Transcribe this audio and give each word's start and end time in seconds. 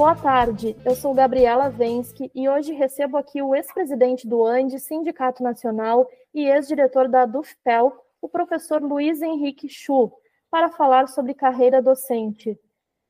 Boa 0.00 0.16
tarde, 0.16 0.74
eu 0.82 0.94
sou 0.94 1.12
Gabriela 1.12 1.68
Vensky 1.68 2.30
e 2.34 2.48
hoje 2.48 2.72
recebo 2.72 3.18
aqui 3.18 3.42
o 3.42 3.54
ex-presidente 3.54 4.26
do 4.26 4.46
ANDE, 4.46 4.80
Sindicato 4.80 5.42
Nacional, 5.42 6.08
e 6.32 6.48
ex-diretor 6.48 7.06
da 7.06 7.26
DUFPEL, 7.26 7.92
o 8.18 8.26
professor 8.26 8.80
Luiz 8.80 9.20
Henrique 9.20 9.68
Chu, 9.68 10.10
para 10.50 10.70
falar 10.70 11.06
sobre 11.06 11.34
carreira 11.34 11.82
docente. 11.82 12.58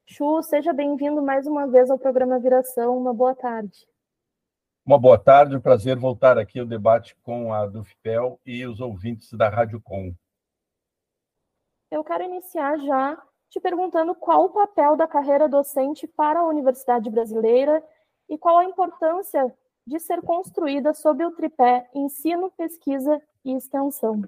Chu, 0.05 0.43
seja 0.43 0.73
bem-vindo 0.73 1.23
mais 1.23 1.47
uma 1.47 1.69
vez 1.69 1.89
ao 1.93 1.97
programa 1.97 2.41
Viração. 2.41 2.99
Uma 2.99 3.15
boa 3.15 3.37
tarde. 3.37 3.87
Uma 4.85 4.99
boa 4.99 5.17
tarde, 5.17 5.55
um 5.55 5.61
prazer 5.61 5.97
voltar 5.97 6.39
aqui 6.39 6.59
ao 6.59 6.67
debate 6.67 7.15
com 7.23 7.55
a 7.55 7.67
DUFPEL 7.69 8.41
e 8.45 8.67
os 8.67 8.81
ouvintes 8.81 9.33
da 9.35 9.49
Rádio 9.49 9.81
Com. 9.81 10.13
Eu 11.89 12.03
quero 12.03 12.25
iniciar 12.25 12.77
já 12.79 13.30
te 13.51 13.61
perguntando 13.61 14.15
qual 14.15 14.45
o 14.45 14.51
papel 14.51 14.97
da 14.97 15.09
carreira 15.09 15.49
docente 15.49 16.07
para 16.07 16.41
a 16.41 16.47
Universidade 16.47 17.11
Brasileira 17.11 17.83
e 18.29 18.39
qual 18.39 18.59
a 18.59 18.65
importância 18.65 19.53
de 19.85 19.99
ser 19.99 20.23
construída 20.23 20.95
sob 20.95 21.25
o 21.25 21.33
tripé 21.33 21.91
ensino, 21.93 22.51
pesquisa 22.57 23.21
e 23.45 23.53
extensão. 23.53 24.23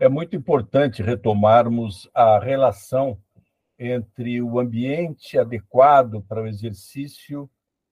É 0.00 0.08
muito 0.08 0.34
importante 0.34 1.02
retomarmos 1.02 2.10
a 2.12 2.38
relação 2.40 3.16
entre 3.78 4.42
o 4.42 4.58
ambiente 4.58 5.38
adequado 5.38 6.22
para 6.22 6.42
o 6.42 6.46
exercício 6.46 7.48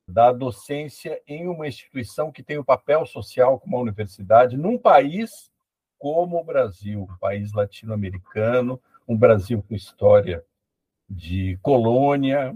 da 0.07 0.33
docência 0.33 1.21
em 1.29 1.47
uma 1.47 1.69
instituição 1.69 2.33
que 2.33 2.43
tem 2.43 2.59
o 2.59 2.63
um 2.63 2.65
papel 2.65 3.07
social 3.07 3.61
como 3.61 3.77
a 3.77 3.81
universidade, 3.81 4.57
num 4.57 4.79
país 4.79 5.51
como 5.99 6.41
o 6.41 6.45
Brasil, 6.45 7.07
país 7.21 7.53
latino-americano, 7.53 8.81
um 9.09 9.17
Brasil 9.17 9.65
com 9.67 9.75
história 9.75 10.45
de 11.09 11.59
colônia, 11.63 12.55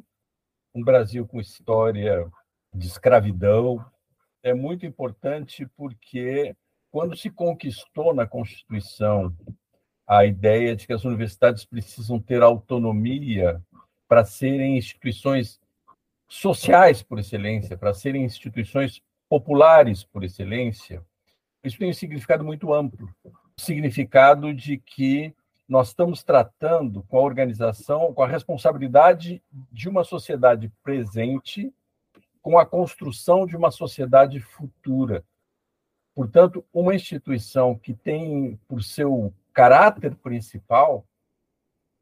um 0.74 0.84
Brasil 0.84 1.26
com 1.26 1.40
história 1.40 2.30
de 2.74 2.86
escravidão. 2.86 3.82
É 4.42 4.52
muito 4.52 4.84
importante 4.84 5.66
porque, 5.76 6.54
quando 6.90 7.16
se 7.16 7.30
conquistou 7.30 8.14
na 8.14 8.26
Constituição 8.26 9.34
a 10.06 10.26
ideia 10.26 10.76
de 10.76 10.86
que 10.86 10.92
as 10.92 11.06
universidades 11.06 11.64
precisam 11.64 12.20
ter 12.20 12.42
autonomia 12.42 13.62
para 14.06 14.24
serem 14.24 14.76
instituições 14.76 15.58
sociais 16.28 17.02
por 17.02 17.18
excelência, 17.18 17.78
para 17.78 17.94
serem 17.94 18.24
instituições 18.24 19.00
populares 19.26 20.04
por 20.04 20.22
excelência, 20.22 21.02
isso 21.64 21.78
tem 21.78 21.88
um 21.88 21.94
significado 21.94 22.44
muito 22.44 22.74
amplo. 22.74 23.08
Significado 23.56 24.52
de 24.52 24.76
que 24.76 25.34
nós 25.68 25.88
estamos 25.88 26.22
tratando 26.22 27.02
com 27.04 27.18
a 27.18 27.22
organização, 27.22 28.12
com 28.12 28.22
a 28.22 28.28
responsabilidade 28.28 29.42
de 29.70 29.88
uma 29.88 30.04
sociedade 30.04 30.70
presente, 30.82 31.72
com 32.42 32.58
a 32.58 32.66
construção 32.66 33.46
de 33.46 33.56
uma 33.56 33.70
sociedade 33.70 34.40
futura. 34.40 35.24
Portanto, 36.14 36.64
uma 36.72 36.94
instituição 36.94 37.78
que 37.78 37.94
tem 37.94 38.58
por 38.68 38.82
seu 38.82 39.32
caráter 39.52 40.14
principal 40.16 41.06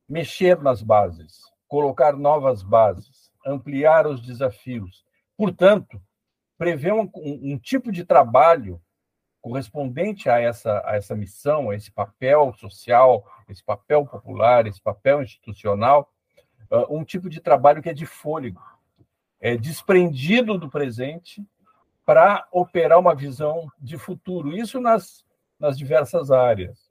mexer 0.08 0.60
nas 0.60 0.82
bases, 0.82 1.42
colocar 1.68 2.16
novas 2.16 2.62
bases, 2.62 3.30
ampliar 3.46 4.06
os 4.06 4.20
desafios. 4.20 5.04
Portanto, 5.36 6.02
prever 6.58 6.92
um, 6.92 7.08
um, 7.14 7.52
um 7.52 7.58
tipo 7.58 7.92
de 7.92 8.04
trabalho 8.04 8.80
correspondente 9.40 10.28
a 10.28 10.38
essa, 10.38 10.82
a 10.84 10.96
essa 10.96 11.14
missão, 11.14 11.70
a 11.70 11.74
esse 11.74 11.90
papel 11.90 12.54
social, 12.58 13.24
esse 13.48 13.64
papel 13.64 14.06
popular, 14.06 14.66
esse 14.66 14.80
papel 14.80 15.22
institucional, 15.22 16.12
uh, 16.70 16.94
um 16.94 17.04
tipo 17.04 17.28
de 17.28 17.40
trabalho 17.40 17.82
que 17.82 17.88
é 17.88 17.94
de 17.94 18.06
fôlego, 18.06 18.62
é 19.40 19.56
desprendido 19.56 20.58
do 20.58 20.68
presente 20.68 21.44
para 22.04 22.46
operar 22.52 22.98
uma 22.98 23.14
visão 23.14 23.70
de 23.78 23.96
futuro. 23.96 24.56
Isso 24.56 24.80
nas, 24.80 25.24
nas 25.58 25.78
diversas 25.78 26.30
áreas. 26.30 26.90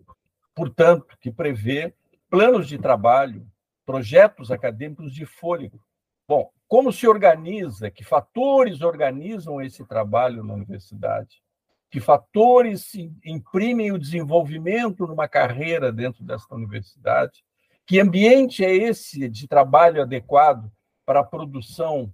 Portanto, 0.56 1.18
que 1.20 1.32
prevê 1.32 1.94
planos 2.30 2.68
de 2.68 2.78
trabalho, 2.78 3.46
projetos 3.86 4.52
acadêmicos 4.52 5.14
de 5.14 5.26
fôlego. 5.26 5.80
Bom, 6.28 6.52
como 6.68 6.92
se 6.92 7.08
organiza, 7.08 7.90
que 7.90 8.04
fatores 8.04 8.82
organizam 8.82 9.62
esse 9.62 9.86
trabalho 9.86 10.44
na 10.44 10.54
universidade? 10.54 11.42
Que 11.90 12.00
fatores 12.00 12.94
imprimem 13.26 13.92
o 13.92 14.00
desenvolvimento 14.00 15.08
numa 15.08 15.28
carreira 15.28 15.92
dentro 15.92 16.24
desta 16.24 16.54
universidade, 16.54 17.44
que 17.86 18.00
ambiente 18.00 18.64
é 18.64 18.74
esse 18.74 19.28
de 19.28 19.48
trabalho 19.48 20.02
adequado 20.02 20.72
para 21.06 21.22
a 21.22 21.26
produção 21.26 22.14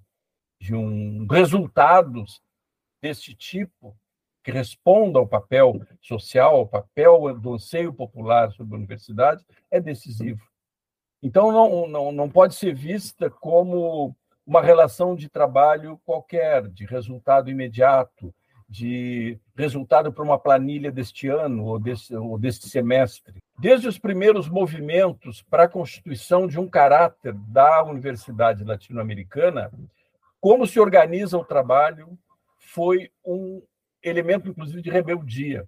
de 0.59 0.74
um 0.74 1.28
resultados 1.30 2.41
deste 3.02 3.36
tipo 3.36 3.96
que 4.41 4.52
responda 4.52 5.19
ao 5.19 5.28
papel 5.28 5.81
social, 6.00 6.56
ao 6.56 6.68
papel 6.68 7.38
do 7.40 7.56
anseio 7.56 7.92
popular 7.92 8.52
sobre 8.52 8.75
a 8.75 8.78
universidade, 8.78 9.44
é 9.72 9.81
decisivo. 9.81 10.42
Então, 11.22 11.52
não, 11.52 11.88
não, 11.88 12.12
não 12.12 12.30
pode 12.30 12.53
ser 12.53 12.74
vista 12.74 13.30
como 13.30 14.16
uma 14.46 14.62
relação 14.62 15.16
de 15.16 15.28
trabalho 15.28 16.00
qualquer, 16.06 16.68
de 16.68 16.86
resultado 16.86 17.50
imediato, 17.50 18.34
de 18.68 19.40
resultado 19.56 20.12
para 20.12 20.24
uma 20.24 20.40
planilha 20.40 20.92
deste 20.92 21.28
ano 21.28 21.66
ou 21.66 21.80
deste, 21.80 22.16
ou 22.16 22.38
deste 22.38 22.68
semestre. 22.68 23.42
Desde 23.59 23.88
os 23.88 24.00
primeiros 24.00 24.50
movimentos 24.50 25.42
para 25.44 25.64
a 25.64 25.70
constituição 25.70 26.48
de 26.48 26.59
um 26.59 26.68
caráter 26.68 27.34
da 27.34 27.84
Universidade 27.84 28.64
Latino-Americana, 28.64 29.72
como 30.42 30.66
se 30.66 30.80
organiza 30.80 31.38
o 31.38 31.46
trabalho 31.46 32.18
foi 32.58 33.12
um 33.24 33.62
elemento, 34.02 34.50
inclusive, 34.50 34.81
de 34.81 34.90
rebeldia. 34.90 35.68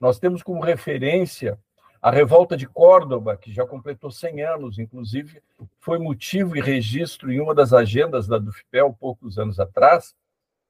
Nós 0.00 0.18
temos 0.18 0.42
como 0.42 0.60
referência 0.62 1.58
a 2.00 2.10
revolta 2.10 2.56
de 2.56 2.66
Córdoba, 2.66 3.36
que 3.36 3.52
já 3.52 3.66
completou 3.66 4.10
100 4.10 4.42
anos, 4.42 4.78
inclusive 4.78 5.42
foi 5.80 5.98
motivo 5.98 6.56
e 6.56 6.60
registro 6.60 7.32
em 7.32 7.40
uma 7.40 7.54
das 7.54 7.72
agendas 7.72 8.28
da 8.28 8.38
Dufpel, 8.38 8.96
poucos 8.98 9.38
anos 9.38 9.58
atrás, 9.58 10.14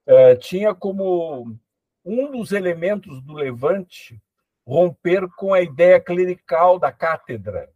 eh, 0.06 0.36
tinha 0.36 0.74
como 0.74 1.54
um 2.08 2.30
dos 2.30 2.52
elementos 2.52 3.20
do 3.20 3.34
levante 3.34 4.18
romper 4.66 5.28
com 5.36 5.52
a 5.52 5.60
ideia 5.60 6.00
clerical 6.00 6.78
da 6.78 6.90
cátedra. 6.90 7.68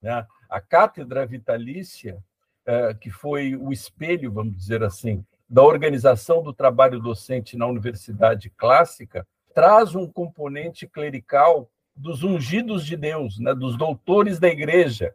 Né? 0.00 0.26
A 0.48 0.60
cátedra 0.60 1.26
vitalícia, 1.26 2.22
eh, 2.64 2.94
que 2.94 3.10
foi 3.10 3.54
o 3.54 3.70
espelho, 3.70 4.32
vamos 4.32 4.56
dizer 4.56 4.82
assim, 4.82 5.22
da 5.48 5.62
organização 5.62 6.42
do 6.42 6.52
trabalho 6.52 6.98
docente 6.98 7.58
na 7.58 7.66
universidade 7.66 8.48
clássica, 8.48 9.26
traz 9.54 9.94
um 9.94 10.10
componente 10.10 10.86
clerical 10.86 11.70
dos 11.94 12.22
ungidos 12.22 12.86
de 12.86 12.96
Deus, 12.96 13.38
né? 13.38 13.54
dos 13.54 13.76
doutores 13.76 14.38
da 14.38 14.48
igreja. 14.48 15.14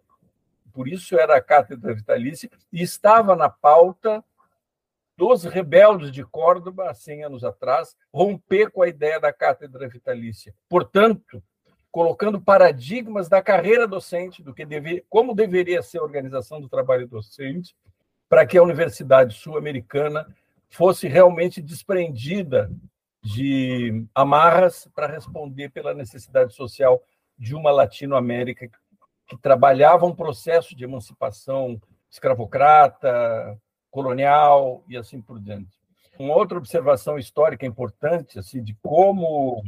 Por 0.71 0.87
isso 0.87 1.19
era 1.19 1.37
a 1.37 1.41
cátedra 1.41 1.93
vitalícia 1.93 2.49
e 2.71 2.83
estava 2.83 3.35
na 3.35 3.49
pauta 3.49 4.23
dos 5.19 5.43
rebeldes 5.43 6.13
de 6.13 6.23
Córdoba, 6.23 6.89
há 6.89 6.93
100 6.93 7.25
anos 7.25 7.43
atrás, 7.43 7.93
romper 8.11 8.71
com 8.71 8.81
a 8.81 8.87
ideia 8.87 9.19
da 9.19 9.33
cátedra 9.33 9.85
vitalícia. 9.89 10.55
Portanto, 10.69 11.43
colocando 11.91 12.39
paradigmas 12.39 13.27
da 13.27 13.41
carreira 13.41 13.85
docente, 13.85 14.41
do 14.41 14.53
que 14.53 14.65
deve, 14.65 15.03
como 15.09 15.35
deveria 15.35 15.83
ser 15.83 15.97
a 15.97 16.03
organização 16.03 16.61
do 16.61 16.69
trabalho 16.69 17.05
docente, 17.05 17.75
para 18.29 18.45
que 18.45 18.57
a 18.57 18.63
Universidade 18.63 19.35
Sul-Americana 19.35 20.25
fosse 20.69 21.05
realmente 21.09 21.61
desprendida 21.61 22.71
de 23.21 24.05
amarras 24.15 24.87
para 24.95 25.07
responder 25.07 25.67
pela 25.67 25.93
necessidade 25.93 26.53
social 26.53 27.03
de 27.37 27.53
uma 27.53 27.71
Latinoamérica 27.71 28.69
que 29.27 29.35
trabalhava 29.35 30.05
um 30.05 30.15
processo 30.15 30.73
de 30.73 30.85
emancipação 30.85 31.77
escravocrata, 32.09 33.59
colonial 33.89 34.83
e 34.87 34.97
assim 34.97 35.21
por 35.21 35.39
diante. 35.39 35.69
Uma 36.17 36.35
outra 36.35 36.57
observação 36.57 37.17
histórica 37.17 37.65
importante 37.65 38.37
assim 38.37 38.61
de 38.63 38.75
como 38.81 39.63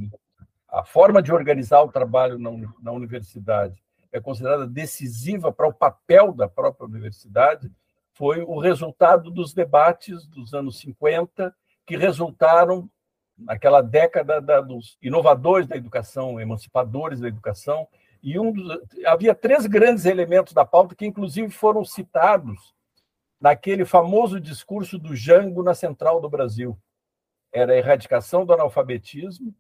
a 0.70 0.84
forma 0.84 1.22
de 1.22 1.32
organizar 1.34 1.82
o 1.82 1.92
trabalho 1.92 2.38
na, 2.38 2.52
na 2.82 2.92
universidade 2.92 3.82
é 4.12 4.20
considerada 4.20 4.68
decisiva 4.68 5.52
para 5.52 5.68
o 5.68 5.74
papel 5.74 6.34
da 6.34 6.48
própria 6.48 6.86
universidade 6.86 7.72
foi 8.14 8.42
o 8.42 8.60
resultado 8.60 9.32
dos 9.32 9.54
debates 9.54 10.26
dos 10.28 10.54
anos 10.54 10.80
50 10.80 11.54
que 11.86 11.98
resultaram 11.98 12.90
naquela 13.38 13.82
década 13.82 14.40
da, 14.40 14.62
dos 14.62 14.98
inovadores 15.02 15.68
da 15.68 15.76
educação, 15.76 16.40
emancipadores 16.40 17.20
da 17.20 17.28
educação, 17.28 17.88
e 18.22 18.38
um 18.38 18.52
dos, 18.52 18.80
havia 19.06 19.34
três 19.34 19.66
grandes 19.66 20.06
elementos 20.06 20.54
da 20.54 20.64
pauta 20.64 20.94
que, 20.94 21.06
inclusive, 21.06 21.50
foram 21.50 21.84
citados 21.84 22.74
naquele 23.42 23.84
famoso 23.84 24.40
discurso 24.40 25.00
do 25.00 25.16
Jango 25.16 25.64
na 25.64 25.74
Central 25.74 26.22
do 26.22 26.30
Brasil. 26.30 26.78
Era 27.52 27.74
a 27.74 27.78
erradicação 27.78 28.46
do 28.46 28.54
analfabetismo, 28.54 29.54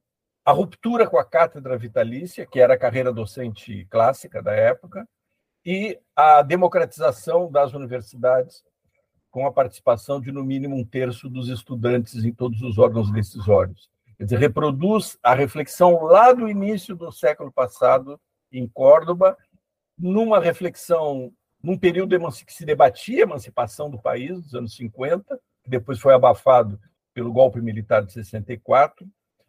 a 0.45 0.51
ruptura 0.51 1.09
com 1.09 1.17
a 1.17 1.25
cátedra 1.25 1.77
vitalícia, 1.77 2.45
que 2.45 2.59
era 2.59 2.75
a 2.75 2.77
carreira 2.77 3.11
docente 3.11 3.85
clássica 3.89 4.41
da 4.41 4.53
época, 4.53 5.07
e 5.65 5.99
a 6.15 6.41
democratização 6.41 7.51
das 7.51 7.73
universidades, 7.73 8.63
com 9.29 9.45
a 9.45 9.51
participação 9.51 10.19
de 10.19 10.31
no 10.31 10.43
mínimo 10.43 10.75
um 10.75 10.85
terço 10.85 11.29
dos 11.29 11.47
estudantes 11.47 12.23
em 12.23 12.33
todos 12.33 12.61
os 12.61 12.77
órgãos 12.77 13.11
decisórios. 13.11 13.89
Quer 14.17 14.25
dizer, 14.25 14.39
reproduz 14.39 15.17
a 15.23 15.33
reflexão 15.33 16.03
lá 16.03 16.33
do 16.33 16.47
início 16.47 16.95
do 16.95 17.11
século 17.11 17.51
passado 17.51 18.19
em 18.51 18.67
Córdoba, 18.67 19.37
numa 19.97 20.39
reflexão, 20.39 21.31
num 21.61 21.77
período 21.77 22.17
que 22.45 22.53
se 22.53 22.65
debatia 22.65 23.19
a 23.19 23.27
emancipação 23.27 23.89
do 23.89 23.99
país, 23.99 24.41
dos 24.41 24.55
anos 24.55 24.75
50, 24.75 25.39
que 25.63 25.69
depois 25.69 25.99
foi 25.99 26.13
abafado 26.13 26.79
pelo 27.13 27.31
golpe 27.31 27.61
militar 27.61 28.03
de 28.03 28.13
64, 28.13 29.07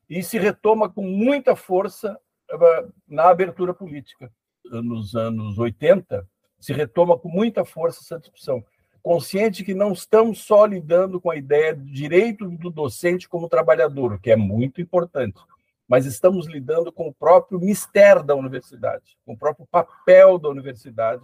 e 0.08 0.22
se 0.22 0.38
retoma 0.38 0.90
com 0.90 1.02
muita 1.02 1.56
força 1.56 2.18
eh, 2.50 2.86
na 3.08 3.30
abertura 3.30 3.72
política. 3.72 4.30
Nos 4.64 5.14
anos 5.14 5.58
80, 5.58 6.26
se 6.60 6.72
retoma 6.72 7.18
com 7.18 7.28
muita 7.28 7.64
força 7.64 8.00
essa 8.02 8.20
discussão, 8.20 8.64
consciente 9.02 9.64
que 9.64 9.74
não 9.74 9.92
estamos 9.92 10.42
só 10.42 10.64
lidando 10.64 11.20
com 11.20 11.30
a 11.30 11.36
ideia 11.36 11.74
do 11.74 11.84
direito 11.84 12.48
do 12.48 12.70
docente 12.70 13.28
como 13.28 13.48
trabalhador, 13.48 14.20
que 14.20 14.30
é 14.30 14.36
muito 14.36 14.80
importante, 14.80 15.40
mas 15.88 16.06
estamos 16.06 16.46
lidando 16.46 16.92
com 16.92 17.08
o 17.08 17.14
próprio 17.14 17.58
mistério 17.58 18.22
da 18.22 18.34
universidade, 18.34 19.16
com 19.26 19.32
o 19.32 19.38
próprio 19.38 19.66
papel 19.66 20.38
da 20.38 20.48
universidade 20.48 21.22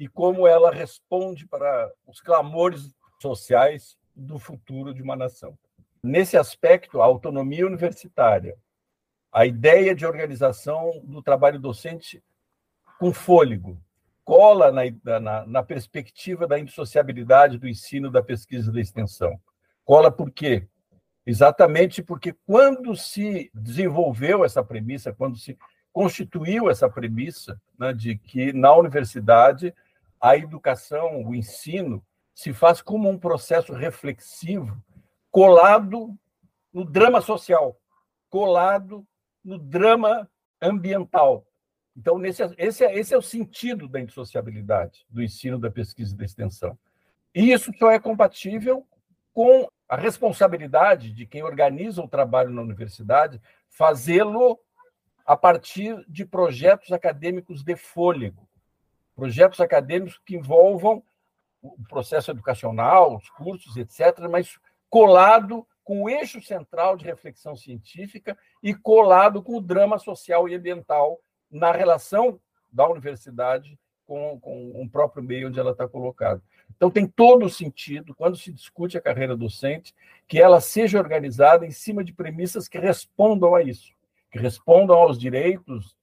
e 0.00 0.08
como 0.08 0.46
ela 0.46 0.72
responde 0.72 1.46
para 1.46 1.92
os 2.06 2.22
clamores 2.22 2.90
sociais 3.20 3.98
do 4.16 4.38
futuro 4.38 4.94
de 4.94 5.02
uma 5.02 5.14
nação. 5.14 5.58
Nesse 6.02 6.38
aspecto, 6.38 7.02
a 7.02 7.04
autonomia 7.04 7.66
universitária, 7.66 8.56
a 9.30 9.44
ideia 9.44 9.94
de 9.94 10.06
organização 10.06 11.02
do 11.04 11.22
trabalho 11.22 11.58
docente 11.60 12.24
com 12.98 13.12
fôlego, 13.12 13.78
cola 14.24 14.72
na, 14.72 15.20
na, 15.20 15.46
na 15.46 15.62
perspectiva 15.62 16.46
da 16.46 16.58
indissociabilidade 16.58 17.58
do 17.58 17.68
ensino, 17.68 18.10
da 18.10 18.22
pesquisa 18.22 18.70
e 18.70 18.72
da 18.72 18.80
extensão. 18.80 19.38
Cola 19.84 20.10
por 20.10 20.30
quê? 20.30 20.66
Exatamente 21.26 22.02
porque 22.02 22.34
quando 22.46 22.96
se 22.96 23.50
desenvolveu 23.52 24.46
essa 24.46 24.64
premissa, 24.64 25.12
quando 25.12 25.36
se 25.36 25.58
constituiu 25.92 26.70
essa 26.70 26.88
premissa 26.88 27.60
né, 27.78 27.92
de 27.92 28.16
que 28.16 28.50
na 28.54 28.74
universidade 28.74 29.74
a 30.20 30.36
educação, 30.36 31.24
o 31.24 31.34
ensino, 31.34 32.04
se 32.34 32.52
faz 32.52 32.82
como 32.82 33.08
um 33.08 33.18
processo 33.18 33.72
reflexivo, 33.72 34.82
colado 35.30 36.16
no 36.72 36.84
drama 36.84 37.20
social, 37.20 37.78
colado 38.28 39.06
no 39.44 39.58
drama 39.58 40.30
ambiental. 40.60 41.46
Então, 41.96 42.18
nesse, 42.18 42.42
esse, 42.56 42.84
é, 42.84 42.98
esse 42.98 43.14
é 43.14 43.18
o 43.18 43.22
sentido 43.22 43.88
da 43.88 44.00
indissociabilidade, 44.00 45.04
do 45.08 45.22
ensino, 45.22 45.58
da 45.58 45.70
pesquisa 45.70 46.14
e 46.14 46.18
da 46.18 46.24
extensão. 46.24 46.78
E 47.34 47.52
isso 47.52 47.72
só 47.78 47.90
é 47.90 47.98
compatível 47.98 48.86
com 49.32 49.68
a 49.88 49.96
responsabilidade 49.96 51.12
de 51.12 51.26
quem 51.26 51.42
organiza 51.42 52.02
o 52.02 52.08
trabalho 52.08 52.50
na 52.50 52.62
universidade 52.62 53.40
fazê-lo 53.68 54.58
a 55.26 55.36
partir 55.36 56.04
de 56.08 56.24
projetos 56.24 56.92
acadêmicos 56.92 57.62
de 57.62 57.76
fôlego, 57.76 58.48
projetos 59.20 59.60
acadêmicos 59.60 60.18
que 60.24 60.34
envolvam 60.34 61.02
o 61.60 61.76
processo 61.86 62.30
educacional, 62.30 63.18
os 63.18 63.28
cursos, 63.28 63.76
etc., 63.76 64.26
mas 64.30 64.58
colado 64.88 65.66
com 65.84 66.04
o 66.04 66.08
eixo 66.08 66.40
central 66.40 66.96
de 66.96 67.04
reflexão 67.04 67.54
científica 67.54 68.36
e 68.62 68.74
colado 68.74 69.42
com 69.42 69.58
o 69.58 69.60
drama 69.60 69.98
social 69.98 70.48
e 70.48 70.54
ambiental 70.54 71.20
na 71.50 71.70
relação 71.70 72.40
da 72.72 72.88
universidade 72.88 73.78
com, 74.06 74.40
com 74.40 74.70
o 74.82 74.88
próprio 74.88 75.22
meio 75.22 75.48
onde 75.48 75.60
ela 75.60 75.72
está 75.72 75.86
colocada. 75.86 76.42
Então, 76.74 76.90
tem 76.90 77.06
todo 77.06 77.44
o 77.44 77.50
sentido, 77.50 78.14
quando 78.14 78.38
se 78.38 78.50
discute 78.50 78.96
a 78.96 79.02
carreira 79.02 79.36
docente, 79.36 79.94
que 80.26 80.40
ela 80.40 80.62
seja 80.62 80.98
organizada 80.98 81.66
em 81.66 81.70
cima 81.70 82.02
de 82.02 82.14
premissas 82.14 82.66
que 82.66 82.78
respondam 82.78 83.54
a 83.54 83.62
isso, 83.62 83.92
que 84.32 84.38
respondam 84.38 84.96
aos 84.96 85.18
direitos 85.18 85.94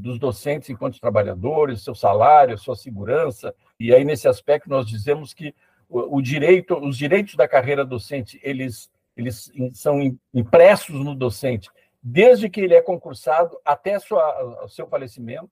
dos 0.00 0.18
docentes 0.18 0.68
enquanto 0.68 1.00
trabalhadores, 1.00 1.82
seu 1.82 1.94
salário, 1.94 2.58
sua 2.58 2.76
segurança. 2.76 3.54
E 3.78 3.94
aí, 3.94 4.04
nesse 4.04 4.28
aspecto, 4.28 4.68
nós 4.68 4.86
dizemos 4.86 5.32
que 5.32 5.54
o, 5.88 6.20
direito, 6.22 6.76
os 6.78 6.96
direitos 6.96 7.34
da 7.34 7.48
carreira 7.48 7.84
docente, 7.84 8.38
eles, 8.42 8.90
eles 9.16 9.50
são 9.72 10.00
impressos 10.32 11.04
no 11.04 11.14
docente, 11.14 11.68
desde 12.02 12.48
que 12.48 12.60
ele 12.60 12.74
é 12.74 12.80
concursado 12.80 13.58
até 13.64 13.98
sua, 13.98 14.66
seu 14.68 14.86
falecimento, 14.86 15.50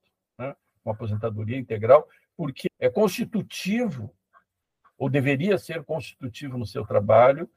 uma 0.84 0.94
aposentadoria 0.94 1.58
integral, 1.58 2.08
porque 2.36 2.68
é 2.78 2.88
constitutivo, 2.88 4.12
ou 4.96 5.10
deveria 5.10 5.58
ser 5.58 5.82
constitutivo 5.82 6.56
no 6.56 6.66
seu 6.66 6.86
trabalho, 6.86 7.50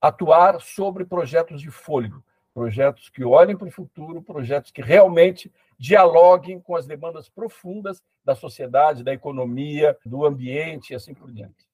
atuar 0.00 0.60
sobre 0.60 1.04
projetos 1.04 1.60
de 1.60 1.70
fôlego, 1.70 2.22
projetos 2.52 3.08
que 3.08 3.24
olhem 3.24 3.56
para 3.56 3.68
o 3.68 3.70
futuro, 3.70 4.22
projetos 4.22 4.70
que 4.70 4.82
realmente 4.82 5.50
dialoguem 5.78 6.60
com 6.60 6.76
as 6.76 6.86
demandas 6.86 7.28
profundas 7.28 8.02
da 8.24 8.34
sociedade, 8.34 9.04
da 9.04 9.12
economia, 9.12 9.96
do 10.04 10.24
ambiente 10.24 10.90
e 10.90 10.94
assim 10.94 11.14
por 11.14 11.30
diante. 11.30 11.68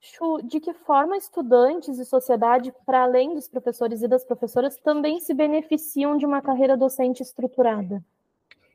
Chu, 0.00 0.40
de 0.42 0.60
que 0.60 0.72
forma 0.72 1.16
estudantes 1.16 1.98
e 1.98 2.04
sociedade, 2.04 2.72
para 2.84 3.02
além 3.02 3.34
dos 3.34 3.48
professores 3.48 4.02
e 4.02 4.08
das 4.08 4.24
professoras, 4.24 4.76
também 4.76 5.18
se 5.20 5.34
beneficiam 5.34 6.16
de 6.16 6.24
uma 6.24 6.40
carreira 6.40 6.76
docente 6.76 7.22
estruturada? 7.22 8.04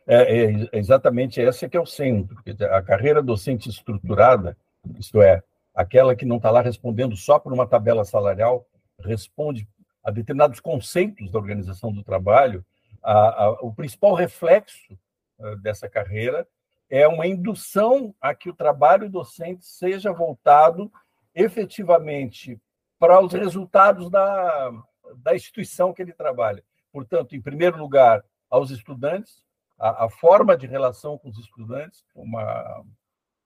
É, 0.05 0.45
é, 0.45 0.69
exatamente 0.73 1.39
esse 1.39 1.69
que 1.69 1.77
é 1.77 1.79
o 1.79 1.85
centro. 1.85 2.37
A 2.71 2.81
carreira 2.81 3.21
docente 3.21 3.69
estruturada, 3.69 4.57
isto 4.99 5.21
é, 5.21 5.41
aquela 5.73 6.15
que 6.15 6.25
não 6.25 6.37
está 6.37 6.51
lá 6.51 6.61
respondendo 6.61 7.15
só 7.15 7.39
por 7.39 7.53
uma 7.53 7.67
tabela 7.67 8.03
salarial, 8.03 8.65
responde 8.99 9.67
a 10.03 10.11
determinados 10.11 10.59
conceitos 10.59 11.31
da 11.31 11.39
organização 11.39 11.93
do 11.93 12.03
trabalho, 12.03 12.65
a, 13.01 13.45
a, 13.45 13.49
o 13.61 13.73
principal 13.73 14.13
reflexo 14.13 14.97
uh, 15.39 15.55
dessa 15.57 15.89
carreira 15.89 16.47
é 16.89 17.07
uma 17.07 17.25
indução 17.25 18.13
a 18.19 18.35
que 18.35 18.49
o 18.49 18.53
trabalho 18.53 19.09
docente 19.09 19.65
seja 19.65 20.11
voltado 20.11 20.91
efetivamente 21.33 22.59
para 22.99 23.19
os 23.19 23.33
resultados 23.33 24.09
da, 24.09 24.71
da 25.17 25.35
instituição 25.35 25.93
que 25.93 26.01
ele 26.01 26.13
trabalha. 26.13 26.63
Portanto, 26.91 27.35
em 27.35 27.41
primeiro 27.41 27.77
lugar, 27.77 28.23
aos 28.49 28.69
estudantes, 28.69 29.41
a, 29.79 30.05
a 30.05 30.09
forma 30.09 30.55
de 30.57 30.67
relação 30.67 31.17
com 31.17 31.29
os 31.29 31.37
estudantes, 31.39 32.03
uma 32.13 32.83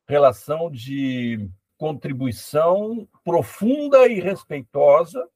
relação 0.07 0.69
de 0.69 1.49
contribuição 1.77 3.07
profunda 3.23 4.07
e 4.07 4.19
respeitosa 4.19 5.27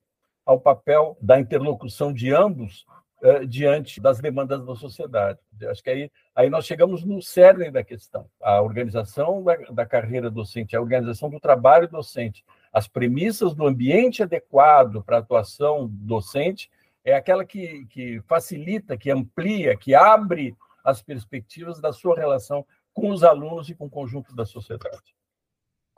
ao 0.46 0.60
papel 0.60 1.18
da 1.22 1.40
interlocução 1.40 2.12
de 2.12 2.34
ambos 2.34 2.86
eh, 3.22 3.46
diante 3.46 4.00
das 4.00 4.20
demandas 4.20 4.66
da 4.66 4.76
sociedade. 4.76 5.40
Acho 5.70 5.84
que 5.84 5.90
aí, 5.90 6.12
aí 6.34 6.50
nós 6.50 6.66
chegamos 6.66 7.04
no 7.04 7.22
cerne 7.22 7.70
da 7.70 7.84
questão. 7.84 8.30
A 8.42 8.62
organização 8.62 9.44
da, 9.44 9.56
da 9.72 9.86
carreira 9.86 10.30
docente, 10.30 10.76
a 10.76 10.82
organização 10.82 11.30
do 11.30 11.40
trabalho 11.40 11.90
docente, 11.90 12.46
as 12.72 12.88
premissas 12.88 13.54
do 13.54 13.68
ambiente 13.68 14.24
adequado 14.24 15.04
para 15.04 15.18
a 15.18 15.20
atuação 15.20 15.88
docente 15.92 16.70
é 17.04 17.14
aquela 17.14 17.44
que, 17.44 17.86
que 17.88 18.22
facilita, 18.22 18.98
que 18.98 19.12
amplia, 19.12 19.76
que 19.76 19.94
abre 19.94 20.56
as 20.82 21.02
perspectivas 21.02 21.82
da 21.82 21.92
sua 21.92 22.16
relação 22.16 22.66
com 22.94 23.10
os 23.10 23.24
alunos 23.24 23.70
e 23.70 23.76
com 23.76 23.86
o 23.86 23.90
conjunto 23.90 24.34
da 24.34 24.46
sociedade. 24.46 25.19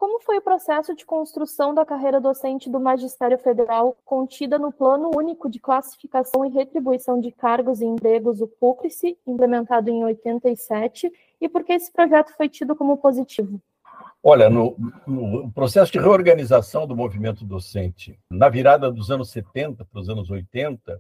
Como 0.02 0.20
foi 0.20 0.40
o 0.40 0.42
processo 0.42 0.96
de 0.96 1.06
construção 1.06 1.76
da 1.76 1.86
carreira 1.86 2.20
docente 2.20 2.72
do 2.72 2.80
Magistério 2.80 3.38
Federal 3.38 3.96
contida 4.04 4.58
no 4.58 4.72
Plano 4.72 5.12
Único 5.16 5.48
de 5.48 5.60
Classificação 5.60 6.44
e 6.44 6.50
Retribuição 6.50 7.22
de 7.22 7.32
Cargos 7.32 7.82
e 7.82 7.86
Empregos, 7.86 8.42
o 8.42 8.48
PUCRICE, 8.48 9.16
implementado 9.28 9.92
em 9.92 10.04
87, 10.04 11.14
e 11.40 11.48
por 11.48 11.64
que 11.64 11.74
esse 11.74 11.92
projeto 11.92 12.36
foi 12.36 12.50
tido 12.50 12.76
como 12.76 12.98
positivo? 12.98 13.62
Olha, 14.24 14.50
no, 14.50 14.76
no, 15.06 15.52
processo 15.52 15.92
de 15.92 16.00
reorganização 16.00 16.88
do 16.88 16.96
movimento 16.96 17.46
docente, 17.46 18.20
na 18.32 18.50
virada 18.50 18.92
dos 18.92 19.12
anos 19.12 19.30
70 19.30 19.86
para 19.86 20.02
os 20.02 20.10
anos 20.10 20.32
80, 20.32 21.00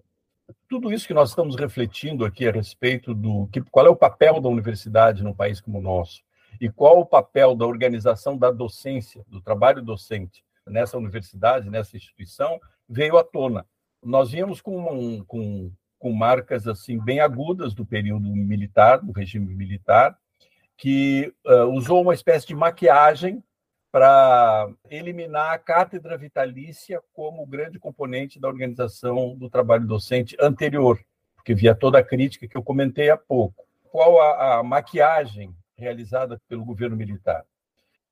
tudo 0.69 0.93
isso 0.93 1.07
que 1.07 1.13
nós 1.15 1.29
estamos 1.29 1.55
refletindo 1.55 2.23
aqui 2.23 2.47
a 2.47 2.51
respeito 2.51 3.15
do 3.15 3.49
que, 3.51 3.61
qual 3.61 3.87
é 3.87 3.89
o 3.89 3.95
papel 3.95 4.39
da 4.39 4.47
universidade 4.47 5.23
num 5.23 5.33
país 5.33 5.59
como 5.59 5.79
o 5.79 5.81
nosso 5.81 6.21
e 6.61 6.69
qual 6.69 6.99
o 6.99 7.05
papel 7.05 7.55
da 7.55 7.65
organização 7.65 8.37
da 8.37 8.51
docência, 8.51 9.25
do 9.27 9.41
trabalho 9.41 9.81
docente 9.81 10.45
nessa 10.67 10.95
universidade, 10.95 11.71
nessa 11.71 11.97
instituição, 11.97 12.59
veio 12.87 13.17
à 13.17 13.23
tona. 13.23 13.65
nós 14.03 14.29
vínhamos 14.29 14.61
com, 14.61 14.79
um, 14.93 15.25
com, 15.25 15.71
com 15.97 16.13
marcas 16.13 16.67
assim 16.67 16.99
bem 17.03 17.19
agudas 17.19 17.73
do 17.73 17.83
período 17.83 18.29
militar, 18.29 18.99
do 18.99 19.11
regime 19.11 19.55
militar, 19.55 20.15
que 20.77 21.33
uh, 21.47 21.65
usou 21.75 22.03
uma 22.03 22.13
espécie 22.13 22.45
de 22.45 22.55
maquiagem 22.55 23.43
para 23.91 24.71
eliminar 24.89 25.53
a 25.53 25.57
cátedra 25.57 26.15
vitalícia 26.15 27.01
como 27.11 27.45
grande 27.45 27.79
componente 27.79 28.39
da 28.39 28.47
organização 28.47 29.35
do 29.35 29.49
trabalho 29.49 29.87
docente 29.87 30.37
anterior, 30.39 31.03
porque 31.35 31.55
via 31.55 31.73
toda 31.73 31.97
a 31.97 32.03
crítica 32.03 32.47
que 32.47 32.55
eu 32.55 32.63
comentei 32.63 33.09
há 33.09 33.17
pouco. 33.17 33.65
Qual 33.91 34.21
a, 34.21 34.59
a 34.59 34.63
maquiagem 34.63 35.55
realizada 35.81 36.39
pelo 36.47 36.63
governo 36.63 36.95
militar? 36.95 37.43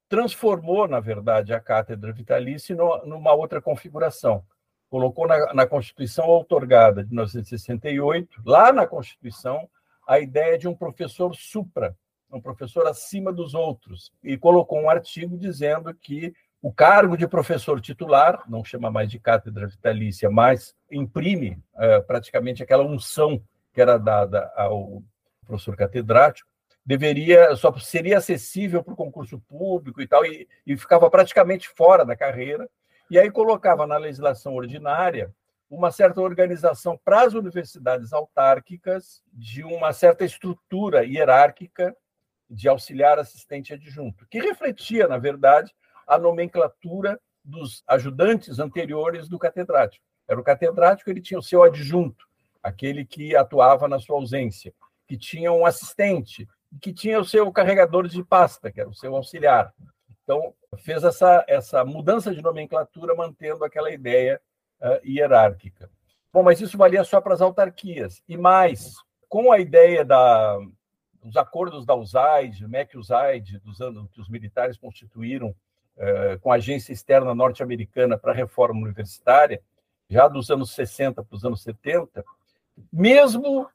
Transformou, 0.07 0.87
na 0.87 0.99
verdade, 0.99 1.53
a 1.53 1.59
cátedra 1.59 2.11
vitalícia 2.11 2.75
numa 2.75 3.33
outra 3.33 3.61
configuração. 3.61 4.43
Colocou 4.89 5.27
na, 5.27 5.53
na 5.53 5.67
Constituição 5.67 6.25
outorgada 6.25 7.03
de 7.03 7.09
1968, 7.09 8.41
lá 8.43 8.73
na 8.73 8.87
Constituição, 8.87 9.69
a 10.07 10.19
ideia 10.19 10.57
de 10.57 10.67
um 10.67 10.75
professor 10.75 11.35
supra, 11.35 11.95
um 12.31 12.41
professor 12.41 12.87
acima 12.87 13.31
dos 13.31 13.53
outros, 13.53 14.11
e 14.23 14.37
colocou 14.37 14.79
um 14.79 14.89
artigo 14.89 15.37
dizendo 15.37 15.93
que 15.93 16.33
o 16.61 16.73
cargo 16.73 17.15
de 17.15 17.27
professor 17.27 17.79
titular, 17.79 18.43
não 18.47 18.63
chama 18.63 18.91
mais 18.91 19.09
de 19.09 19.19
cátedra 19.19 19.67
vitalícia, 19.67 20.29
mas 20.29 20.75
imprime 20.91 21.57
é, 21.77 22.01
praticamente 22.01 22.61
aquela 22.61 22.83
unção 22.83 23.41
que 23.73 23.81
era 23.81 23.97
dada 23.97 24.51
ao 24.55 25.01
professor 25.45 25.75
catedrático, 25.75 26.49
deveria 26.85 27.55
só 27.55 27.71
seria 27.77 28.17
acessível 28.17 28.83
para 28.83 28.93
o 28.93 28.97
concurso 28.97 29.39
público 29.39 30.01
e 30.01 30.07
tal, 30.07 30.25
e, 30.25 30.47
e 30.65 30.77
ficava 30.77 31.09
praticamente 31.09 31.69
fora 31.69 32.05
da 32.05 32.15
carreira. 32.15 32.69
E 33.09 33.17
aí 33.17 33.29
colocava 33.31 33.87
na 33.87 33.97
legislação 33.97 34.55
ordinária 34.55 35.33
uma 35.69 35.91
certa 35.91 36.19
organização 36.21 36.99
para 37.03 37.21
as 37.21 37.33
universidades 37.33 38.11
autárquicas 38.11 39.21
de 39.31 39.63
uma 39.63 39.93
certa 39.93 40.25
estrutura 40.25 41.05
hierárquica 41.05 41.95
de 42.49 42.67
auxiliar 42.67 43.19
assistente 43.19 43.73
adjunto, 43.73 44.25
que 44.27 44.39
refletia, 44.39 45.07
na 45.07 45.19
verdade, 45.19 45.71
a 46.07 46.17
nomenclatura 46.17 47.19
dos 47.43 47.83
ajudantes 47.87 48.57
anteriores 48.57 49.29
do 49.29 49.37
catedrático. 49.37 50.03
Era 50.27 50.39
o 50.39 50.43
catedrático, 50.43 51.09
ele 51.09 51.21
tinha 51.21 51.39
o 51.39 51.43
seu 51.43 51.61
adjunto, 51.61 52.25
aquele 52.61 53.05
que 53.05 53.35
atuava 53.35 53.87
na 53.87 53.99
sua 53.99 54.15
ausência, 54.15 54.73
que 55.07 55.17
tinha 55.17 55.51
um 55.51 55.65
assistente, 55.65 56.47
que 56.81 56.93
tinha 56.93 57.19
o 57.19 57.25
seu 57.25 57.51
carregador 57.51 58.07
de 58.07 58.23
pasta, 58.23 58.71
que 58.71 58.79
era 58.79 58.89
o 58.89 58.93
seu 58.93 59.15
auxiliar. 59.15 59.73
Então, 60.23 60.53
fez 60.77 61.03
essa, 61.03 61.43
essa 61.47 61.83
mudança 61.83 62.33
de 62.33 62.41
nomenclatura, 62.41 63.15
mantendo 63.15 63.63
aquela 63.63 63.91
ideia 63.91 64.39
uh, 64.81 65.07
hierárquica. 65.07 65.89
Bom, 66.31 66.43
mas 66.43 66.61
isso 66.61 66.77
valia 66.77 67.03
só 67.03 67.19
para 67.19 67.33
as 67.33 67.41
autarquias. 67.41 68.21
E 68.27 68.37
mais, 68.37 68.95
com 69.27 69.51
a 69.51 69.59
ideia 69.59 70.05
da, 70.05 70.59
os 71.23 71.35
acordos 71.35 71.85
da 71.85 71.95
USAID, 71.95 72.67
MEC-USAID, 72.67 73.59
dos 73.59 73.81
anos 73.81 74.09
que 74.11 74.21
os 74.21 74.29
militares 74.29 74.77
constituíram 74.77 75.55
eh, 75.97 76.37
com 76.41 76.51
a 76.51 76.55
agência 76.55 76.93
externa 76.93 77.35
norte-americana 77.35 78.17
para 78.17 78.31
a 78.31 78.35
reforma 78.35 78.81
universitária, 78.81 79.61
já 80.09 80.27
dos 80.27 80.49
anos 80.49 80.71
60 80.73 81.23
para 81.23 81.35
os 81.35 81.43
anos 81.43 81.61
70, 81.61 82.23
mesmo 82.91 83.69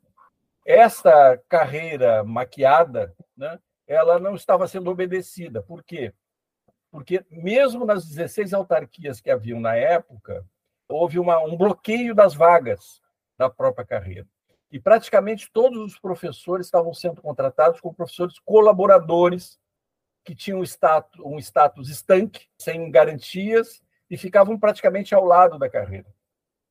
esta 0.64 1.37
carreira 1.49 2.25
maquiada, 2.25 3.14
né, 3.37 3.59
ela 3.87 4.18
não 4.18 4.35
estava 4.35 4.66
sendo 4.66 4.90
obedecida. 4.90 5.62
Por 5.62 5.83
quê? 5.83 6.12
Porque 6.90 7.25
mesmo 7.30 7.85
nas 7.85 8.06
16 8.06 8.54
autarquias 8.54 9.21
que 9.21 9.30
haviam 9.30 9.61
na 9.61 9.75
época, 9.75 10.44
houve 10.88 11.18
uma, 11.18 11.38
um 11.40 11.56
bloqueio 11.56 12.14
das 12.14 12.35
vagas 12.35 13.00
da 13.37 13.50
própria 13.50 13.85
carreira 13.85 14.26
e 14.75 14.80
praticamente 14.80 15.49
todos 15.52 15.78
os 15.78 16.00
professores 16.00 16.66
estavam 16.66 16.92
sendo 16.92 17.23
contratados 17.23 17.80
como 17.80 17.94
professores 17.94 18.40
colaboradores 18.40 19.56
que 20.25 20.35
tinham 20.35 20.59
um 20.59 20.64
status, 20.64 21.21
um 21.25 21.38
status 21.38 21.88
estanque, 21.88 22.49
sem 22.59 22.90
garantias, 22.90 23.80
e 24.11 24.16
ficavam 24.16 24.59
praticamente 24.59 25.14
ao 25.14 25.25
lado 25.25 25.61
da 25.61 25.71
carreira. 25.71 26.12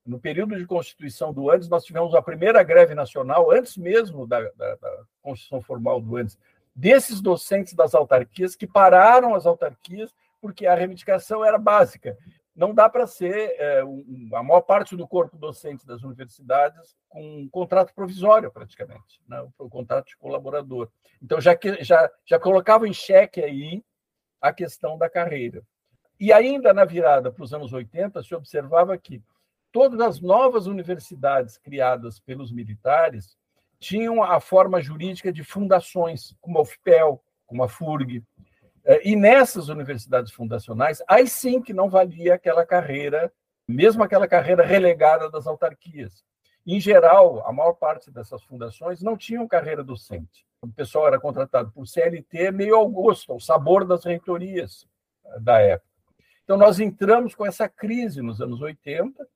No 0.05 0.19
período 0.19 0.57
de 0.57 0.65
constituição 0.65 1.33
do 1.33 1.50
ANDES, 1.50 1.69
nós 1.69 1.86
tivemos 1.86 2.13
a 2.13 2.22
primeira 2.22 2.62
greve 2.63 2.93
nacional, 2.93 3.51
antes 3.51 3.77
mesmo 3.77 4.27
da, 4.27 4.41
da, 4.51 4.75
da 4.75 5.03
constituição 5.22 5.62
formal 5.62 6.01
do 6.01 6.17
ANDES, 6.17 6.38
desses 6.75 7.22
docentes 7.22 7.74
das 7.74 7.95
autarquias 7.95 8.55
que 8.55 8.67
pararam 8.67 9.36
as 9.36 9.45
autarquias 9.45 10.13
porque 10.41 10.65
a 10.65 10.75
reivindicação 10.75 11.45
era 11.45 11.57
básica 11.57 12.17
não 12.55 12.74
dá 12.74 12.88
para 12.88 13.07
ser 13.07 13.55
é, 13.57 13.83
um, 13.83 14.29
a 14.33 14.43
maior 14.43 14.62
parte 14.62 14.95
do 14.95 15.07
corpo 15.07 15.38
docente 15.38 15.86
das 15.88 16.03
universidades 16.03 16.95
com 17.10 17.39
um 17.39 17.50
contrato 17.50 17.93
provisório, 17.93 18.51
praticamente, 18.51 19.22
né? 19.27 19.43
um 19.60 19.69
contrato 19.69 20.07
de 20.07 20.17
colaborador. 20.17 20.89
Então, 21.22 21.41
já, 21.41 21.55
que, 21.55 21.83
já, 21.83 22.10
já 22.25 22.39
colocava 22.39 22.88
em 22.88 22.93
xeque 22.93 23.43
aí 23.43 23.83
a 24.39 24.53
questão 24.53 24.98
da 24.98 25.10
carreira. 25.10 25.63
E 26.19 26.31
ainda 26.31 26.74
na 26.74 26.86
virada 26.86 27.31
para 27.31 27.43
os 27.43 27.53
anos 27.53 27.74
80, 27.74 28.22
se 28.22 28.36
observava 28.36 28.98
que 28.98 29.22
todas 29.74 30.00
as 30.00 30.22
novas 30.22 30.68
universidades 30.68 31.58
criadas 31.58 32.20
pelos 32.20 32.51
militares 32.51 33.36
tinham 33.80 34.24
a 34.24 34.39
forma 34.39 34.80
jurídica 34.80 35.34
de 35.34 35.44
fundações, 35.44 36.34
como 36.39 36.60
a 36.60 36.62
UFPEL, 36.62 37.22
como 37.46 37.63
a 37.63 37.68
FURG, 37.68 38.24
é, 38.86 39.06
e 39.08 39.15
nessas 39.15 39.70
universidades 39.70 40.32
fundacionais, 40.32 41.01
aí 41.08 41.27
sim 41.27 41.62
que 41.62 41.74
não 41.74 41.89
valia 41.89 42.36
aquela 42.36 42.65
carreira, 42.65 43.34
mesmo 43.68 44.03
aquela 44.03 44.27
carreira 44.27 44.63
relegada 44.63 45.30
das 45.30 45.48
autarquias. 45.48 46.24
Em 46.65 46.80
geral, 46.80 47.46
a 47.46 47.51
maior 47.51 47.74
parte 47.74 48.12
dessas 48.12 48.44
fundações 48.44 49.01
não 49.01 49.18
tinham 49.18 49.48
carreira 49.48 49.84
docente. 49.84 50.46
O 50.62 50.68
pessoal 50.68 51.08
era 51.08 51.20
contratado 51.20 51.72
por 51.72 51.88
CLT 51.88 52.51
meio 52.51 52.75
ao 52.75 52.88
gosto, 52.88 53.34
ao 53.34 53.39
sabor 53.39 53.86
das 53.86 54.06
reitorias 54.06 54.88
é, 55.25 55.39
da 55.39 55.60
época. 55.60 55.89
Então, 56.44 56.58
nós 56.58 56.80
entramos 56.80 57.34
com 57.34 57.46
essa 57.46 57.68
crise 57.68 58.22
nos 58.22 58.39
anos 58.39 58.62
80, 58.62 59.27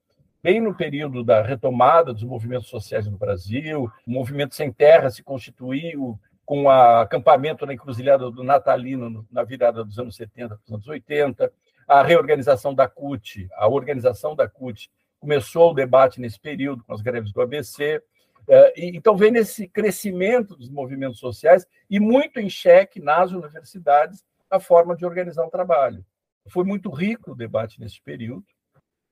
bem 0.41 0.61
no 0.61 0.73
período 0.73 1.23
da 1.23 1.41
retomada 1.41 2.13
dos 2.13 2.23
movimentos 2.23 2.67
sociais 2.67 3.07
no 3.07 3.17
Brasil, 3.17 3.91
o 4.05 4.11
movimento 4.11 4.55
sem 4.55 4.71
terra 4.71 5.09
se 5.09 5.23
constituiu 5.23 6.19
com 6.45 6.63
o 6.63 6.69
acampamento 6.69 7.65
na 7.65 7.73
encruzilhada 7.73 8.31
do 8.31 8.43
Natalino 8.43 9.27
na 9.29 9.43
virada 9.43 9.83
dos 9.83 9.99
anos 9.99 10.15
70 10.15 10.55
para 10.55 10.63
os 10.65 10.71
anos 10.71 10.87
80, 10.87 11.51
a 11.87 12.01
reorganização 12.03 12.73
da 12.73 12.87
CUT, 12.87 13.47
a 13.53 13.67
organização 13.67 14.35
da 14.35 14.47
CUT 14.47 14.89
começou 15.19 15.71
o 15.71 15.73
debate 15.73 16.21
nesse 16.21 16.39
período 16.39 16.83
com 16.83 16.93
as 16.93 17.01
greves 17.01 17.31
do 17.31 17.41
ABC. 17.41 18.01
É, 18.47 18.73
então, 18.77 19.17
vem 19.17 19.35
esse 19.35 19.67
crescimento 19.67 20.55
dos 20.55 20.69
movimentos 20.69 21.19
sociais 21.19 21.65
e 21.89 21.99
muito 21.99 22.39
em 22.39 22.49
xeque 22.49 23.01
nas 23.01 23.31
universidades 23.31 24.23
a 24.49 24.59
forma 24.59 24.95
de 24.95 25.05
organizar 25.05 25.45
o 25.45 25.49
trabalho. 25.49 26.05
Foi 26.47 26.63
muito 26.63 26.89
rico 26.89 27.31
o 27.31 27.35
debate 27.35 27.79
nesse 27.79 28.01
período. 28.01 28.45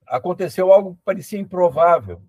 Aconteceu 0.07 0.71
algo 0.71 0.95
que 0.95 1.01
parecia 1.03 1.39
improvável. 1.39 2.21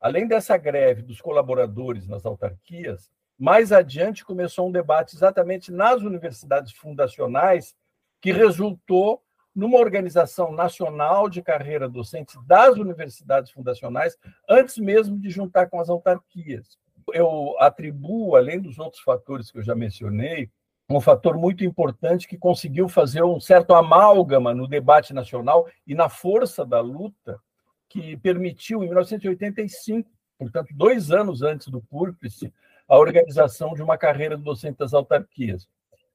Além 0.00 0.26
dessa 0.26 0.56
greve 0.56 1.02
dos 1.02 1.20
colaboradores 1.20 2.06
nas 2.06 2.26
autarquias, 2.26 3.10
mais 3.38 3.72
adiante 3.72 4.24
começou 4.24 4.68
um 4.68 4.72
debate 4.72 5.16
exatamente 5.16 5.72
nas 5.72 6.02
universidades 6.02 6.72
fundacionais, 6.72 7.74
que 8.20 8.32
resultou 8.32 9.22
numa 9.54 9.78
organização 9.78 10.52
nacional 10.52 11.28
de 11.28 11.40
carreira 11.40 11.88
docente 11.88 12.36
das 12.46 12.76
universidades 12.76 13.52
fundacionais, 13.52 14.16
antes 14.48 14.78
mesmo 14.78 15.18
de 15.18 15.30
juntar 15.30 15.66
com 15.68 15.80
as 15.80 15.88
autarquias. 15.88 16.76
Eu 17.12 17.54
atribuo, 17.60 18.34
além 18.34 18.60
dos 18.60 18.78
outros 18.78 19.02
fatores 19.02 19.50
que 19.50 19.58
eu 19.58 19.62
já 19.62 19.74
mencionei, 19.74 20.50
um 20.88 21.00
fator 21.00 21.36
muito 21.36 21.64
importante 21.64 22.28
que 22.28 22.36
conseguiu 22.36 22.88
fazer 22.88 23.22
um 23.22 23.40
certo 23.40 23.74
amálgama 23.74 24.52
no 24.54 24.68
debate 24.68 25.14
nacional 25.14 25.66
e 25.86 25.94
na 25.94 26.08
força 26.08 26.64
da 26.64 26.80
luta 26.80 27.40
que 27.88 28.16
permitiu, 28.16 28.82
em 28.82 28.86
1985, 28.88 30.10
portanto, 30.38 30.74
dois 30.74 31.10
anos 31.10 31.42
antes 31.42 31.68
do 31.68 31.80
Púrplice, 31.80 32.52
a 32.88 32.98
organização 32.98 33.72
de 33.72 33.82
uma 33.82 33.96
carreira 33.96 34.36
do 34.36 34.42
docente 34.42 34.78
das 34.78 34.92
autarquias. 34.92 35.66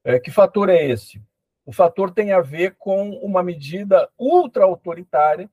É, 0.03 0.19
que 0.19 0.29
fator 0.29 0.69
é 0.69 0.85
esse? 0.85 1.21
O 1.65 1.71
fator 1.71 2.11
tem 2.11 2.31
a 2.31 2.41
ver 2.41 2.75
com 2.77 3.11
uma 3.19 3.41
medida 3.41 4.09
ultra-autoritária 4.17 5.49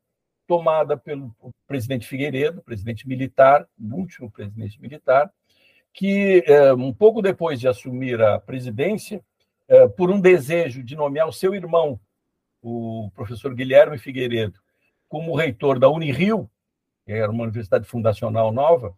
tomada 0.47 0.97
pelo 0.97 1.35
presidente 1.67 2.07
Figueiredo, 2.07 2.63
presidente 2.63 3.09
militar, 3.09 3.67
o 3.79 3.97
último 3.97 4.31
presidente 4.31 4.81
militar, 4.81 5.31
que, 5.97 6.45
é, 6.47 6.75
um 6.75 6.93
pouco 6.93 7.23
depois 7.23 7.59
de 7.59 7.67
assumir 7.67 8.21
a 8.21 8.39
presidência, 8.39 9.25
é, 9.67 9.89
por 9.89 10.11
um 10.11 10.21
desejo 10.21 10.83
de 10.83 10.95
nomear 10.95 11.27
o 11.27 11.33
seu 11.33 11.55
irmão, 11.55 11.99
o 12.63 13.11
professor 13.15 13.55
Guilherme 13.55 13.97
Figueiredo, 13.97 14.61
como 15.09 15.35
reitor 15.35 15.79
da 15.79 15.89
Unirio, 15.89 16.51
que 17.07 17.13
era 17.13 17.33
uma 17.33 17.45
universidade 17.45 17.87
fundacional 17.87 18.53
nova, 18.53 18.95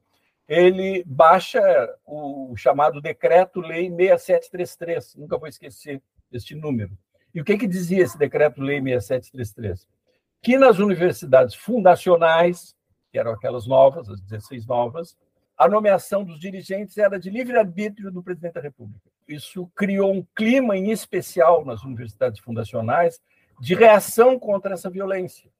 ele 0.49 1.05
baixa 1.07 1.61
o 2.05 2.57
chamado 2.57 3.01
Decreto-Lei 3.01 3.91
6733. 3.91 5.15
Nunca 5.17 5.39
vou 5.39 5.47
esquecer 5.47 6.03
este 6.33 6.57
número. 6.57 6.99
E 7.33 7.41
o 7.41 7.45
que, 7.45 7.57
que 7.57 7.69
dizia 7.69 8.03
esse 8.03 8.19
Decreto-Lei 8.19 8.83
6733? 8.83 9.87
Que 10.43 10.59
nas 10.59 10.81
universidades 10.81 11.55
fundacionais, 11.55 12.75
que 13.13 13.19
eram 13.19 13.33
aquelas 13.33 13.69
novas, 13.69 14.09
as 14.09 14.21
16 14.23 14.67
novas, 14.67 15.17
a 15.59 15.69
nomeação 15.69 16.23
dos 16.23 16.39
dirigentes 16.39 16.97
era 16.97 17.19
de 17.19 17.29
livre-arbítrio 17.29 18.13
do 18.13 18.23
presidente 18.23 18.55
da 18.55 18.61
República. 18.61 19.11
Isso 19.27 19.67
criou 19.75 20.15
um 20.15 20.25
clima, 20.35 20.77
em 20.77 20.93
especial 20.93 21.65
nas 21.65 21.83
universidades 21.83 22.41
fundacionais, 22.41 23.21
de 23.61 23.75
reação 23.75 24.39
contra 24.39 24.75
essa 24.75 24.89
violência. 24.89 25.51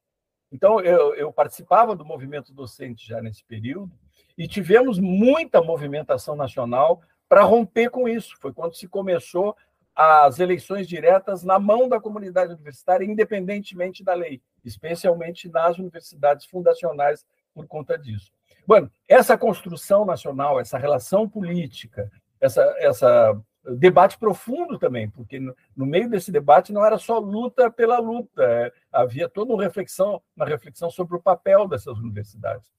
Então, 0.49 0.79
eu, 0.79 1.13
eu 1.15 1.33
participava 1.33 1.95
do 1.97 2.05
movimento 2.05 2.53
docente 2.53 3.05
já 3.05 3.21
nesse 3.21 3.43
período, 3.43 3.91
e 4.37 4.47
tivemos 4.47 4.97
muita 4.97 5.61
movimentação 5.61 6.33
nacional 6.33 7.01
para 7.27 7.43
romper 7.43 7.89
com 7.89 8.07
isso. 8.07 8.37
Foi 8.39 8.53
quando 8.53 8.75
se 8.75 8.87
começou 8.87 9.53
as 9.93 10.39
eleições 10.39 10.87
diretas 10.87 11.43
na 11.43 11.59
mão 11.59 11.89
da 11.89 11.99
comunidade 11.99 12.53
universitária, 12.53 13.03
independentemente 13.03 14.01
da 14.01 14.13
lei, 14.13 14.41
especialmente 14.63 15.49
nas 15.49 15.77
universidades 15.77 16.45
fundacionais 16.45 17.25
por 17.53 17.67
conta 17.67 17.97
disso. 17.97 18.31
Bueno, 18.69 18.91
essa 19.07 19.35
construção 19.35 20.05
nacional, 20.05 20.59
essa 20.59 20.77
relação 20.77 21.27
política, 21.27 22.07
essa, 22.39 22.61
essa 22.77 23.41
debate 23.79 24.15
profundo 24.19 24.77
também, 24.77 25.09
porque 25.09 25.39
no, 25.39 25.55
meio 25.87 26.07
desse 26.07 26.31
debate 26.31 26.71
não 26.71 26.85
era 26.85 26.99
só 26.99 27.17
luta 27.17 27.71
pela 27.71 27.97
luta, 27.97 28.43
é, 28.43 28.71
havia 28.91 29.27
toda 29.27 29.55
uma 29.55 29.63
reflexão, 29.63 30.21
uma 30.35 30.45
reflexão 30.45 30.91
sobre 30.91 31.15
o 31.15 31.19
papel 31.19 31.67
dessas 31.67 31.97
universidades. 31.97 32.69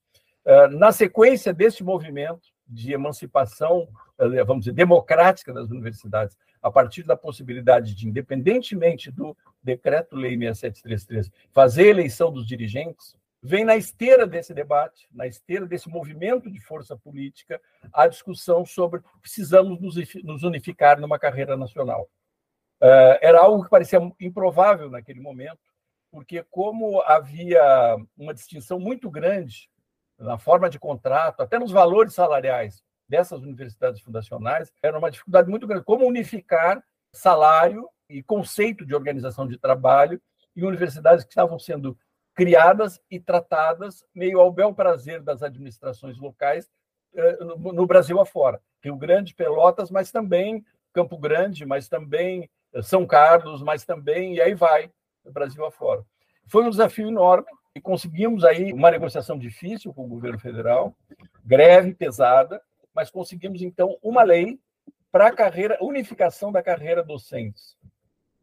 É, 0.44 0.68
na 0.68 0.92
sequência 0.92 1.52
deste 1.52 1.82
movimento 1.82 2.50
de 2.68 2.92
emancipação, 2.92 3.88
é, 4.16 4.44
vamos 4.44 4.66
dizer, 4.66 4.74
democrática 4.74 5.52
das 5.52 5.70
universidades, 5.70 6.36
a 6.62 6.70
partir 6.70 7.02
da 7.02 7.16
possibilidade 7.16 7.96
de, 7.96 8.06
independentemente 8.06 9.10
do 9.10 9.36
decreto-lei 9.60 10.38
6733, 10.38 11.32
fazer 11.50 11.88
eleição 11.88 12.30
dos 12.30 12.46
dirigentes, 12.46 13.18
vem 13.42 13.64
na 13.64 13.76
esteira 13.76 14.26
desse 14.26 14.52
debate, 14.52 15.08
na 15.10 15.26
esteira 15.26 15.66
desse 15.66 15.88
movimento 15.88 16.50
de 16.50 16.60
força 16.60 16.96
política, 16.96 17.60
a 17.92 18.06
discussão 18.06 18.64
sobre 18.66 19.00
precisamos 19.20 19.80
nos 20.22 20.42
unificar 20.42 21.00
numa 21.00 21.18
carreira 21.18 21.56
nacional. 21.56 22.08
É, 22.82 23.18
era 23.22 23.40
algo 23.40 23.64
que 23.64 23.70
parecia 23.70 24.00
improvável 24.20 24.90
naquele 24.90 25.20
momento, 25.20 25.60
porque 26.10 26.42
como 26.50 27.00
havia 27.02 27.96
uma 28.16 28.34
distinção 28.34 28.78
muito 28.78 29.10
grande 29.10 29.70
na 30.18 30.38
forma 30.38 30.68
de 30.68 30.78
contrato, 30.78 31.40
até 31.40 31.58
nos 31.58 31.70
valores 31.70 32.14
salariais 32.14 32.82
dessas 33.08 33.40
universidades 33.40 34.00
fundacionais, 34.02 34.72
era 34.82 34.98
uma 34.98 35.10
dificuldade 35.10 35.48
muito 35.48 35.66
grande. 35.66 35.84
Como 35.84 36.06
unificar 36.06 36.82
salário 37.12 37.88
e 38.08 38.22
conceito 38.22 38.84
de 38.84 38.94
organização 38.94 39.46
de 39.46 39.58
trabalho 39.58 40.20
em 40.54 40.64
universidades 40.64 41.24
que 41.24 41.30
estavam 41.30 41.58
sendo 41.58 41.98
criadas 42.40 42.98
e 43.10 43.20
tratadas 43.20 44.02
meio 44.14 44.40
ao 44.40 44.50
bel 44.50 44.72
prazer 44.72 45.20
das 45.20 45.42
administrações 45.42 46.16
locais 46.16 46.70
eh, 47.14 47.36
no 47.44 47.86
Brasil 47.86 48.18
afora. 48.18 48.62
Rio 48.82 48.96
Grande, 48.96 49.34
Pelotas, 49.34 49.90
mas 49.90 50.10
também 50.10 50.64
Campo 50.90 51.18
Grande, 51.18 51.66
mas 51.66 51.86
também 51.86 52.48
eh, 52.72 52.80
São 52.80 53.06
Carlos, 53.06 53.62
mas 53.62 53.84
também, 53.84 54.36
e 54.36 54.40
aí 54.40 54.54
vai, 54.54 54.90
Brasil 55.22 55.62
afora. 55.66 56.02
Foi 56.46 56.64
um 56.64 56.70
desafio 56.70 57.08
enorme, 57.08 57.44
e 57.74 57.80
conseguimos 57.80 58.42
aí 58.42 58.72
uma 58.72 58.90
negociação 58.90 59.38
difícil 59.38 59.92
com 59.92 60.06
o 60.06 60.08
governo 60.08 60.38
federal, 60.38 60.96
greve 61.44 61.92
pesada, 61.92 62.58
mas 62.94 63.10
conseguimos 63.10 63.60
então 63.60 63.98
uma 64.02 64.22
lei 64.22 64.58
para 65.12 65.26
a 65.26 65.32
carreira, 65.32 65.76
unificação 65.82 66.50
da 66.50 66.62
carreira 66.62 67.04
docentes, 67.04 67.76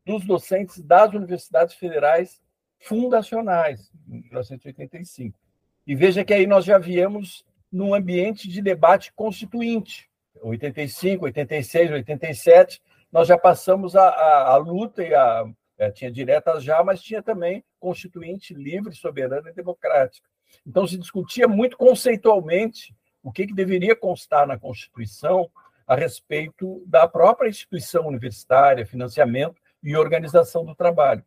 dos 0.06 0.24
docentes 0.24 0.84
das 0.84 1.12
universidades 1.16 1.74
federais 1.74 2.40
fundacionais, 2.80 3.92
em 4.08 4.22
1985. 4.22 5.38
E 5.86 5.96
veja 5.96 6.24
que 6.24 6.34
aí 6.34 6.46
nós 6.46 6.66
já 6.66 6.78
viemos 6.78 7.46
num 7.72 7.94
ambiente 7.94 8.48
de 8.48 8.62
debate 8.62 9.12
constituinte. 9.14 10.10
85, 10.42 11.26
86, 11.26 11.92
87, 11.92 12.82
nós 13.12 13.28
já 13.28 13.38
passamos 13.38 13.96
a, 13.96 14.08
a, 14.08 14.54
a 14.54 14.58
luta 14.58 15.04
e 15.04 15.14
a, 15.14 15.46
é, 15.78 15.92
tinha 15.92 16.12
diretas 16.12 16.64
já, 16.64 16.84
mas 16.84 17.02
tinha 17.02 17.22
também 17.22 17.64
constituinte 17.80 18.54
livre, 18.54 18.96
soberana 18.96 19.50
e 19.50 19.54
democrática. 19.54 20.28
Então, 20.66 20.88
se 20.88 20.98
discutia 20.98 21.48
muito 21.48 21.78
conceitualmente 21.78 22.94
o 23.24 23.32
que, 23.32 23.48
que 23.48 23.54
deveria 23.54 23.96
constar 23.96 24.48
na 24.48 24.58
Constituição 24.58 25.50
a 25.86 25.96
respeito 25.96 26.84
da 26.86 27.08
própria 27.08 27.50
instituição 27.50 28.08
universitária, 28.08 28.86
financiamento 28.86 29.62
e 29.82 29.96
organização 29.96 30.66
do 30.66 30.76
trabalho. 30.76 31.24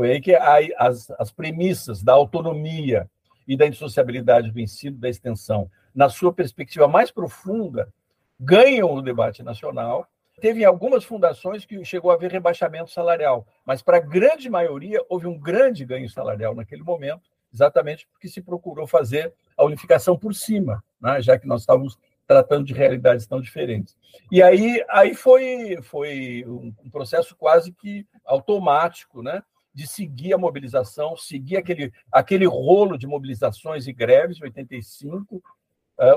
Foi 0.00 0.12
aí 0.12 0.20
que 0.22 0.34
as, 0.34 1.10
as 1.18 1.30
premissas 1.30 2.02
da 2.02 2.14
autonomia 2.14 3.06
e 3.46 3.54
da 3.54 3.66
indissociabilidade 3.66 4.50
do 4.50 4.58
ensino 4.58 4.96
da 4.96 5.10
extensão, 5.10 5.70
na 5.94 6.08
sua 6.08 6.32
perspectiva 6.32 6.88
mais 6.88 7.10
profunda, 7.10 7.92
ganham 8.38 8.90
o 8.94 9.02
debate 9.02 9.42
nacional 9.42 10.08
Teve 10.40 10.64
algumas 10.64 11.04
fundações 11.04 11.66
que 11.66 11.84
chegou 11.84 12.10
a 12.10 12.14
haver 12.14 12.32
rebaixamento 12.32 12.90
salarial, 12.90 13.46
mas 13.62 13.82
para 13.82 13.98
a 13.98 14.00
grande 14.00 14.48
maioria 14.48 15.04
houve 15.06 15.26
um 15.26 15.38
grande 15.38 15.84
ganho 15.84 16.08
salarial 16.08 16.54
naquele 16.54 16.82
momento, 16.82 17.28
exatamente 17.52 18.08
porque 18.10 18.26
se 18.26 18.40
procurou 18.40 18.86
fazer 18.86 19.34
a 19.54 19.64
unificação 19.66 20.16
por 20.16 20.34
cima, 20.34 20.82
né? 20.98 21.20
já 21.20 21.38
que 21.38 21.46
nós 21.46 21.60
estávamos 21.60 21.98
tratando 22.26 22.64
de 22.64 22.72
realidades 22.72 23.26
tão 23.26 23.38
diferentes. 23.38 23.94
E 24.32 24.42
aí, 24.42 24.82
aí 24.88 25.12
foi, 25.12 25.78
foi 25.82 26.42
um 26.46 26.88
processo 26.90 27.36
quase 27.36 27.70
que 27.70 28.06
automático, 28.24 29.22
né? 29.22 29.42
De 29.80 29.86
seguir 29.86 30.34
a 30.34 30.38
mobilização, 30.38 31.16
seguir 31.16 31.56
aquele, 31.56 31.90
aquele 32.12 32.46
rolo 32.46 32.98
de 32.98 33.06
mobilizações 33.06 33.86
e 33.86 33.94
greves 33.94 34.36
de 34.36 34.44
85, 34.44 35.42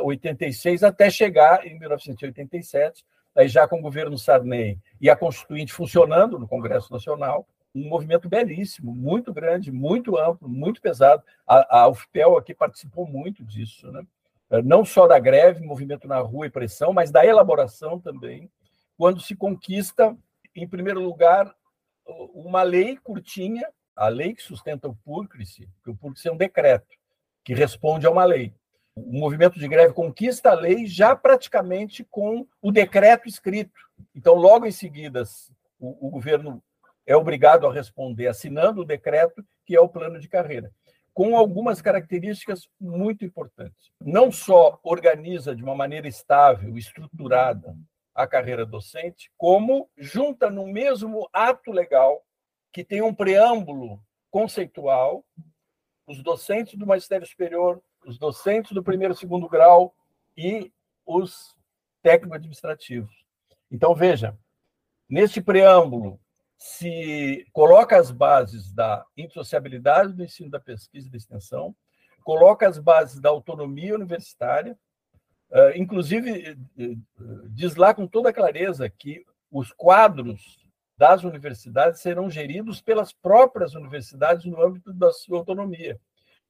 86, 0.03 0.83
até 0.83 1.09
chegar 1.09 1.65
em 1.65 1.79
1987, 1.79 3.05
aí 3.33 3.47
já 3.47 3.65
com 3.65 3.79
o 3.79 3.81
governo 3.81 4.17
Sarney 4.17 4.77
e 4.99 5.09
a 5.09 5.15
Constituinte 5.15 5.71
funcionando 5.71 6.37
no 6.37 6.45
Congresso 6.45 6.91
Nacional, 6.91 7.47
um 7.73 7.87
movimento 7.87 8.27
belíssimo, 8.27 8.93
muito 8.93 9.33
grande, 9.33 9.71
muito 9.71 10.17
amplo, 10.17 10.49
muito 10.49 10.81
pesado. 10.81 11.23
A, 11.47 11.83
a 11.83 11.87
UFPEL 11.87 12.37
aqui 12.37 12.53
participou 12.53 13.07
muito 13.07 13.45
disso, 13.45 13.89
né? 13.93 14.05
Eh, 14.51 14.61
não 14.61 14.83
só 14.83 15.07
da 15.07 15.17
greve, 15.17 15.65
movimento 15.65 16.05
na 16.05 16.19
rua 16.19 16.47
e 16.47 16.51
pressão, 16.51 16.91
mas 16.91 17.11
da 17.11 17.25
elaboração 17.25 17.97
também, 17.97 18.51
quando 18.97 19.21
se 19.21 19.35
conquista, 19.35 20.15
em 20.53 20.67
primeiro 20.67 20.99
lugar, 20.99 21.55
uma 22.05 22.63
lei 22.63 22.97
curtinha, 22.97 23.67
a 23.95 24.07
lei 24.07 24.33
que 24.33 24.41
sustenta 24.41 24.87
o 24.87 24.95
PURCRICE, 24.95 25.69
que 25.83 25.89
o 25.89 25.95
PURCRICE 25.95 26.27
é 26.27 26.31
um 26.31 26.37
decreto 26.37 26.87
que 27.43 27.53
responde 27.53 28.07
a 28.07 28.11
uma 28.11 28.25
lei 28.25 28.53
o 28.95 29.19
movimento 29.19 29.59
de 29.59 29.67
greve 29.67 29.93
conquista 29.93 30.51
a 30.51 30.53
lei 30.53 30.85
já 30.85 31.15
praticamente 31.15 32.03
com 32.03 32.47
o 32.61 32.71
decreto 32.71 33.27
escrito. 33.27 33.79
Então, 34.15 34.35
logo 34.35 34.65
em 34.65 34.71
seguida, 34.71 35.23
o, 35.79 36.07
o 36.07 36.09
governo 36.11 36.63
é 37.05 37.15
obrigado 37.15 37.65
a 37.65 37.73
responder 37.73 38.27
assinando 38.27 38.81
o 38.81 38.85
decreto, 38.85 39.43
que 39.65 39.75
é 39.75 39.79
o 39.79 39.89
plano 39.89 40.19
de 40.19 40.29
carreira, 40.29 40.71
com 41.13 41.35
algumas 41.35 41.81
características 41.81 42.67
muito 42.79 43.25
importantes. 43.25 43.91
Não 43.99 44.31
só 44.31 44.79
organiza 44.83 45.55
de 45.55 45.63
uma 45.63 45.75
maneira 45.75 46.07
estável, 46.07 46.77
estruturada, 46.77 47.75
a 48.13 48.27
carreira 48.27 48.65
docente, 48.65 49.31
como 49.37 49.89
junta 49.97 50.49
no 50.49 50.67
mesmo 50.67 51.29
ato 51.33 51.71
legal, 51.71 52.23
que 52.71 52.83
tem 52.83 53.01
um 53.01 53.13
preâmbulo 53.13 54.01
conceitual, 54.29 55.25
os 56.07 56.21
docentes 56.21 56.77
do 56.77 56.85
magistério 56.85 57.25
superior 57.25 57.81
os 58.05 58.17
docentes 58.17 58.71
do 58.71 58.83
primeiro 58.83 59.13
e 59.13 59.17
segundo 59.17 59.47
grau 59.47 59.95
e 60.37 60.71
os 61.05 61.55
técnico-administrativos. 62.01 63.13
Então, 63.71 63.95
veja, 63.95 64.37
neste 65.09 65.41
preâmbulo, 65.41 66.19
se 66.57 67.45
coloca 67.51 67.97
as 67.97 68.11
bases 68.11 68.71
da 68.73 69.05
indissociabilidade 69.17 70.13
do 70.13 70.23
ensino 70.23 70.49
da 70.49 70.59
pesquisa 70.59 71.07
e 71.07 71.11
da 71.11 71.17
extensão, 71.17 71.75
coloca 72.23 72.67
as 72.67 72.77
bases 72.77 73.19
da 73.19 73.29
autonomia 73.29 73.95
universitária, 73.95 74.77
uh, 75.53 75.75
inclusive 75.75 76.57
uh, 76.77 77.49
diz 77.49 77.75
lá 77.75 77.93
com 77.93 78.07
toda 78.07 78.33
clareza 78.33 78.89
que 78.89 79.25
os 79.51 79.71
quadros 79.71 80.59
das 80.97 81.23
universidades 81.23 82.01
serão 82.01 82.29
geridos 82.29 82.81
pelas 82.81 83.13
próprias 83.13 83.73
universidades 83.75 84.45
no 84.45 84.61
âmbito 84.61 84.91
da 84.93 85.11
sua 85.11 85.37
autonomia. 85.37 85.99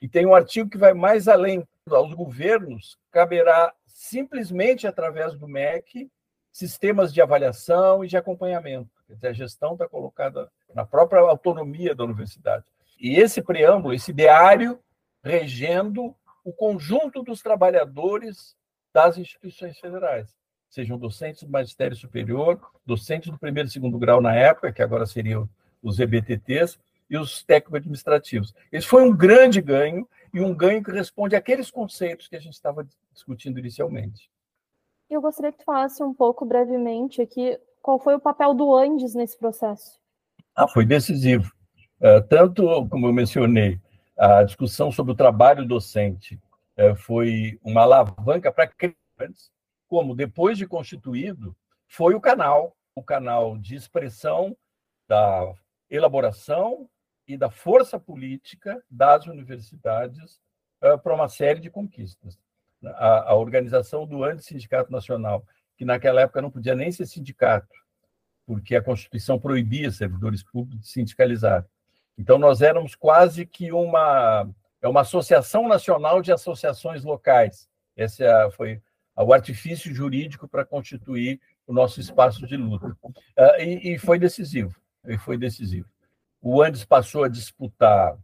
E 0.01 0.07
tem 0.07 0.25
um 0.25 0.35
artigo 0.35 0.69
que 0.69 0.77
vai 0.77 0.93
mais 0.93 1.27
além. 1.27 1.67
Aos 1.89 2.13
governos 2.13 2.97
caberá 3.11 3.73
simplesmente 3.85 4.87
através 4.87 5.35
do 5.35 5.47
MEC 5.47 6.09
sistemas 6.51 7.11
de 7.11 7.21
avaliação 7.21 8.05
e 8.05 8.07
de 8.07 8.15
acompanhamento. 8.15 8.91
Quer 9.07 9.13
dizer, 9.15 9.27
a 9.27 9.33
gestão 9.33 9.73
está 9.73 9.87
colocada 9.87 10.51
na 10.73 10.85
própria 10.85 11.21
autonomia 11.21 11.95
da 11.95 12.03
universidade. 12.03 12.63
E 12.99 13.15
esse 13.15 13.41
preâmbulo, 13.41 13.93
esse 13.93 14.13
diário, 14.13 14.79
regendo 15.23 16.15
o 16.43 16.53
conjunto 16.53 17.23
dos 17.23 17.41
trabalhadores 17.41 18.55
das 18.93 19.17
instituições 19.17 19.79
federais, 19.79 20.35
sejam 20.69 20.97
docentes 20.97 21.43
do 21.43 21.49
magistério 21.49 21.95
superior, 21.95 22.59
docentes 22.85 23.31
do 23.31 23.39
primeiro 23.39 23.67
e 23.67 23.71
segundo 23.71 23.97
grau 23.97 24.21
na 24.21 24.35
época, 24.35 24.71
que 24.71 24.81
agora 24.81 25.05
seriam 25.05 25.49
os 25.81 25.99
EBTTs, 25.99 26.79
e 27.13 27.17
os 27.17 27.43
técnico-administrativos. 27.43 28.53
Esse 28.71 28.87
foi 28.87 29.03
um 29.03 29.15
grande 29.15 29.61
ganho 29.61 30.07
e 30.33 30.41
um 30.41 30.53
ganho 30.53 30.83
que 30.83 30.91
responde 30.91 31.35
àqueles 31.35 31.69
conceitos 31.69 32.27
que 32.27 32.35
a 32.35 32.39
gente 32.39 32.53
estava 32.53 32.87
discutindo 33.13 33.59
inicialmente. 33.59 34.31
Eu 35.07 35.21
gostaria 35.21 35.51
que 35.51 35.59
tu 35.59 35.63
falasse 35.63 36.01
um 36.01 36.11
pouco 36.11 36.43
brevemente 36.43 37.21
aqui 37.21 37.59
qual 37.83 37.99
foi 37.99 38.15
o 38.15 38.19
papel 38.19 38.55
do 38.55 38.75
Andes 38.75 39.13
nesse 39.13 39.37
processo. 39.37 39.99
Ah, 40.55 40.67
foi 40.67 40.85
decisivo. 40.85 41.51
Uh, 41.99 42.21
tanto, 42.27 42.87
como 42.89 43.05
eu 43.05 43.13
mencionei, 43.13 43.79
a 44.17 44.43
discussão 44.43 44.91
sobre 44.91 45.11
o 45.11 45.15
trabalho 45.15 45.67
docente 45.67 46.39
foi 46.97 47.59
uma 47.63 47.81
alavanca 47.81 48.51
para 48.51 48.67
crianças, 48.67 49.51
como 49.87 50.15
depois 50.15 50.57
de 50.57 50.67
constituído, 50.67 51.55
foi 51.87 52.15
o 52.15 52.21
canal, 52.21 52.75
o 52.95 53.03
canal 53.03 53.57
de 53.57 53.75
expressão 53.75 54.57
da 55.07 55.53
elaboração 55.89 56.89
e 57.27 57.37
da 57.37 57.49
força 57.49 57.99
política 57.99 58.83
das 58.89 59.27
universidades 59.27 60.41
uh, 60.83 60.97
para 60.97 61.13
uma 61.13 61.29
série 61.29 61.59
de 61.59 61.69
conquistas. 61.69 62.39
A, 62.83 63.31
a 63.31 63.35
organização 63.35 64.05
do 64.05 64.23
Anti-Sindicato 64.23 64.91
Nacional, 64.91 65.45
que 65.77 65.85
naquela 65.85 66.21
época 66.21 66.41
não 66.41 66.51
podia 66.51 66.75
nem 66.75 66.91
ser 66.91 67.05
sindicato, 67.05 67.73
porque 68.45 68.75
a 68.75 68.83
Constituição 68.83 69.39
proibia 69.39 69.91
servidores 69.91 70.43
públicos 70.43 70.81
de 70.81 70.91
sindicalizar. 70.91 71.65
Então, 72.17 72.37
nós 72.37 72.61
éramos 72.61 72.93
quase 72.93 73.45
que 73.45 73.71
uma, 73.71 74.49
é 74.83 74.87
uma 74.87 75.01
associação 75.01 75.67
nacional 75.67 76.21
de 76.21 76.31
associações 76.31 77.05
locais. 77.05 77.69
Esse 77.95 78.21
é, 78.23 78.51
foi 78.51 78.81
o 79.15 79.33
artifício 79.33 79.93
jurídico 79.95 80.45
para 80.45 80.65
constituir 80.65 81.39
o 81.65 81.73
nosso 81.73 82.01
espaço 82.01 82.45
de 82.45 82.57
luta. 82.57 82.87
Uh, 83.01 83.61
e, 83.61 83.97
foi 83.97 84.19
decisivo. 84.19 84.75
E 85.05 85.17
foi 85.17 85.37
decisivo. 85.37 85.87
O 86.41 86.61
Andes 86.61 86.83
passou 86.83 87.23
a 87.23 87.29
disputar 87.29 88.17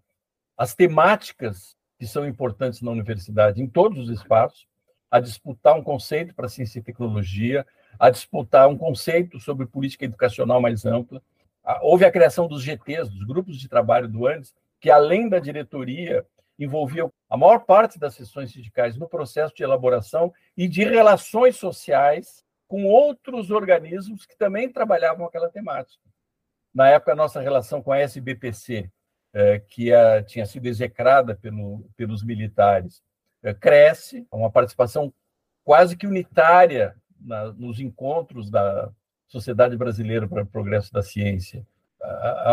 as 0.57 0.75
temáticas 0.75 1.77
que 1.97 2.05
são 2.05 2.27
importantes 2.27 2.81
na 2.81 2.91
universidade, 2.91 3.61
em 3.61 3.67
todos 3.67 3.97
os 3.97 4.09
espaços, 4.09 4.67
a 5.09 5.21
disputar 5.21 5.77
um 5.77 5.83
conceito 5.83 6.35
para 6.35 6.49
ciência 6.49 6.79
e 6.79 6.83
tecnologia, 6.83 7.65
a 7.97 8.09
disputar 8.09 8.67
um 8.67 8.77
conceito 8.77 9.39
sobre 9.39 9.65
política 9.65 10.03
educacional 10.03 10.59
mais 10.59 10.85
ampla. 10.85 11.21
Houve 11.81 12.03
a 12.03 12.11
criação 12.11 12.49
dos 12.49 12.63
GTs, 12.63 13.09
dos 13.09 13.23
grupos 13.23 13.57
de 13.57 13.69
trabalho 13.69 14.09
do 14.09 14.27
ANDES, 14.27 14.53
que, 14.81 14.89
além 14.89 15.29
da 15.29 15.39
diretoria, 15.39 16.25
envolviam 16.59 17.11
a 17.29 17.37
maior 17.37 17.59
parte 17.59 17.97
das 17.97 18.15
sessões 18.15 18.51
sindicais 18.51 18.97
no 18.97 19.07
processo 19.07 19.53
de 19.55 19.63
elaboração 19.63 20.33
e 20.57 20.67
de 20.67 20.83
relações 20.83 21.55
sociais 21.55 22.43
com 22.67 22.85
outros 22.85 23.49
organismos 23.49 24.25
que 24.25 24.37
também 24.37 24.71
trabalhavam 24.71 25.25
aquela 25.25 25.49
temática. 25.49 26.03
Na 26.73 26.89
época, 26.89 27.13
a 27.13 27.15
nossa 27.15 27.39
relação 27.39 27.81
com 27.81 27.91
a 27.91 27.99
SBPC, 27.99 28.89
é, 29.33 29.59
que 29.59 29.91
tinha 30.27 30.45
sido 30.45 30.67
execrada 30.67 31.35
pelo, 31.35 31.87
pelos 31.95 32.23
militares, 32.23 33.01
é, 33.41 33.53
cresce, 33.53 34.27
uma 34.31 34.51
participação 34.51 35.13
quase 35.63 35.95
que 35.95 36.07
unitária 36.07 36.95
nos 37.57 37.79
encontros 37.79 38.49
da 38.49 38.91
Sociedade 39.27 39.75
Brasileira 39.75 40.27
para 40.27 40.43
o 40.43 40.47
Progresso 40.47 40.91
da 40.91 41.03
Ciência, 41.03 41.65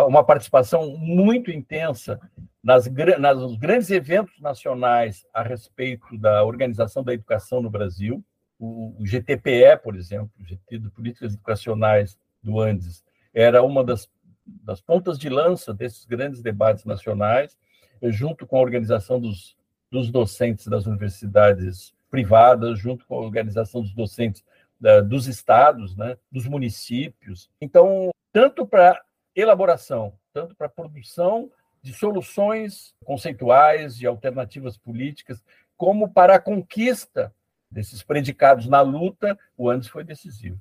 uma 0.09 0.24
participação 0.24 0.96
muito 0.96 1.50
intensa 1.50 2.20
nas, 2.62 2.87
nas, 3.18 3.38
nos 3.38 3.56
grandes 3.56 3.90
eventos 3.90 4.40
nacionais 4.40 5.24
a 5.32 5.42
respeito 5.42 6.18
da 6.18 6.44
organização 6.44 7.02
da 7.04 7.14
educação 7.14 7.62
no 7.62 7.70
Brasil. 7.70 8.24
O, 8.59 8.94
o 8.98 9.04
GTPE, 9.06 9.76
por 9.82 9.94
exemplo, 9.94 10.30
o 10.40 10.44
GT 10.44 10.78
de 10.78 10.90
Políticas 10.90 11.35
Educacionais 11.35 12.18
do 12.42 12.61
Andes, 12.61 13.04
era 13.32 13.62
uma 13.62 13.85
das, 13.85 14.11
das 14.44 14.80
pontas 14.80 15.18
de 15.18 15.28
lança 15.28 15.72
desses 15.72 16.04
grandes 16.04 16.42
debates 16.42 16.85
nacionais, 16.85 17.56
junto 18.02 18.46
com 18.46 18.56
a 18.56 18.62
organização 18.62 19.20
dos, 19.20 19.56
dos 19.90 20.11
docentes 20.11 20.66
das 20.66 20.87
universidades 20.87 21.94
privadas, 22.11 22.78
junto 22.78 23.06
com 23.06 23.16
a 23.16 23.20
organização 23.20 23.80
dos 23.80 23.92
docentes 23.94 24.44
da, 24.80 25.00
dos 25.00 25.26
estados, 25.26 25.96
né, 25.96 26.16
dos 26.30 26.46
municípios. 26.46 27.50
Então, 27.61 28.11
tanto 28.32 28.66
para 28.66 29.02
elaboração, 29.37 30.14
tanto 30.33 30.57
para 30.57 30.68
produção 30.68 31.51
de 31.83 31.92
soluções 31.92 32.94
conceituais, 33.05 33.96
de 33.96 34.07
alternativas 34.07 34.77
políticas, 34.77 35.44
como 35.77 36.12
para 36.12 36.35
a 36.35 36.40
conquista 36.40 37.33
desses 37.70 38.03
predicados 38.03 38.66
na 38.66 38.81
luta, 38.81 39.38
o 39.57 39.68
Andes 39.68 39.88
foi 39.88 40.03
decisivo. 40.03 40.61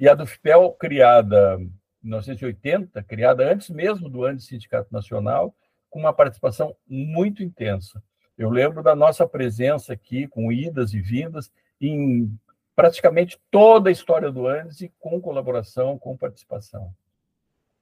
E 0.00 0.08
a 0.08 0.14
Dufpel, 0.14 0.72
criada 0.72 1.58
em 1.60 2.06
1980, 2.08 3.02
criada 3.02 3.52
antes 3.52 3.68
mesmo 3.68 4.08
do 4.08 4.24
Andes 4.24 4.46
Sindicato 4.46 4.92
Nacional, 4.92 5.54
com 5.90 6.00
uma 6.00 6.12
participação 6.12 6.74
muito 6.86 7.42
intensa. 7.42 8.02
Eu 8.36 8.50
lembro 8.50 8.82
da 8.82 8.94
nossa 8.94 9.26
presença 9.26 9.92
aqui, 9.92 10.26
com 10.28 10.52
idas 10.52 10.94
e 10.94 11.00
vindas, 11.00 11.52
em 11.80 12.32
praticamente 12.74 13.40
toda 13.50 13.90
a 13.90 13.92
história 13.92 14.30
do 14.30 14.46
Andes 14.46 14.80
e 14.80 14.92
com 15.00 15.20
colaboração, 15.20 15.98
com 15.98 16.16
participação. 16.16 16.94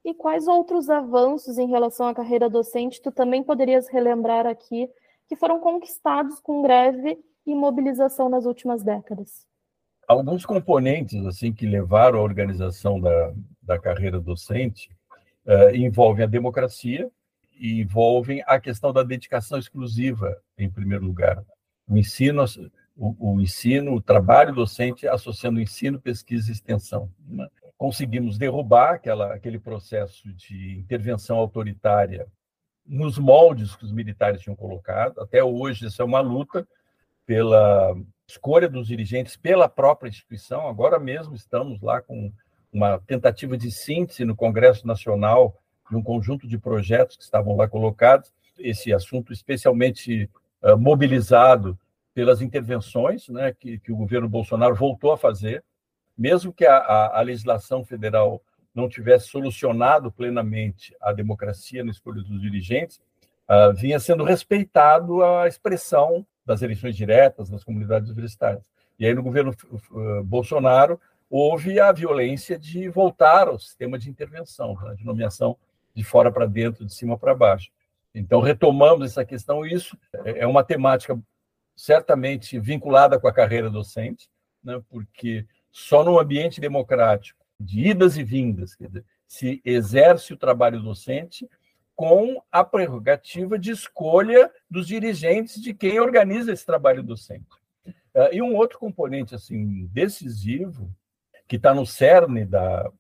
E 0.07 0.15
quais 0.15 0.47
outros 0.47 0.89
avanços 0.89 1.59
em 1.59 1.67
relação 1.67 2.07
à 2.07 2.15
carreira 2.15 2.49
docente 2.49 3.03
tu 3.03 3.11
também 3.11 3.43
poderias 3.43 3.89
relembrar 3.89 4.47
aqui 4.47 4.89
que 5.29 5.35
foram 5.35 5.59
conquistados 5.59 6.39
com 6.39 6.63
greve 6.63 7.19
e 7.45 7.53
mobilização 7.57 8.29
nas 8.29 8.47
últimas 8.47 8.85
décadas? 8.85 9.45
Alguns 10.07 10.47
componentes 10.47 11.27
assim 11.27 11.53
que 11.53 11.67
levaram 11.67 12.21
à 12.21 12.23
organização 12.23 13.01
da, 13.01 13.35
da 13.61 13.81
carreira 13.81 14.21
docente 14.21 14.89
uh, 15.45 15.75
envolvem 15.75 16.25
a 16.25 16.29
democracia 16.29 17.11
e 17.59 17.81
envolvem 17.81 18.45
a 18.47 18.61
questão 18.61 18.93
da 18.93 19.03
dedicação 19.03 19.59
exclusiva, 19.59 20.41
em 20.57 20.71
primeiro 20.71 21.05
lugar. 21.05 21.45
O 21.89 21.97
ensino 21.97 22.45
o, 22.97 23.35
o 23.35 23.41
ensino, 23.41 23.95
o 23.95 24.01
trabalho 24.01 24.55
docente 24.55 25.07
associando 25.07 25.61
ensino, 25.61 26.01
pesquisa 26.01 26.49
e 26.49 26.53
extensão. 26.53 27.11
Né? 27.29 27.47
Conseguimos 27.77 28.39
derrubar 28.39 28.95
aquela, 28.95 29.35
aquele 29.35 29.59
processo 29.59 30.33
de 30.33 30.79
intervenção 30.79 31.37
autoritária 31.37 32.27
nos 32.87 33.19
moldes 33.19 33.75
que 33.75 33.85
os 33.85 33.93
militares 33.93 34.41
tinham 34.41 34.57
colocado. 34.57 35.21
Até 35.21 35.43
hoje, 35.43 35.87
isso 35.87 36.01
é 36.01 36.05
uma 36.05 36.21
luta 36.21 36.67
pela 37.27 37.95
escolha 38.27 38.69
dos 38.69 38.87
dirigentes 38.87 39.37
pela 39.37 39.69
própria 39.69 40.09
instituição. 40.09 40.69
Agora 40.69 40.99
mesmo 40.99 41.35
estamos 41.35 41.81
lá 41.81 42.01
com 42.01 42.33
uma 42.73 42.99
tentativa 43.01 43.57
de 43.57 43.71
síntese 43.71 44.25
no 44.25 44.37
Congresso 44.37 44.87
Nacional 44.87 45.57
de 45.91 45.97
um 45.97 46.03
conjunto 46.03 46.47
de 46.47 46.59
projetos 46.59 47.17
que 47.17 47.23
estavam 47.23 47.57
lá 47.57 47.69
colocados. 47.69 48.33
Esse 48.59 48.93
assunto 48.93 49.33
especialmente 49.33 50.31
uh, 50.63 50.77
mobilizado 50.77 51.79
pelas 52.15 52.41
intervenções 52.41 53.29
né, 53.29 53.53
que, 53.53 53.79
que, 53.79 53.93
o 53.93 53.97
governo 53.97 54.29
Bolsonaro 54.29 54.75
voltou 54.75 55.13
a 55.13 55.19
fazer, 55.19 55.63
mesmo 56.17 56.53
que 56.53 56.65
a, 56.65 56.77
a, 56.77 57.19
a, 57.19 57.23
legislação 57.23 57.85
federal 57.85 58.43
não 58.75 58.89
tivesse 58.89 59.29
solucionado 59.29 60.11
plenamente 60.11 60.95
a 61.01 61.13
democracia 61.13 61.85
na 61.85 61.91
escolha 61.91 62.23
dos 62.23 62.41
dirigentes, 62.41 63.01
uh, 63.49 63.75
vinha 63.75 63.99
sendo 63.99 64.25
respeitado 64.25 65.23
a 65.23 65.47
expressão 65.47 66.27
das 66.45 66.63
eleições 66.63 66.97
diretas 66.97 67.51
das 67.51 67.65
comunidades 67.65 68.11
universitárias. 68.11 68.63
E 68.99 69.07
aí, 69.07 69.15
no 69.15 69.23
governo 69.23 69.55
uh, 69.91 70.23
Bolsonaro, 70.25 71.01
houve 71.29 71.81
a 71.81 71.91
violência 71.93 72.59
de 72.59 72.89
voltar 72.89 73.49
ao 73.49 73.59
sistema 73.59 73.99
de 73.99 74.09
intervenção, 74.09 74.75
né, 74.83 74.95
de 74.95 75.05
nomeação 75.05 75.57
de 75.95 76.05
fora 76.05 76.31
para 76.31 76.47
dentro, 76.47 76.85
de 76.85 76.95
cima 76.95 77.19
para 77.19 77.35
baixo. 77.35 77.71
Então, 78.15 78.41
retomamos 78.41 79.11
essa 79.11 79.25
questão, 79.25 79.67
isso 79.67 79.99
é, 80.25 80.41
é 80.41 80.47
uma 80.47 80.63
temática 80.63 81.19
certamente 81.75 82.59
vinculada 82.59 83.19
com 83.19 83.29
a 83.29 83.33
carreira 83.33 83.69
docente, 83.69 84.29
né, 84.63 84.81
porque 84.89 85.45
só 85.77 86.03
num 86.03 86.19
ambiente 86.19 86.59
democrático, 86.59 87.45
de 87.61 87.91
idas 87.91 88.17
e 88.17 88.25
vindas, 88.25 88.75
dizer, 88.81 89.05
se 89.29 89.61
exerce 89.63 90.33
o 90.33 90.37
trabalho 90.37 90.81
docente 90.81 91.47
com 91.95 92.43
a 92.51 92.65
prerrogativa 92.65 93.59
de 93.59 93.73
escolha 93.73 94.51
dos 94.71 94.87
dirigentes 94.87 95.61
de 95.61 95.75
quem 95.75 96.01
organiza 96.01 96.51
esse 96.51 96.65
trabalho 96.65 97.03
docente. 97.03 97.45
Uh, 98.15 98.33
e 98.33 98.41
um 98.41 98.57
outro 98.57 98.79
componente 98.79 99.35
assim 99.35 99.87
decisivo, 99.93 100.91
que 101.47 101.57
está 101.57 101.75
no 101.75 101.85
cerne 101.85 102.47
da, 102.47 102.91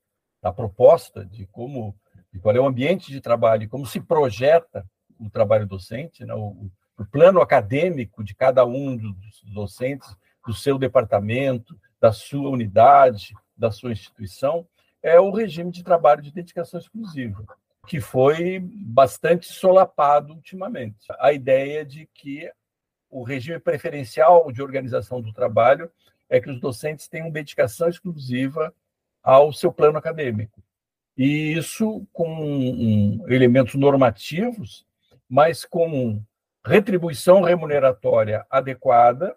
da 0.43 0.53
proposta 0.53 1.25
de 1.25 1.47
como 1.47 1.97
de 2.31 2.39
qual 2.39 2.55
é 2.55 2.61
o 2.61 2.67
ambiente 2.67 3.11
de 3.11 3.23
trabalho, 3.23 3.71
como 3.71 3.87
se 3.87 4.03
projeta 4.03 4.85
o 5.19 5.31
trabalho 5.31 5.67
docente, 5.67 6.27
né, 6.27 6.35
o, 6.35 6.71
o 6.99 7.07
plano 7.07 7.41
acadêmico 7.41 8.23
de 8.23 8.35
cada 8.35 8.67
um 8.67 8.95
dos 8.99 9.43
docentes, 9.47 10.15
do 10.47 10.53
seu 10.53 10.77
departamento, 10.77 11.75
da 12.01 12.13
sua 12.13 12.49
unidade, 12.51 13.35
da 13.57 13.71
sua 13.71 13.93
instituição, 13.93 14.67
é 15.03 15.19
o 15.21 15.31
regime 15.31 15.71
de 15.71 15.85
trabalho 15.85 16.23
de 16.23 16.33
dedicação 16.33 16.81
exclusiva, 16.81 17.45
que 17.87 18.01
foi 18.01 18.61
bastante 18.61 19.47
solapado 19.47 20.33
ultimamente. 20.35 21.07
A 21.19 21.33
ideia 21.33 21.85
de 21.85 22.09
que 22.13 22.51
o 23.09 23.23
regime 23.23 23.59
preferencial 23.59 24.51
de 24.51 24.63
organização 24.63 25.21
do 25.21 25.33
trabalho 25.33 25.91
é 26.29 26.41
que 26.41 26.51
os 26.51 26.61
docentes 26.61 27.09
tenham 27.09 27.31
dedicação 27.31 27.89
exclusiva 27.89 28.75
ao 29.23 29.53
seu 29.53 29.73
plano 29.73 29.99
acadêmico. 29.99 30.63
E 31.17 31.53
isso 31.57 32.07
com 32.13 33.25
elementos 33.29 33.75
normativos, 33.75 34.85
mas 35.29 35.65
com 35.65 36.23
retribuição 36.65 37.41
remuneratória 37.43 38.45
adequada 38.51 39.37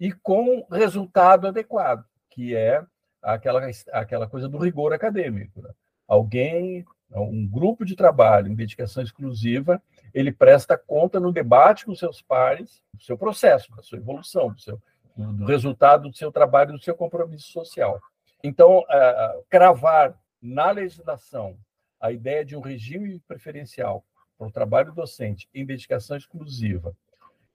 e 0.00 0.10
com 0.10 0.66
resultado 0.72 1.46
adequado, 1.46 2.04
que 2.30 2.56
é 2.56 2.82
aquela, 3.22 3.60
aquela 3.92 4.26
coisa 4.26 4.48
do 4.48 4.56
rigor 4.56 4.94
acadêmico. 4.94 5.60
Né? 5.60 5.70
Alguém, 6.08 6.86
um 7.14 7.46
grupo 7.46 7.84
de 7.84 7.94
trabalho 7.94 8.50
em 8.50 8.54
dedicação 8.54 9.02
exclusiva, 9.02 9.80
ele 10.14 10.32
presta 10.32 10.76
conta 10.78 11.20
no 11.20 11.30
debate 11.30 11.84
com 11.84 11.94
seus 11.94 12.22
pares 12.22 12.82
do 12.94 13.02
seu 13.02 13.18
processo, 13.18 13.70
da 13.76 13.82
sua 13.82 13.98
evolução, 13.98 14.50
do, 14.50 14.60
seu, 14.60 14.80
do 15.14 15.44
resultado 15.44 16.08
do 16.08 16.16
seu 16.16 16.32
trabalho, 16.32 16.72
do 16.72 16.82
seu 16.82 16.94
compromisso 16.94 17.52
social. 17.52 18.00
Então, 18.42 18.78
uh, 18.78 19.44
cravar 19.50 20.18
na 20.40 20.70
legislação 20.70 21.58
a 22.00 22.10
ideia 22.10 22.42
de 22.42 22.56
um 22.56 22.60
regime 22.60 23.20
preferencial 23.28 24.02
para 24.38 24.48
o 24.48 24.50
trabalho 24.50 24.94
docente 24.94 25.46
em 25.52 25.66
dedicação 25.66 26.16
exclusiva, 26.16 26.96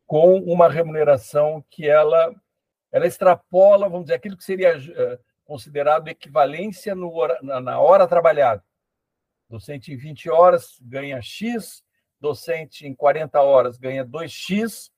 com 0.06 0.38
uma 0.40 0.70
remuneração 0.70 1.64
que 1.70 1.88
ela, 1.88 2.34
ela 2.92 3.08
extrapola, 3.08 3.90
vamos 3.90 4.06
dizer, 4.06 4.16
aquilo 4.16 4.38
que 4.38 4.44
seria 4.44 4.78
uh, 4.78 5.20
considerado 5.44 6.08
equivalência 6.08 6.94
no, 6.96 7.12
na, 7.42 7.60
na 7.60 7.80
hora 7.80 8.08
trabalhada. 8.08 8.64
Docente 9.50 9.94
em 9.94 9.98
20 9.98 10.30
horas 10.30 10.80
ganha 10.82 11.22
X, 11.22 11.84
docente 12.20 12.88
em 12.88 12.94
40 12.94 13.40
horas 13.42 13.78
ganha 13.78 14.06
2x, 14.06 14.90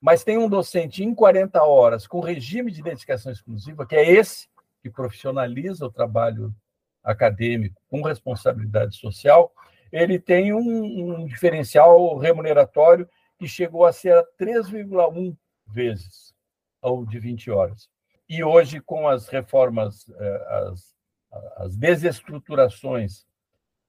mas 0.00 0.24
tem 0.24 0.36
um 0.36 0.48
docente 0.48 1.04
em 1.04 1.14
40 1.14 1.62
horas 1.62 2.06
com 2.06 2.20
regime 2.20 2.70
de 2.70 2.82
dedicação 2.82 3.32
exclusiva, 3.32 3.86
que 3.86 3.96
é 3.96 4.10
esse 4.10 4.48
que 4.82 4.90
profissionaliza 4.90 5.86
o 5.86 5.92
trabalho 5.92 6.54
acadêmico 7.02 7.80
com 7.88 8.02
responsabilidade 8.02 8.96
social, 8.96 9.52
ele 9.92 10.18
tem 10.18 10.52
um, 10.52 11.22
um 11.22 11.26
diferencial 11.26 12.18
remuneratório 12.18 13.08
que 13.38 13.46
chegou 13.46 13.84
a 13.84 13.92
ser 13.92 14.22
3,1 14.38 15.36
vezes 15.66 16.34
ao 16.80 17.04
de 17.04 17.18
20 17.18 17.50
horas. 17.50 17.88
E 18.28 18.42
hoje, 18.42 18.80
com 18.80 19.08
as 19.08 19.28
reformas, 19.28 20.08
eh, 20.18 20.46
as, 20.48 20.96
as 21.56 21.76
desestruturações 21.76 23.26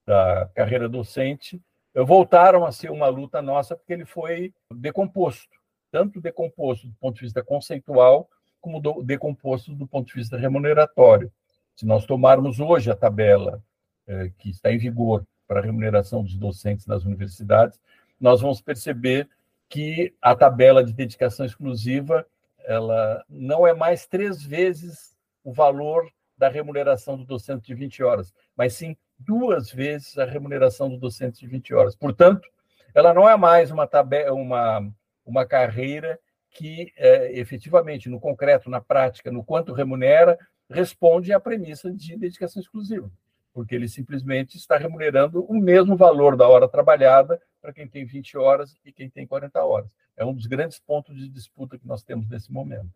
da 0.06 0.50
carreira 0.56 0.88
docente, 0.88 1.62
voltaram 1.94 2.66
a 2.66 2.72
ser 2.72 2.92
uma 2.92 3.08
luta 3.08 3.42
nossa, 3.42 3.76
porque 3.76 3.94
ele 3.94 4.06
foi 4.06 4.54
decomposto 4.72 5.58
tanto 5.92 6.22
decomposto 6.22 6.88
do 6.88 6.94
ponto 6.96 7.16
de 7.16 7.22
vista 7.22 7.44
conceitual, 7.44 8.30
como 8.60 8.80
do, 8.80 9.02
decomposto 9.04 9.74
do 9.74 9.88
ponto 9.88 10.08
de 10.08 10.14
vista 10.14 10.38
remuneratório. 10.38 11.32
Se 11.76 11.86
nós 11.86 12.06
tomarmos 12.06 12.60
hoje 12.60 12.92
a 12.92 12.96
tabela 12.96 13.64
eh, 14.08 14.32
que 14.38 14.50
está 14.50 14.72
em 14.72 14.78
vigor 14.78 15.26
para 15.48 15.60
a 15.60 15.64
remuneração 15.64 16.24
dos 16.24 16.36
docentes 16.36 16.86
nas 16.86 17.06
universidades, 17.06 17.80
nós 18.20 18.42
vamos 18.42 18.62
perceber 18.62 19.30
que 19.70 20.14
a 20.22 20.36
tabela 20.36 20.84
de 20.84 20.94
dedicação 20.94 21.46
exclusiva 21.46 22.26
ela 22.68 23.24
não 23.30 23.66
é 23.66 23.74
mais 23.74 24.06
três 24.06 24.44
vezes 24.44 25.16
o 25.44 25.54
valor 25.54 26.12
da 26.38 26.50
remuneração 26.50 27.18
do 27.18 27.24
docente 27.24 27.66
de 27.66 27.74
20 27.74 28.04
horas, 28.04 28.34
mas 28.56 28.74
sim 28.74 28.96
duas 29.18 29.72
vezes 29.72 30.18
a 30.18 30.26
remuneração 30.26 30.90
do 30.90 30.98
docente 30.98 31.40
de 31.40 31.48
20 31.48 31.74
horas. 31.74 31.96
Portanto, 31.96 32.48
ela 32.94 33.14
não 33.14 33.28
é 33.28 33.36
mais 33.38 33.72
uma, 33.72 33.88
tabela, 33.88 34.34
uma, 34.34 34.86
uma 35.26 35.46
carreira 35.46 36.20
que, 36.52 36.92
é, 36.98 37.40
efetivamente, 37.40 38.10
no 38.10 38.20
concreto, 38.20 38.70
na 38.70 38.82
prática, 38.82 39.32
no 39.32 39.44
quanto 39.44 39.74
remunera, 39.74 40.38
responde 40.70 41.32
à 41.32 41.40
premissa 41.40 41.92
de 41.92 42.18
dedicação 42.18 42.62
exclusiva, 42.62 43.10
porque 43.54 43.74
ele 43.74 43.88
simplesmente 43.88 44.58
está 44.58 44.78
remunerando 44.78 45.46
o 45.46 45.54
mesmo 45.54 45.96
valor 45.96 46.36
da 46.36 46.48
hora 46.48 46.68
trabalhada 46.68 47.42
para 47.68 47.74
quem 47.74 47.86
tem 47.86 48.06
20 48.06 48.38
horas 48.38 48.78
e 48.86 48.94
quem 48.94 49.10
tem 49.10 49.28
40 49.28 49.62
horas. 49.62 49.90
É 50.16 50.24
um 50.24 50.34
dos 50.34 50.46
grandes 50.46 50.80
pontos 50.80 51.18
de 51.18 51.28
disputa 51.28 51.78
que 51.78 51.86
nós 51.86 52.02
temos 52.02 52.26
nesse 52.30 52.50
momento. 52.50 52.90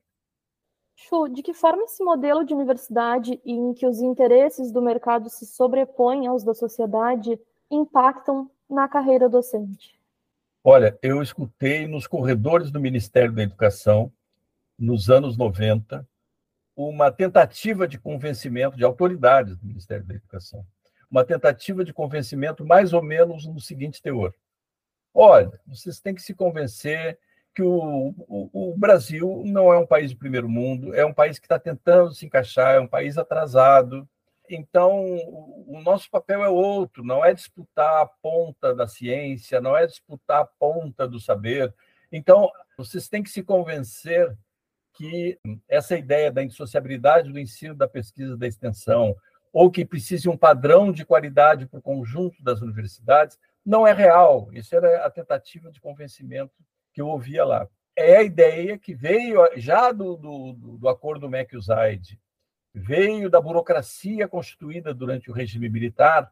Chu, 0.95 1.27
de 1.27 1.43
que 1.43 1.53
forma 1.53 1.83
esse 1.83 2.01
modelo 2.01 2.45
de 2.45 2.53
universidade 2.53 3.41
em 3.43 3.73
que 3.73 3.85
os 3.85 3.99
interesses 3.99 4.71
do 4.71 4.81
mercado 4.81 5.29
se 5.29 5.45
sobrepõem 5.45 6.25
aos 6.25 6.45
da 6.45 6.53
sociedade 6.53 7.37
impactam 7.69 8.49
na 8.69 8.87
carreira 8.87 9.27
docente? 9.27 9.99
Olha, 10.63 10.97
eu 11.01 11.21
escutei 11.21 11.85
nos 11.85 12.07
corredores 12.07 12.71
do 12.71 12.79
Ministério 12.79 13.33
da 13.33 13.43
Educação, 13.43 14.09
nos 14.79 15.09
anos 15.09 15.35
90, 15.35 16.07
uma 16.77 17.11
tentativa 17.11 17.85
de 17.85 17.99
convencimento 17.99 18.77
de 18.77 18.85
autoridades 18.85 19.57
do 19.57 19.67
Ministério 19.67 20.05
da 20.05 20.15
Educação. 20.15 20.65
Uma 21.09 21.25
tentativa 21.25 21.83
de 21.83 21.91
convencimento 21.91 22.65
mais 22.65 22.93
ou 22.93 23.03
menos 23.03 23.45
no 23.45 23.59
seguinte 23.59 24.01
teor. 24.01 24.33
Olha, 25.13 25.51
vocês 25.67 25.99
têm 25.99 26.15
que 26.15 26.21
se 26.21 26.33
convencer 26.33 27.19
que 27.53 27.61
o, 27.61 28.13
o, 28.27 28.71
o, 28.71 28.77
Brasil 28.77 29.43
não 29.45 29.73
é 29.73 29.77
um 29.77 29.85
país 29.85 30.11
de 30.11 30.15
primeiro 30.15 30.47
mundo, 30.47 30.95
é 30.95 31.05
um 31.05 31.13
país 31.13 31.37
que 31.37 31.45
está 31.45 31.59
tentando 31.59 32.13
se 32.13 32.25
encaixar, 32.25 32.75
é 32.75 32.79
um 32.79 32.87
país 32.87 33.17
atrasado. 33.17 34.07
Então, 34.49 35.03
o 35.67 35.81
nosso 35.83 36.09
papel 36.09 36.43
é 36.43 36.49
outro, 36.49 37.03
não 37.03 37.23
é 37.23 37.33
disputar 37.33 38.03
a 38.03 38.05
ponta 38.05 38.73
da 38.73 38.87
ciência, 38.87 39.59
não 39.59 39.75
é 39.75 39.85
disputar 39.85 40.41
a 40.41 40.45
ponta 40.45 41.07
do 41.07 41.19
saber. 41.19 41.73
Então, 42.11 42.49
vocês 42.77 43.07
têm 43.09 43.23
que 43.23 43.29
se 43.29 43.43
convencer 43.43 44.33
que 44.93 45.39
essa 45.67 45.97
ideia 45.97 46.31
da 46.31 46.43
indissociabilidade 46.43 47.31
do 47.31 47.39
ensino, 47.39 47.75
da 47.75 47.87
pesquisa, 47.87 48.37
da 48.37 48.47
extensão, 48.47 49.15
ou 49.53 49.69
que 49.69 49.85
precise 49.85 50.29
um 50.29 50.37
padrão 50.37 50.91
de 50.91 51.05
qualidade 51.05 51.65
para 51.65 51.79
o 51.79 51.81
conjunto 51.81 52.41
das 52.41 52.61
universidades, 52.61 53.37
não 53.65 53.87
é 53.87 53.93
real. 53.93 54.49
Isso 54.51 54.75
era 54.75 55.05
a 55.05 55.09
tentativa 55.09 55.71
de 55.71 55.79
convencimento 55.79 56.53
que 56.93 57.01
eu 57.01 57.07
ouvia 57.07 57.45
lá. 57.45 57.67
É 57.95 58.17
a 58.17 58.23
ideia 58.23 58.77
que 58.77 58.93
veio 58.93 59.39
já 59.57 59.91
do, 59.91 60.15
do, 60.15 60.53
do 60.53 60.89
acordo 60.89 61.29
MEC-USAID, 61.29 62.19
veio 62.73 63.29
da 63.29 63.41
burocracia 63.41 64.27
constituída 64.27 64.93
durante 64.93 65.29
o 65.29 65.33
regime 65.33 65.69
militar, 65.69 66.31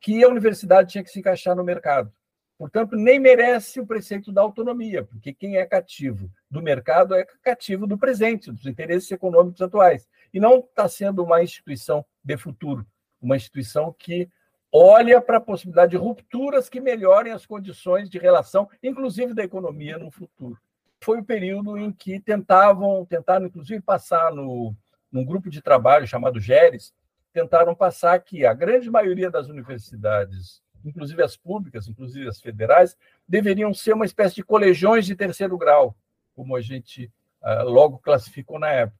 que 0.00 0.22
a 0.22 0.28
universidade 0.28 0.92
tinha 0.92 1.04
que 1.04 1.10
se 1.10 1.20
encaixar 1.20 1.56
no 1.56 1.64
mercado. 1.64 2.12
Portanto, 2.58 2.96
nem 2.96 3.20
merece 3.20 3.78
o 3.78 3.86
preceito 3.86 4.32
da 4.32 4.40
autonomia, 4.42 5.04
porque 5.04 5.32
quem 5.32 5.56
é 5.56 5.64
cativo 5.64 6.28
do 6.50 6.60
mercado 6.60 7.14
é 7.14 7.24
cativo 7.40 7.86
do 7.86 7.96
presente, 7.96 8.50
dos 8.50 8.66
interesses 8.66 9.08
econômicos 9.12 9.62
atuais. 9.62 10.08
E 10.34 10.40
não 10.40 10.58
está 10.58 10.88
sendo 10.88 11.22
uma 11.22 11.40
instituição 11.40 12.04
de 12.22 12.36
futuro, 12.36 12.84
uma 13.22 13.36
instituição 13.36 13.94
que 13.96 14.28
olha 14.72 15.20
para 15.20 15.38
a 15.38 15.40
possibilidade 15.40 15.92
de 15.92 15.96
rupturas 15.96 16.68
que 16.68 16.80
melhorem 16.80 17.32
as 17.32 17.46
condições 17.46 18.08
de 18.08 18.18
relação, 18.18 18.68
inclusive 18.82 19.34
da 19.34 19.42
economia, 19.42 19.98
no 19.98 20.10
futuro. 20.10 20.58
Foi 21.00 21.20
o 21.20 21.24
período 21.24 21.78
em 21.78 21.92
que 21.92 22.20
tentavam, 22.20 23.04
tentaram 23.06 23.46
inclusive 23.46 23.80
passar 23.80 24.32
no, 24.32 24.74
num 25.10 25.24
grupo 25.24 25.48
de 25.48 25.62
trabalho 25.62 26.06
chamado 26.06 26.40
GERES, 26.40 26.92
tentaram 27.32 27.74
passar 27.74 28.18
que 28.20 28.44
a 28.44 28.52
grande 28.52 28.90
maioria 28.90 29.30
das 29.30 29.48
universidades, 29.48 30.60
inclusive 30.84 31.22
as 31.22 31.36
públicas, 31.36 31.88
inclusive 31.88 32.28
as 32.28 32.40
federais, 32.40 32.96
deveriam 33.26 33.72
ser 33.72 33.94
uma 33.94 34.04
espécie 34.04 34.36
de 34.36 34.42
colegiões 34.42 35.06
de 35.06 35.14
terceiro 35.14 35.56
grau, 35.56 35.96
como 36.34 36.56
a 36.56 36.60
gente 36.60 37.10
uh, 37.42 37.64
logo 37.64 37.98
classificou 37.98 38.58
na 38.58 38.70
época. 38.70 38.97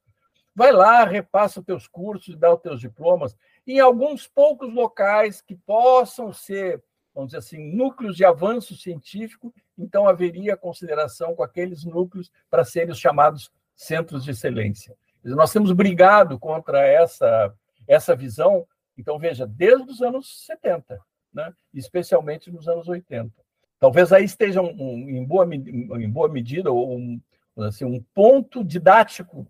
Vai 0.59 0.73
lá, 0.73 1.05
repassa 1.05 1.61
os 1.61 1.65
teus 1.65 1.87
cursos, 1.87 2.35
dá 2.35 2.53
os 2.53 2.59
teus 2.59 2.81
diplomas, 2.81 3.33
em 3.65 3.79
alguns 3.79 4.27
poucos 4.27 4.69
locais 4.73 5.41
que 5.41 5.55
possam 5.55 6.33
ser, 6.33 6.83
vamos 7.15 7.29
dizer 7.29 7.37
assim, 7.37 7.73
núcleos 7.73 8.17
de 8.17 8.25
avanço 8.25 8.75
científico, 8.75 9.53
então 9.77 10.05
haveria 10.05 10.57
consideração 10.57 11.33
com 11.33 11.43
aqueles 11.43 11.85
núcleos 11.85 12.29
para 12.49 12.65
serem 12.65 12.91
os 12.91 12.99
chamados 12.99 13.49
centros 13.73 14.25
de 14.25 14.31
excelência. 14.31 14.93
Nós 15.23 15.53
temos 15.53 15.71
brigado 15.71 16.37
contra 16.37 16.85
essa, 16.85 17.53
essa 17.87 18.13
visão, 18.13 18.67
então 18.97 19.17
veja, 19.17 19.47
desde 19.47 19.89
os 19.89 20.01
anos 20.01 20.45
70, 20.45 20.99
né? 21.33 21.53
especialmente 21.73 22.51
nos 22.51 22.67
anos 22.67 22.89
80. 22.89 23.31
Talvez 23.79 24.11
aí 24.11 24.25
esteja 24.25 24.61
um, 24.61 24.75
um, 24.77 25.09
em, 25.09 25.23
boa, 25.23 25.45
em 25.55 26.09
boa 26.09 26.27
medida 26.27 26.69
um, 26.69 27.17
assim, 27.59 27.85
um 27.85 28.03
ponto 28.13 28.61
didático 28.61 29.47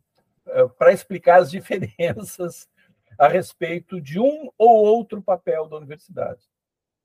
para 0.78 0.94
explicar 0.94 1.42
as 1.42 1.52
diferenças 1.52 2.68
a 3.18 3.28
respeito 3.28 4.00
de 4.00 4.20
um 4.20 4.50
ou 4.58 4.86
outro 4.86 5.22
papel 5.22 5.68
da 5.68 5.76
universidade. 5.76 6.42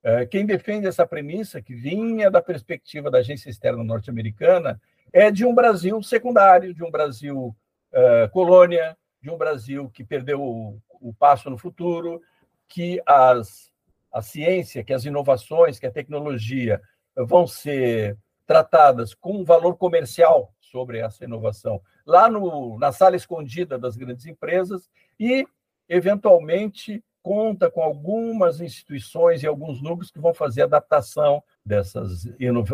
Uh, 0.04 0.26
quem 0.30 0.46
defende 0.46 0.86
essa 0.86 1.06
premissa, 1.06 1.62
que 1.62 1.74
vinha 1.74 2.30
da 2.30 2.40
perspectiva 2.40 3.10
da 3.10 3.18
agência 3.18 3.50
externa 3.50 3.82
norte-americana, 3.82 4.80
é 5.12 5.30
de 5.30 5.44
um 5.44 5.54
Brasil 5.54 6.00
secundário, 6.02 6.74
de 6.74 6.84
um 6.84 6.90
Brasil 6.90 7.56
uh, 7.92 8.30
colônia, 8.30 8.96
de 9.20 9.30
um 9.30 9.36
Brasil 9.36 9.90
que 9.90 10.04
perdeu 10.04 10.42
o, 10.42 10.78
o 11.00 11.12
passo 11.14 11.48
no 11.50 11.58
futuro, 11.58 12.20
que 12.68 13.02
as, 13.06 13.72
a 14.12 14.22
ciência, 14.22 14.84
que 14.84 14.92
as 14.92 15.04
inovações, 15.04 15.78
que 15.78 15.86
a 15.86 15.90
tecnologia 15.90 16.80
vão 17.16 17.46
ser 17.46 18.16
tratadas 18.46 19.14
com 19.14 19.38
um 19.38 19.44
valor 19.44 19.76
comercial 19.76 20.52
sobre 20.60 20.98
essa 20.98 21.24
inovação, 21.24 21.80
lá 22.06 22.28
no, 22.28 22.78
na 22.78 22.92
sala 22.92 23.16
escondida 23.16 23.78
das 23.78 23.96
grandes 23.96 24.26
empresas 24.26 24.88
e, 25.18 25.46
eventualmente, 25.88 27.02
conta 27.22 27.70
com 27.70 27.82
algumas 27.82 28.60
instituições 28.60 29.42
e 29.42 29.46
alguns 29.46 29.80
núcleos 29.80 30.10
que 30.10 30.20
vão 30.20 30.34
fazer 30.34 30.62
adaptação 30.62 31.42
dessas 31.64 32.26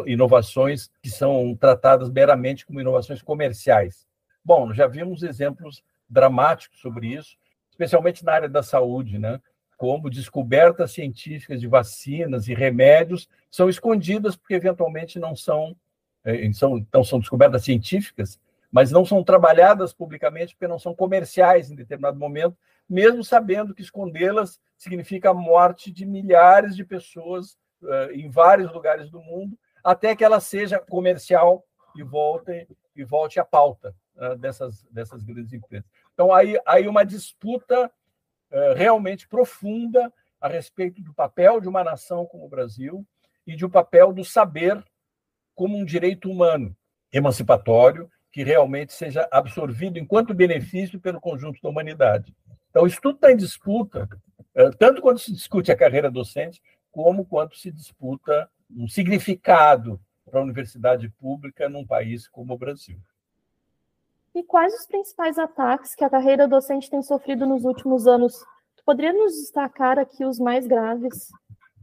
inovações 0.06 0.90
que 1.00 1.08
são 1.08 1.54
tratadas 1.54 2.10
meramente 2.10 2.66
como 2.66 2.80
inovações 2.80 3.22
comerciais. 3.22 4.06
Bom, 4.44 4.72
já 4.72 4.88
vimos 4.88 5.22
exemplos 5.22 5.84
dramáticos 6.08 6.80
sobre 6.80 7.14
isso, 7.14 7.36
especialmente 7.70 8.24
na 8.24 8.32
área 8.32 8.48
da 8.48 8.62
saúde, 8.62 9.18
né? 9.18 9.40
como 9.80 10.10
descobertas 10.10 10.92
científicas 10.92 11.58
de 11.58 11.66
vacinas 11.66 12.48
e 12.48 12.52
remédios 12.52 13.26
são 13.50 13.66
escondidas 13.66 14.36
porque 14.36 14.52
eventualmente 14.52 15.18
não 15.18 15.34
são, 15.34 15.74
não 16.92 17.02
são 17.02 17.18
descobertas 17.18 17.64
científicas, 17.64 18.38
mas 18.70 18.90
não 18.90 19.04
são 19.04 19.24
trabalhadas 19.24 19.92
publicamente 19.92 20.54
porque 20.54 20.68
não 20.68 20.78
são 20.78 20.94
comerciais 20.94 21.70
em 21.70 21.74
determinado 21.74 22.18
momento, 22.18 22.56
mesmo 22.88 23.24
sabendo 23.24 23.74
que 23.74 23.83
escondê-las 23.83 24.61
significa 24.76 25.30
a 25.30 25.35
morte 25.35 25.90
de 25.90 26.06
milhares 26.06 26.76
de 26.76 26.85
pessoas 26.85 27.59
uh, 27.83 28.12
em 28.12 28.28
vários 28.30 28.72
lugares 28.72 29.11
do 29.11 29.20
mundo, 29.20 29.59
até 29.83 30.14
que 30.14 30.24
ela 30.24 30.40
seja 30.40 30.78
comercial 30.78 31.64
e 31.96 32.02
volte 32.02 32.68
e 32.94 33.04
volte 33.04 33.40
à 33.40 33.44
pauta 33.44 33.94
uh, 34.16 34.37
dessas 34.37 34.83
dessas 34.85 35.22
grandes 35.22 35.52
empresas. 35.52 35.88
Então 36.14 36.33
aí 36.33 36.61
aí 36.66 36.87
uma 36.87 37.04
disputa 37.04 37.87
uh, 37.87 38.74
realmente 38.76 39.26
profunda 39.26 40.12
a 40.40 40.48
respeito 40.48 41.02
do 41.02 41.12
papel 41.12 41.61
de 41.61 41.68
uma 41.68 41.85
nação 41.85 42.24
como 42.26 42.46
o 42.46 42.48
Brasil 42.48 43.06
e 43.46 43.56
de 43.56 43.66
um 43.66 43.70
papel 43.70 44.12
do 44.12 44.24
saber 44.24 44.83
como 45.54 45.76
um 45.76 45.85
direito 45.85 46.30
humano 46.30 46.74
emancipatório 47.12 48.11
que 48.30 48.44
realmente 48.44 48.92
seja 48.92 49.28
absorvido 49.30 49.98
enquanto 49.98 50.34
benefício 50.34 51.00
pelo 51.00 51.20
conjunto 51.20 51.60
da 51.62 51.68
humanidade. 51.68 52.34
Então, 52.70 52.86
isso 52.86 53.00
tudo 53.00 53.16
está 53.16 53.32
em 53.32 53.36
disputa, 53.36 54.08
eh, 54.54 54.70
tanto 54.78 55.02
quando 55.02 55.18
se 55.18 55.32
discute 55.32 55.72
a 55.72 55.76
carreira 55.76 56.10
docente, 56.10 56.62
como 56.92 57.24
quando 57.24 57.54
se 57.54 57.70
disputa 57.70 58.48
um 58.70 58.88
significado 58.88 60.00
para 60.24 60.40
a 60.40 60.42
universidade 60.42 61.08
pública 61.08 61.68
num 61.68 61.84
país 61.84 62.28
como 62.28 62.54
o 62.54 62.58
Brasil. 62.58 62.98
E 64.32 64.44
quais 64.44 64.72
os 64.74 64.86
principais 64.86 65.38
ataques 65.38 65.94
que 65.94 66.04
a 66.04 66.10
carreira 66.10 66.46
docente 66.46 66.88
tem 66.88 67.02
sofrido 67.02 67.46
nos 67.46 67.64
últimos 67.64 68.06
anos? 68.06 68.38
Tu 68.76 68.84
poderia 68.84 69.12
nos 69.12 69.32
destacar 69.32 69.98
aqui 69.98 70.24
os 70.24 70.38
mais 70.38 70.66
graves? 70.68 71.30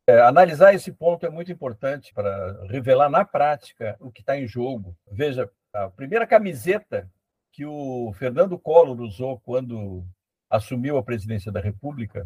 É, 0.10 0.22
analisar 0.22 0.74
esse 0.74 0.90
ponto 0.90 1.26
é 1.26 1.30
muito 1.30 1.52
importante 1.52 2.14
para 2.14 2.66
revelar 2.68 3.10
na 3.10 3.26
prática 3.26 3.98
o 4.00 4.10
que 4.10 4.22
está 4.22 4.38
em 4.38 4.48
jogo. 4.48 4.96
Veja, 5.12 5.52
a 5.74 5.90
primeira 5.90 6.26
camiseta 6.26 7.12
que 7.52 7.66
o 7.66 8.14
Fernando 8.14 8.58
Collor 8.58 9.02
usou 9.02 9.38
quando 9.42 10.06
assumiu 10.50 10.98
a 10.98 11.04
presidência 11.04 11.52
da 11.52 11.60
República 11.60 12.26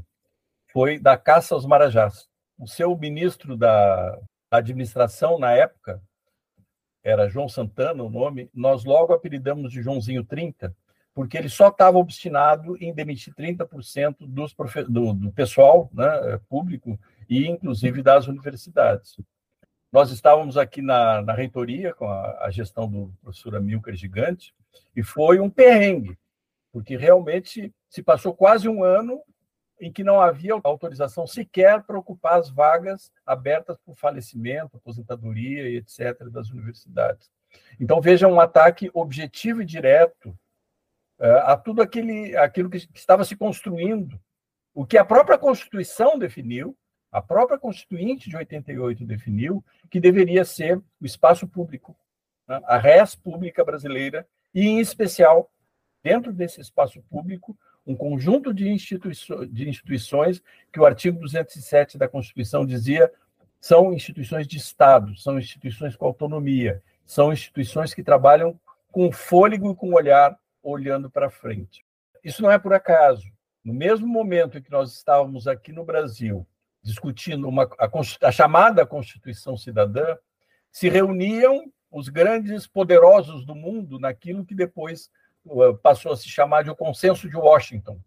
foi 0.71 0.99
da 0.99 1.17
caça 1.17 1.55
aos 1.55 1.65
marajás. 1.65 2.29
O 2.55 2.67
seu 2.67 2.95
ministro 2.95 3.57
da 3.57 4.19
administração 4.51 5.39
na 5.39 5.51
época 5.51 5.99
era 7.03 7.29
João 7.29 7.49
Santana, 7.49 8.03
o 8.03 8.11
nome, 8.11 8.47
nós 8.53 8.85
logo 8.85 9.11
apelidamos 9.11 9.71
de 9.71 9.81
Joãozinho 9.81 10.23
30, 10.23 10.75
porque 11.15 11.35
ele 11.35 11.49
só 11.49 11.69
estava 11.69 11.97
obstinado 11.97 12.77
em 12.77 12.93
demitir 12.93 13.33
30% 13.33 14.17
dos 14.19 14.53
do, 14.87 15.13
do 15.13 15.31
pessoal 15.31 15.89
né, 15.91 16.39
público 16.47 16.99
e, 17.31 17.47
inclusive, 17.47 18.03
das 18.03 18.27
universidades. 18.27 19.15
Nós 19.89 20.11
estávamos 20.11 20.57
aqui 20.57 20.81
na, 20.81 21.21
na 21.21 21.33
reitoria 21.33 21.93
com 21.93 22.05
a, 22.05 22.45
a, 22.45 22.51
gestão 22.51 22.89
do 22.89 23.13
professor 23.21 23.55
Amilcar 23.55 23.95
Gigante 23.95 24.53
e 24.93 25.01
foi 25.01 25.39
um 25.39 25.49
perrengue, 25.49 26.19
porque 26.73 26.97
realmente 26.97 27.73
se 27.89 28.03
passou 28.03 28.35
quase 28.35 28.67
um 28.67 28.83
ano 28.83 29.21
em 29.79 29.89
que 29.89 30.03
não 30.03 30.19
havia 30.19 30.59
autorização 30.61 31.25
sequer 31.25 31.81
para 31.83 31.97
ocupar 31.97 32.37
as 32.37 32.49
vagas 32.49 33.09
abertas 33.25 33.77
por 33.85 33.95
falecimento, 33.95 34.75
aposentadoria 34.75 35.69
e 35.69 35.77
etc. 35.77 36.29
das 36.29 36.49
universidades. 36.49 37.31
Então, 37.79 38.01
veja 38.01 38.27
um 38.27 38.41
ataque 38.41 38.91
objetivo 38.93 39.61
e 39.61 39.65
direto 39.65 40.37
é, 41.17 41.31
a 41.45 41.55
tudo 41.55 41.81
aquele, 41.81 42.35
aquilo 42.35 42.69
que 42.69 42.89
estava 42.93 43.23
se 43.23 43.37
construindo, 43.37 44.19
o 44.73 44.85
que 44.85 44.97
a 44.97 45.05
própria 45.05 45.37
Constituição 45.37 46.19
definiu, 46.19 46.77
a 47.11 47.21
própria 47.21 47.59
Constituinte 47.59 48.29
de 48.29 48.37
88 48.37 49.05
definiu 49.05 49.63
que 49.89 49.99
deveria 49.99 50.45
ser 50.45 50.77
o 50.77 51.05
espaço 51.05 51.47
público, 51.47 51.95
né? 52.47 52.61
a 52.65 52.77
res 52.77 53.15
pública 53.15 53.65
brasileira, 53.65 54.25
e, 54.53 54.67
em 54.67 54.79
especial, 54.79 55.51
dentro 56.03 56.31
desse 56.31 56.61
espaço 56.61 57.01
público, 57.09 57.57
um 57.85 57.95
conjunto 57.95 58.53
de, 58.53 58.65
de 59.49 59.69
instituições 59.69 60.41
que 60.71 60.79
o 60.79 60.85
artigo 60.85 61.19
207 61.19 61.97
da 61.97 62.07
Constituição 62.07 62.65
dizia 62.65 63.11
são 63.59 63.93
instituições 63.93 64.47
de 64.47 64.57
Estado, 64.57 65.15
são 65.17 65.37
instituições 65.37 65.95
com 65.95 66.05
autonomia, 66.05 66.81
são 67.05 67.31
instituições 67.31 67.93
que 67.93 68.03
trabalham 68.03 68.59
com 68.91 69.11
fôlego 69.11 69.71
e 69.71 69.75
com 69.75 69.93
olhar 69.93 70.35
olhando 70.63 71.09
para 71.09 71.29
frente. 71.29 71.85
Isso 72.23 72.41
não 72.41 72.51
é 72.51 72.57
por 72.57 72.73
acaso. 72.73 73.27
No 73.63 73.73
mesmo 73.73 74.07
momento 74.07 74.57
em 74.57 74.61
que 74.61 74.71
nós 74.71 74.93
estávamos 74.93 75.47
aqui 75.47 75.71
no 75.71 75.85
Brasil 75.85 76.45
discutindo 76.81 77.47
uma, 77.47 77.69
a, 77.77 77.89
a 78.27 78.31
chamada 78.31 78.85
Constituição 78.85 79.57
Cidadã, 79.57 80.17
se 80.71 80.89
reuniam 80.89 81.71
os 81.91 82.07
grandes 82.07 82.65
poderosos 82.65 83.45
do 83.45 83.53
mundo 83.53 83.99
naquilo 83.99 84.45
que 84.45 84.55
depois 84.55 85.09
uh, 85.45 85.75
passou 85.77 86.13
a 86.13 86.17
se 86.17 86.29
chamar 86.29 86.63
de 86.63 86.69
o 86.69 86.75
Consenso 86.75 87.29
de 87.29 87.35
Washington, 87.35 87.99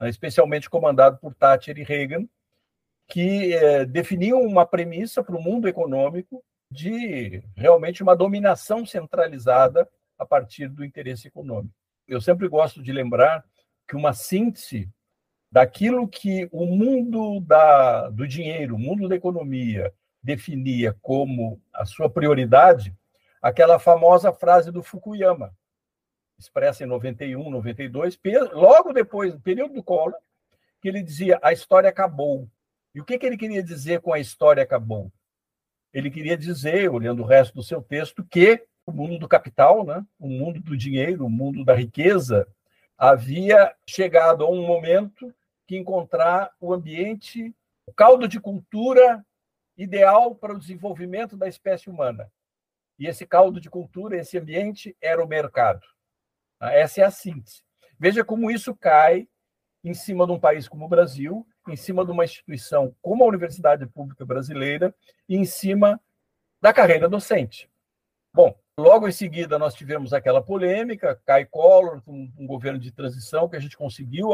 né, 0.00 0.08
especialmente 0.08 0.68
comandado 0.68 1.18
por 1.18 1.34
Thatcher 1.34 1.78
e 1.78 1.84
Reagan, 1.84 2.26
que 3.06 3.52
eh, 3.52 3.84
definiam 3.84 4.40
uma 4.40 4.64
premissa 4.64 5.22
para 5.22 5.36
o 5.36 5.42
mundo 5.42 5.68
econômico 5.68 6.42
de 6.70 7.42
realmente 7.54 8.02
uma 8.02 8.16
dominação 8.16 8.86
centralizada 8.86 9.86
a 10.18 10.24
partir 10.24 10.68
do 10.68 10.84
interesse 10.84 11.28
econômico. 11.28 11.74
Eu 12.08 12.20
sempre 12.20 12.48
gosto 12.48 12.82
de 12.82 12.92
lembrar 12.92 13.44
que 13.86 13.94
uma 13.94 14.14
síntese 14.14 14.88
daquilo 15.54 16.08
que 16.08 16.48
o 16.50 16.66
mundo 16.66 17.38
da, 17.38 18.10
do 18.10 18.26
dinheiro, 18.26 18.74
o 18.74 18.78
mundo 18.78 19.08
da 19.08 19.14
economia, 19.14 19.94
definia 20.20 20.96
como 21.00 21.62
a 21.72 21.84
sua 21.84 22.10
prioridade, 22.10 22.92
aquela 23.40 23.78
famosa 23.78 24.32
frase 24.32 24.72
do 24.72 24.82
Fukuyama, 24.82 25.56
expressa 26.36 26.82
em 26.82 26.88
91, 26.88 27.48
92, 27.48 28.18
logo 28.52 28.92
depois, 28.92 29.32
no 29.32 29.40
período 29.40 29.74
do 29.74 29.82
Collor, 29.84 30.16
que 30.82 30.88
ele 30.88 31.00
dizia: 31.00 31.38
a 31.40 31.52
história 31.52 31.88
acabou. 31.88 32.48
E 32.92 33.00
o 33.00 33.04
que, 33.04 33.16
que 33.16 33.24
ele 33.24 33.36
queria 33.36 33.62
dizer 33.62 34.00
com 34.00 34.12
a 34.12 34.18
história 34.18 34.60
acabou? 34.60 35.08
Ele 35.92 36.10
queria 36.10 36.36
dizer, 36.36 36.90
olhando 36.90 37.22
o 37.22 37.26
resto 37.26 37.54
do 37.54 37.62
seu 37.62 37.80
texto, 37.80 38.26
que 38.28 38.60
o 38.84 38.90
mundo 38.90 39.20
do 39.20 39.28
capital, 39.28 39.84
né, 39.84 40.04
o 40.18 40.26
mundo 40.26 40.58
do 40.58 40.76
dinheiro, 40.76 41.24
o 41.24 41.30
mundo 41.30 41.64
da 41.64 41.74
riqueza, 41.74 42.44
havia 42.98 43.72
chegado 43.86 44.42
a 44.42 44.50
um 44.50 44.66
momento 44.66 45.32
que 45.66 45.76
encontrar 45.76 46.52
o 46.60 46.72
ambiente, 46.72 47.54
o 47.86 47.92
caldo 47.92 48.28
de 48.28 48.40
cultura 48.40 49.24
ideal 49.76 50.34
para 50.34 50.54
o 50.54 50.58
desenvolvimento 50.58 51.36
da 51.36 51.48
espécie 51.48 51.90
humana. 51.90 52.30
E 52.98 53.06
esse 53.06 53.26
caldo 53.26 53.60
de 53.60 53.68
cultura, 53.68 54.16
esse 54.16 54.38
ambiente, 54.38 54.96
era 55.00 55.22
o 55.22 55.28
mercado. 55.28 55.84
Ah, 56.60 56.72
essa 56.72 57.00
é 57.00 57.04
a 57.04 57.10
síntese. 57.10 57.62
Veja 57.98 58.24
como 58.24 58.50
isso 58.50 58.74
cai 58.74 59.28
em 59.82 59.94
cima 59.94 60.26
de 60.26 60.32
um 60.32 60.40
país 60.40 60.68
como 60.68 60.86
o 60.86 60.88
Brasil, 60.88 61.46
em 61.68 61.76
cima 61.76 62.04
de 62.04 62.10
uma 62.10 62.24
instituição 62.24 62.94
como 63.02 63.24
a 63.24 63.26
Universidade 63.26 63.86
Pública 63.86 64.24
Brasileira 64.24 64.94
e 65.28 65.36
em 65.36 65.44
cima 65.44 66.00
da 66.60 66.72
carreira 66.72 67.08
docente. 67.08 67.70
Bom, 68.32 68.58
logo 68.78 69.06
em 69.06 69.12
seguida 69.12 69.58
nós 69.58 69.74
tivemos 69.74 70.12
aquela 70.12 70.42
polêmica, 70.42 71.20
cai 71.26 71.44
Collor, 71.44 72.02
um, 72.06 72.32
um 72.38 72.46
governo 72.46 72.78
de 72.78 72.90
transição 72.90 73.48
que 73.48 73.56
a 73.56 73.60
gente 73.60 73.76
conseguiu 73.76 74.30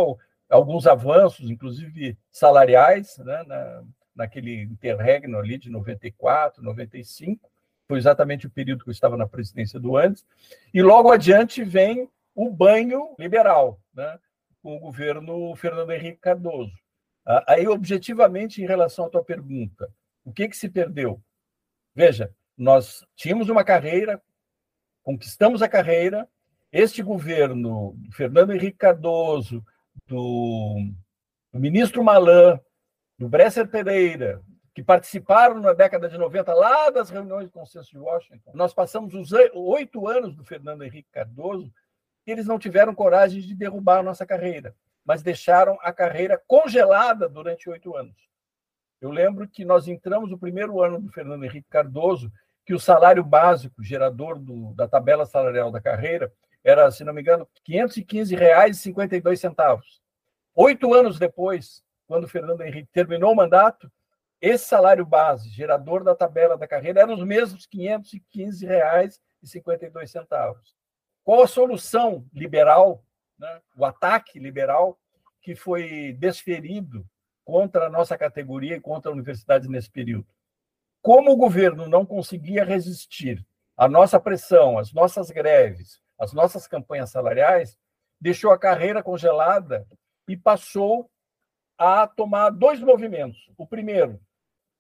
alguns 0.51 0.87
avanços, 0.87 1.49
inclusive 1.49 2.19
salariais, 2.31 3.17
né, 3.19 3.43
na, 3.47 3.85
naquele 4.15 4.63
interregno 4.65 5.39
ali 5.39 5.57
de 5.57 5.71
94, 5.71 6.63
95, 6.63 7.51
foi 7.87 7.99
exatamente 7.99 8.47
o 8.47 8.51
período 8.51 8.85
que 8.85 8.91
eu 8.91 8.93
estava 8.93 9.17
na 9.17 9.27
presidência 9.27 9.79
do 9.81 9.97
Andes, 9.97 10.25
e 10.75 10.83
logo 10.83 11.11
adiante 11.11 11.65
vem 11.65 12.09
o 12.35 12.51
banho 12.51 13.15
liberal, 13.19 13.81
né, 13.95 14.19
com 14.63 14.77
o 14.77 14.81
governo 14.81 15.55
Fernando 15.57 15.93
Henrique 15.93 16.19
Cardoso. 16.19 16.73
Ah, 17.25 17.45
aí, 17.49 17.67
objetivamente, 17.67 18.63
em 18.63 18.67
relação 18.67 19.07
à 19.07 19.11
tua 19.11 19.25
pergunta, 19.25 19.89
o 20.25 20.33
que, 20.33 20.49
que 20.49 20.57
se 20.57 20.69
perdeu? 20.69 21.23
Veja, 21.95 22.33
nós 22.57 23.05
tínhamos 23.15 23.49
uma 23.49 23.65
carreira, 23.65 24.21
conquistamos 25.03 25.63
a 25.63 25.69
carreira, 25.69 26.29
este 26.73 27.03
governo, 27.03 27.97
Fernando 28.13 28.53
Henrique 28.53 28.79
Cardoso, 28.79 29.65
do, 30.11 30.93
do 31.53 31.61
ministro 31.61 32.03
Malan, 32.03 32.61
do 33.17 33.29
Bresser 33.29 33.69
Pereira, 33.69 34.43
que 34.75 34.83
participaram 34.83 35.61
na 35.61 35.73
década 35.73 36.09
de 36.09 36.19
90 36.19 36.53
lá 36.53 36.91
das 36.91 37.11
reuniões 37.11 37.47
do 37.47 37.53
Consenso 37.53 37.91
de 37.91 37.99
Washington. 37.99 38.51
Nós 38.53 38.75
passamos 38.75 39.15
os 39.15 39.31
oito 39.33 40.09
anos 40.09 40.35
do 40.35 40.45
Fernando 40.45 40.83
Henrique 40.83 41.09
Cardoso 41.13 41.73
e 42.27 42.33
eles 42.33 42.47
não 42.47 42.59
tiveram 42.59 42.95
coragem 42.95 43.41
de 43.41 43.55
derrubar 43.55 44.01
a 44.01 44.03
nossa 44.03 44.27
carreira, 44.27 44.75
mas 45.05 45.23
deixaram 45.23 45.79
a 45.81 45.93
carreira 45.93 46.43
congelada 46.47 47.29
durante 47.29 47.71
oito 47.71 47.97
anos. 47.97 48.17
Eu 49.01 49.11
lembro 49.11 49.49
que 49.49 49.65
nós 49.65 49.87
entramos 49.87 50.29
no 50.29 50.39
primeiro 50.39 50.83
ano 50.83 51.01
do 51.01 51.13
Fernando 51.13 51.45
Henrique 51.45 51.69
Cardoso, 51.71 52.31
que 52.67 52.75
o 52.75 52.81
salário 52.81 53.25
básico, 53.25 53.83
gerador 53.83 54.39
do, 54.39 54.75
da 54.75 54.87
tabela 54.87 55.25
salarial 55.25 55.71
da 55.71 55.81
carreira, 55.81 56.33
era, 56.63 56.91
se 56.91 57.05
não 57.05 57.13
me 57.13 57.21
engano, 57.23 57.49
R$ 57.67 57.75
515,52. 57.87 59.81
Oito 60.55 60.93
anos 60.93 61.19
depois, 61.19 61.83
quando 62.07 62.29
Fernando 62.29 62.63
Henrique 62.63 62.91
terminou 62.93 63.33
o 63.33 63.37
mandato, 63.37 63.91
esse 64.41 64.65
salário 64.67 65.05
base, 65.05 65.51
gerador 65.51 66.03
da 66.03 66.15
tabela 66.15 66.57
da 66.57 66.67
carreira, 66.67 67.01
era 67.01 67.13
os 67.13 67.23
mesmos 67.23 67.69
R$ 67.73 68.01
515,52. 69.43 70.57
Qual 71.23 71.43
a 71.43 71.47
solução 71.47 72.27
liberal, 72.33 73.05
né? 73.39 73.61
o 73.77 73.85
ataque 73.85 74.39
liberal 74.39 74.99
que 75.43 75.55
foi 75.55 76.15
desferido 76.19 77.07
contra 77.45 77.87
a 77.87 77.91
nossa 77.91 78.17
categoria 78.17 78.77
e 78.77 78.81
contra 78.81 79.11
a 79.11 79.15
universidade 79.15 79.69
nesse 79.69 79.91
período? 79.91 80.27
Como 81.03 81.33
o 81.33 81.37
governo 81.37 81.89
não 81.89 82.05
conseguia 82.05 82.65
resistir 82.65 83.47
à 83.77 83.89
nossa 83.89 84.19
pressão, 84.19 84.79
às 84.79 84.93
nossas 84.93 85.31
greves, 85.31 86.01
às 86.21 86.35
nossas 86.35 86.69
campanhas 86.69 87.11
salariais, 87.11 87.79
deixou 88.21 88.53
a 88.53 88.59
carreira 88.59 89.03
congelada 89.03 89.87
e 90.29 90.37
passou 90.37 91.11
a 91.79 92.07
tomar 92.07 92.51
dois 92.51 92.79
movimentos. 92.81 93.51
O 93.57 93.67
primeiro, 93.67 94.21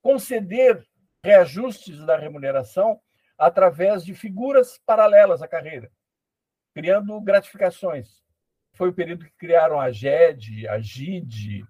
conceder 0.02 0.86
reajustes 1.24 2.04
da 2.04 2.16
remuneração 2.16 3.00
através 3.38 4.04
de 4.04 4.14
figuras 4.14 4.78
paralelas 4.84 5.40
à 5.40 5.48
carreira, 5.48 5.90
criando 6.74 7.18
gratificações. 7.22 8.22
Foi 8.74 8.90
o 8.90 8.94
período 8.94 9.24
que 9.24 9.32
criaram 9.32 9.80
a 9.80 9.90
GED, 9.90 10.68
a 10.68 10.78
GID, 10.78 11.64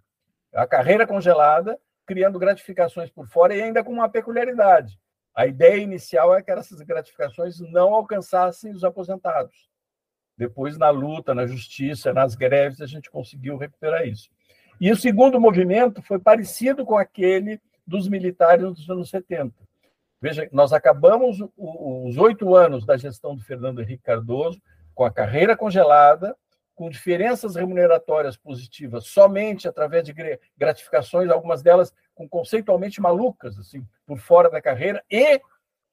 a 0.52 0.66
carreira 0.66 1.06
congelada, 1.06 1.80
criando 2.04 2.40
gratificações 2.40 3.08
por 3.08 3.28
fora 3.28 3.54
e 3.54 3.62
ainda 3.62 3.84
com 3.84 3.92
uma 3.92 4.08
peculiaridade. 4.08 4.98
A 5.34 5.46
ideia 5.46 5.80
inicial 5.80 6.34
é 6.34 6.42
que 6.42 6.50
essas 6.50 6.80
gratificações 6.82 7.60
não 7.60 7.94
alcançassem 7.94 8.72
os 8.72 8.84
aposentados. 8.84 9.70
Depois, 10.36 10.78
na 10.78 10.90
luta, 10.90 11.34
na 11.34 11.46
justiça, 11.46 12.12
nas 12.12 12.34
greves, 12.34 12.80
a 12.80 12.86
gente 12.86 13.10
conseguiu 13.10 13.56
recuperar 13.56 14.06
isso. 14.06 14.30
E 14.80 14.90
o 14.90 14.96
segundo 14.96 15.38
movimento 15.38 16.00
foi 16.02 16.18
parecido 16.18 16.84
com 16.84 16.96
aquele 16.96 17.60
dos 17.86 18.08
militares 18.08 18.64
dos 18.64 18.88
anos 18.88 19.10
70. 19.10 19.54
Veja, 20.20 20.48
nós 20.52 20.72
acabamos 20.72 21.38
os 21.56 22.16
oito 22.16 22.54
anos 22.54 22.84
da 22.84 22.96
gestão 22.96 23.34
do 23.34 23.42
Fernando 23.42 23.80
Henrique 23.80 24.02
Cardoso 24.02 24.60
com 24.94 25.04
a 25.04 25.10
carreira 25.10 25.56
congelada, 25.56 26.36
com 26.80 26.88
diferenças 26.88 27.56
remuneratórias 27.56 28.38
positivas 28.38 29.04
somente 29.04 29.68
através 29.68 30.02
de 30.02 30.14
gratificações, 30.56 31.28
algumas 31.28 31.62
delas 31.62 31.92
com 32.14 32.26
conceitualmente 32.26 33.02
malucas, 33.02 33.58
assim, 33.58 33.86
por 34.06 34.18
fora 34.18 34.48
da 34.48 34.62
carreira, 34.62 35.04
e 35.10 35.42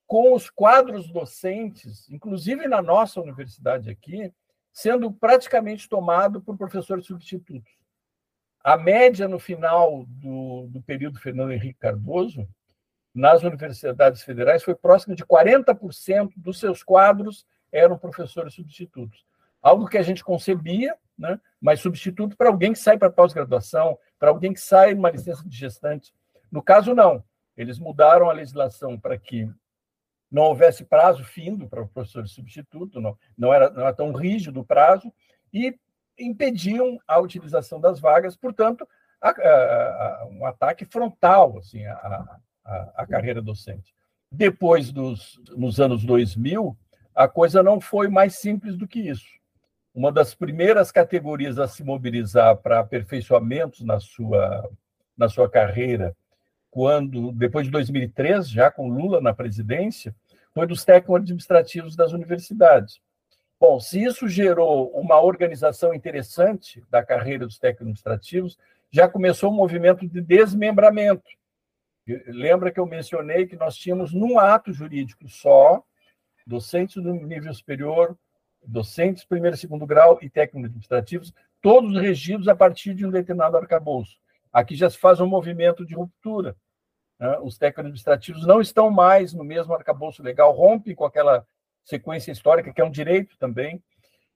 com 0.06 0.34
os 0.34 0.50
quadros 0.50 1.12
docentes, 1.12 2.10
inclusive 2.10 2.70
na 2.70 2.82
nossa 2.82 3.20
universidade 3.20 3.90
aqui, 3.90 4.34
sendo 4.72 5.12
praticamente 5.12 5.90
tomado 5.90 6.40
por 6.40 6.58
professores 6.58 7.06
substitutos. 7.06 7.74
A 8.64 8.78
média 8.78 9.28
no 9.28 9.40
final 9.40 10.06
do, 10.08 10.68
do 10.68 10.82
período 10.82 11.20
Fernando 11.20 11.52
Henrique 11.52 11.80
Cardoso, 11.80 12.48
nas 13.14 13.44
universidades 13.44 14.24
federais, 14.24 14.64
foi 14.64 14.74
próxima 14.74 15.14
de 15.14 15.26
40% 15.26 16.32
dos 16.38 16.62
seus 16.62 16.82
quadros 16.82 17.46
eram 17.74 17.98
professores 17.98 18.54
substitutos 18.54 19.28
algo 19.68 19.88
que 19.88 19.97
a 19.97 20.03
gente 20.03 20.24
concebia, 20.24 20.95
né? 21.18 21.39
mas 21.59 21.82
substituto 21.82 22.38
para 22.38 22.47
alguém 22.47 22.72
que 22.72 22.80
sai 22.80 22.97
para 22.97 23.09
pós-graduação, 23.09 23.97
para 24.18 24.30
alguém 24.30 24.53
que 24.53 24.61
sai 24.61 24.93
numa 24.93 25.09
licença 25.09 25.47
de 25.47 25.57
gestante. 25.57 26.13
No 26.51 26.61
caso, 26.61 26.93
não. 26.93 27.24
Eles 27.55 27.78
mudaram 27.78 28.30
a 28.30 28.34
legislação 28.34 28.97
para 28.99 29.18
que 29.18 29.49
não 30.32 30.43
houvesse 30.43 30.86
prazo 30.86 31.24
findo 31.24 31.68
para 31.68 31.82
o 31.82 31.88
professor 31.88 32.28
substituto, 32.28 33.01
não, 33.01 33.18
não, 33.38 33.53
era, 33.53 33.70
não 33.70 33.82
era 33.82 33.93
tão 33.93 34.11
rígido 34.11 34.59
o 34.59 34.65
prazo, 34.65 35.11
e 35.53 35.78
impediam 36.20 36.99
a 37.07 37.20
utilização 37.20 37.80
das 37.80 37.99
vagas, 37.99 38.36
portanto, 38.36 38.88
a, 39.22 39.30
a, 39.30 40.22
a, 40.22 40.28
um 40.30 40.45
ataque 40.45 40.86
frontal 40.86 41.57
assim, 41.57 41.84
à, 41.86 43.05
carreira 43.09 43.41
docente. 43.41 43.93
Depois 44.32 44.91
dos 44.91 45.41
nos 45.55 45.80
anos 45.80 46.03
2000, 46.03 46.78
a 47.15 47.28
coisa 47.28 47.63
não 47.63 47.82
foi 47.82 48.07
mais 48.07 48.36
simples 48.36 48.78
do 48.78 48.88
que 48.88 48.99
isso 48.99 49.37
uma 49.98 50.12
das 50.12 50.36
primeiras 50.36 50.91
categorias 50.91 51.58
a 51.58 51.68
se 51.68 51.84
mobilizar 51.84 52.56
para 52.58 52.80
aperfeiçoamentos 52.80 53.84
na 53.84 54.00
sua, 54.00 54.70
na 55.18 55.28
sua 55.28 55.50
carreira, 55.50 56.16
quando 56.70 57.32
depois 57.32 57.66
de 57.66 57.72
2003, 57.72 58.48
já 58.48 58.70
com 58.70 58.88
Lula 58.88 59.20
na 59.20 59.34
presidência, 59.34 60.16
foi 60.54 60.68
dos 60.68 60.86
técnicos 60.86 61.16
administrativos 61.16 61.95
das 61.95 62.12
universidades. 62.12 63.02
Bom, 63.60 63.80
se 63.80 64.04
isso 64.04 64.28
gerou 64.28 64.91
uma 64.91 65.20
organização 65.20 65.95
interessante 65.95 66.84
da 66.91 67.04
carreira 67.04 67.48
dos 67.48 67.58
técnicos 67.58 67.82
administrativos, 67.82 68.58
já 68.91 69.10
começou 69.10 69.52
um 69.52 69.56
movimento 69.56 70.08
de 70.08 70.22
desmembramento. 70.22 71.28
Lembra 72.28 72.72
que 72.72 72.80
eu 72.80 72.86
mencionei 72.86 73.48
que 73.48 73.56
nós 73.56 73.76
tínhamos 73.76 74.14
num 74.14 74.38
ato 74.38 74.72
jurídico 74.72 75.28
só 75.28 75.84
docentes 76.45 77.02
do 77.02 77.14
nível 77.14 77.52
superior, 77.52 78.16
docentes, 78.68 79.24
primeiro 79.24 79.55
e 79.55 79.59
segundo 79.59 79.86
grau 79.86 80.20
e 80.22 80.30
técnicos 80.30 80.70
administrativos, 80.70 81.34
todos 81.61 81.99
regidos 81.99 82.47
a 82.47 82.55
partir 82.55 82.93
de 82.93 83.05
um 83.05 83.09
determinado 83.09 83.57
arcabouço. 83.57 84.18
Aqui 84.51 84.76
já 84.76 84.89
se 84.89 84.97
faz 84.97 85.20
um 85.20 85.28
movimento 85.28 85.86
de 85.86 85.95
ruptura. 85.95 86.55
Né? 87.20 87.38
Os 87.39 87.57
técnicos 87.57 87.86
administrativos 87.86 88.45
não 88.45 88.61
estão 88.61 88.91
mais 88.91 89.34
no 89.34 89.43
mesmo 89.43 89.74
arcabouço 89.74 90.22
legal, 90.22 90.51
rompem 90.51 90.93
com 90.93 91.05
aquela 91.05 91.45
sequência 91.84 92.32
histórica, 92.32 92.74
que 92.74 92.82
é 92.82 92.86
um 92.86 92.91
direito 92.91 93.38
também. 93.38 93.82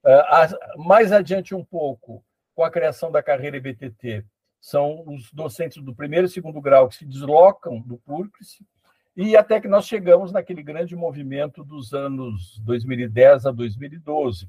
Uh, 0.04 0.82
mais 0.82 1.12
adiante 1.12 1.54
um 1.54 1.64
pouco, 1.64 2.24
com 2.54 2.64
a 2.64 2.70
criação 2.70 3.12
da 3.12 3.22
carreira 3.22 3.56
EBTT, 3.56 4.24
são 4.60 5.04
os 5.06 5.30
docentes 5.32 5.82
do 5.82 5.94
primeiro 5.94 6.26
e 6.26 6.30
segundo 6.30 6.60
grau 6.60 6.88
que 6.88 6.96
se 6.96 7.04
deslocam 7.04 7.80
do 7.80 7.98
PURCS 7.98 8.62
e 9.16 9.36
até 9.36 9.60
que 9.60 9.68
nós 9.68 9.86
chegamos 9.86 10.32
naquele 10.32 10.62
grande 10.62 10.96
movimento 10.96 11.62
dos 11.62 11.92
anos 11.92 12.58
2010 12.60 13.46
a 13.46 13.50
2012, 13.50 14.48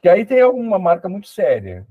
que 0.00 0.08
aí 0.08 0.26
tem 0.26 0.40
alguma 0.40 0.78
marca 0.78 1.08
muito 1.08 1.28
séria. 1.28 1.86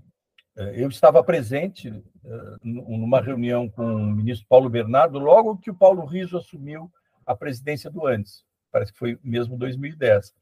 É, 0.57 0.83
eu 0.83 0.89
estava 0.89 1.23
presente 1.23 1.89
é, 1.89 2.55
numa 2.61 3.21
reunião 3.21 3.69
com 3.69 3.85
o 3.85 4.11
ministro 4.11 4.45
Paulo 4.49 4.69
Bernardo, 4.69 5.17
logo 5.17 5.57
que 5.57 5.71
o 5.71 5.75
Paulo 5.75 6.05
Riso 6.05 6.37
assumiu 6.37 6.91
a 7.25 7.35
presidência 7.35 7.89
do 7.89 8.05
ANDES, 8.05 8.43
parece 8.71 8.91
que 8.91 8.99
foi 8.99 9.17
mesmo 9.23 9.57
2010. 9.57 10.33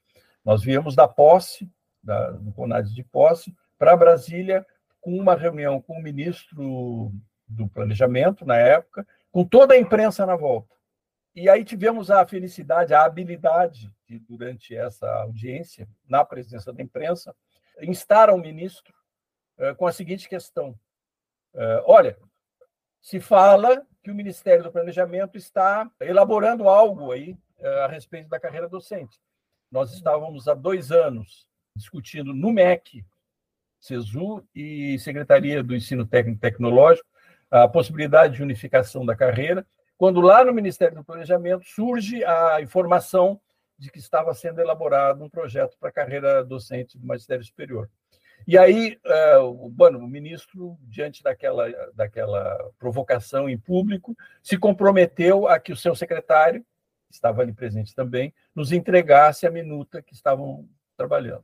Nós 0.43 0.63
viemos 0.63 0.95
da 0.95 1.07
posse, 1.07 1.69
da, 2.01 2.32
do 2.32 2.51
CONADES 2.53 2.95
de 2.95 3.03
posse, 3.03 3.53
para 3.78 3.95
Brasília, 3.95 4.65
com 5.01 5.15
uma 5.15 5.36
reunião 5.36 5.82
com 5.82 5.93
o 5.99 6.01
ministro 6.01 7.11
do 7.47 7.67
Planejamento, 7.67 8.45
na 8.45 8.55
época, 8.55 9.05
com 9.32 9.43
toda 9.43 9.73
a 9.73 9.78
imprensa 9.78 10.25
na 10.25 10.36
volta. 10.36 10.76
E 11.38 11.47
aí 11.47 11.63
tivemos 11.63 12.09
a 12.09 12.25
felicidade, 12.25 12.95
a 12.95 13.05
habilidade 13.05 13.93
de, 14.07 14.17
durante 14.17 14.75
essa 14.75 15.07
audiência, 15.21 15.88
na 16.09 16.25
presença 16.25 16.73
da 16.73 16.81
imprensa, 16.81 17.31
instar 17.79 18.27
ao 18.27 18.39
ministro 18.39 18.91
uh, 19.59 19.75
com 19.75 19.85
a 19.85 19.91
seguinte 19.91 20.27
questão: 20.27 20.71
uh, 21.53 21.83
olha, 21.85 22.17
se 22.99 23.19
fala 23.19 23.85
que 24.01 24.09
o 24.09 24.15
Ministério 24.15 24.63
do 24.63 24.71
Planejamento 24.71 25.38
está 25.38 25.88
elaborando 26.01 26.67
algo 26.67 27.11
aí 27.11 27.38
uh, 27.59 27.67
a 27.83 27.88
respeito 27.88 28.27
da 28.29 28.39
carreira 28.39 28.67
docente. 28.67 29.19
Nós 29.71 29.93
estávamos 29.93 30.47
há 30.47 30.55
dois 30.55 30.91
anos 30.91 31.47
discutindo 31.75 32.33
no 32.33 32.51
MEC, 32.51 33.05
CESU 33.79 34.43
e 34.55 34.97
Secretaria 34.97 35.61
do 35.61 35.75
Ensino 35.75 36.03
Técnico 36.03 36.39
e 36.39 36.41
Tecnológico 36.41 37.07
a 37.51 37.67
possibilidade 37.67 38.38
de 38.38 38.43
unificação 38.43 39.05
da 39.05 39.15
carreira 39.15 39.63
quando 39.97 40.21
lá 40.21 40.43
no 40.45 40.53
Ministério 40.53 40.95
do 40.95 41.03
Planejamento 41.03 41.65
surge 41.65 42.23
a 42.23 42.61
informação 42.61 43.39
de 43.77 43.91
que 43.91 43.99
estava 43.99 44.33
sendo 44.33 44.59
elaborado 44.59 45.23
um 45.23 45.29
projeto 45.29 45.77
para 45.79 45.89
a 45.89 45.93
carreira 45.93 46.43
docente 46.43 46.97
do 46.97 47.05
magistério 47.05 47.43
superior. 47.43 47.89
E 48.47 48.57
aí, 48.57 48.97
uh, 49.05 49.69
bueno, 49.69 49.99
o 49.99 50.07
ministro, 50.07 50.77
diante 50.83 51.21
daquela, 51.21 51.69
daquela 51.93 52.71
provocação 52.79 53.49
em 53.49 53.57
público, 53.57 54.15
se 54.41 54.57
comprometeu 54.57 55.47
a 55.47 55.59
que 55.59 55.71
o 55.71 55.75
seu 55.75 55.95
secretário, 55.95 56.61
que 57.07 57.13
estava 57.13 57.41
ali 57.41 57.53
presente 57.53 57.93
também, 57.93 58.33
nos 58.55 58.71
entregasse 58.71 59.45
a 59.45 59.51
minuta 59.51 60.01
que 60.01 60.13
estavam 60.13 60.67
trabalhando. 60.95 61.43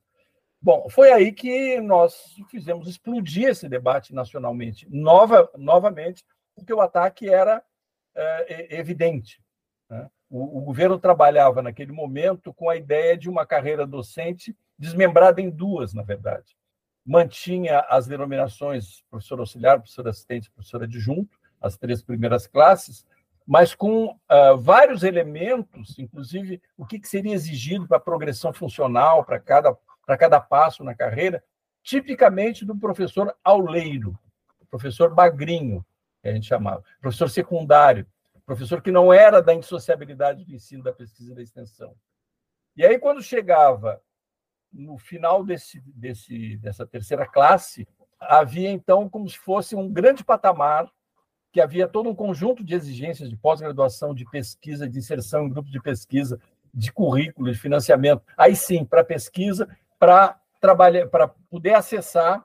Bom, 0.61 0.87
foi 0.89 1.11
aí 1.11 1.33
que 1.33 1.81
nós 1.81 2.35
fizemos 2.49 2.87
explodir 2.87 3.49
esse 3.49 3.67
debate 3.67 4.13
nacionalmente, 4.13 4.87
nova, 4.89 5.51
novamente, 5.57 6.23
porque 6.55 6.73
o 6.73 6.79
ataque 6.79 7.27
era 7.27 7.61
é, 8.15 8.79
evidente. 8.79 9.41
Né? 9.89 10.09
O, 10.29 10.61
governo 10.61 10.97
trabalhava 10.97 11.61
naquele 11.61 11.91
momento 11.91 12.53
com 12.53 12.69
a 12.69 12.75
ideia 12.75 13.17
de 13.17 13.29
uma 13.29 13.45
carreira 13.45 13.85
docente 13.85 14.55
desmembrada 14.77 15.41
em 15.41 15.49
duas, 15.49 15.93
na 15.93 16.01
verdade. 16.01 16.57
Mantinha 17.05 17.79
as 17.89 18.07
denominações 18.07 19.03
professor 19.09 19.39
auxiliar, 19.39 19.79
professor 19.79 20.07
assistente, 20.07 20.49
professor 20.51 20.83
adjunto, 20.83 21.37
as 21.61 21.77
três 21.77 22.01
primeiras 22.01 22.47
classes, 22.47 23.05
mas 23.45 23.75
com 23.75 24.05
uh, 24.07 24.57
vários 24.57 25.03
elementos, 25.03 25.99
inclusive 25.99 26.61
o 26.77 26.85
que, 26.85 26.99
que 26.99 27.07
seria 27.07 27.33
exigido 27.33 27.87
para 27.87 27.99
progressão 27.99 28.53
funcional, 28.53 29.23
para 29.23 29.39
cada, 29.39 29.77
para 30.05 30.17
cada 30.17 30.39
passo 30.39 30.83
na 30.83 30.95
carreira, 30.95 31.43
tipicamente 31.83 32.65
do 32.65 32.75
professor 32.75 33.35
auleiro, 33.43 34.17
professor 34.69 35.13
bagrinho, 35.13 35.85
que 36.23 36.29
a 36.29 36.33
gente 36.33 36.47
chamava, 36.47 36.81
professor 37.01 37.29
secundário, 37.29 38.07
professor 38.45 38.81
que 38.81 38.91
não 38.91 39.11
era 39.11 39.41
da 39.41 39.53
indissociabilidade 39.53 40.45
do 40.45 40.53
ensino, 40.53 40.81
da 40.81 40.93
pesquisa 40.93 41.33
e 41.33 41.35
da 41.35 41.41
extensão. 41.41 41.93
E 42.77 42.85
aí, 42.85 42.97
quando 42.97 43.21
chegava 43.21 44.01
no 44.71 44.97
final 44.97 45.43
desse, 45.43 45.81
desse, 45.85 46.57
dessa 46.57 46.87
terceira 46.87 47.27
classe, 47.27 47.85
havia 48.19 48.71
então 48.71 49.09
como 49.09 49.29
se 49.29 49.37
fosse 49.37 49.75
um 49.75 49.91
grande 49.91 50.23
patamar 50.23 50.89
que 51.51 51.61
havia 51.61 51.87
todo 51.87 52.09
um 52.09 52.15
conjunto 52.15 52.63
de 52.63 52.73
exigências 52.73 53.29
de 53.29 53.35
pós-graduação, 53.35 54.15
de 54.15 54.25
pesquisa, 54.25 54.89
de 54.89 54.97
inserção 54.97 55.45
em 55.45 55.49
grupos 55.49 55.71
de 55.71 55.79
pesquisa, 55.79 56.39
de 56.73 56.91
currículo, 56.91 57.51
de 57.51 57.59
financiamento. 57.59 58.23
Aí 58.35 58.55
sim, 58.55 58.83
para 58.83 59.03
pesquisa, 59.03 59.67
para 59.99 60.39
trabalhar, 60.59 61.07
para 61.09 61.27
poder 61.27 61.73
acessar 61.73 62.43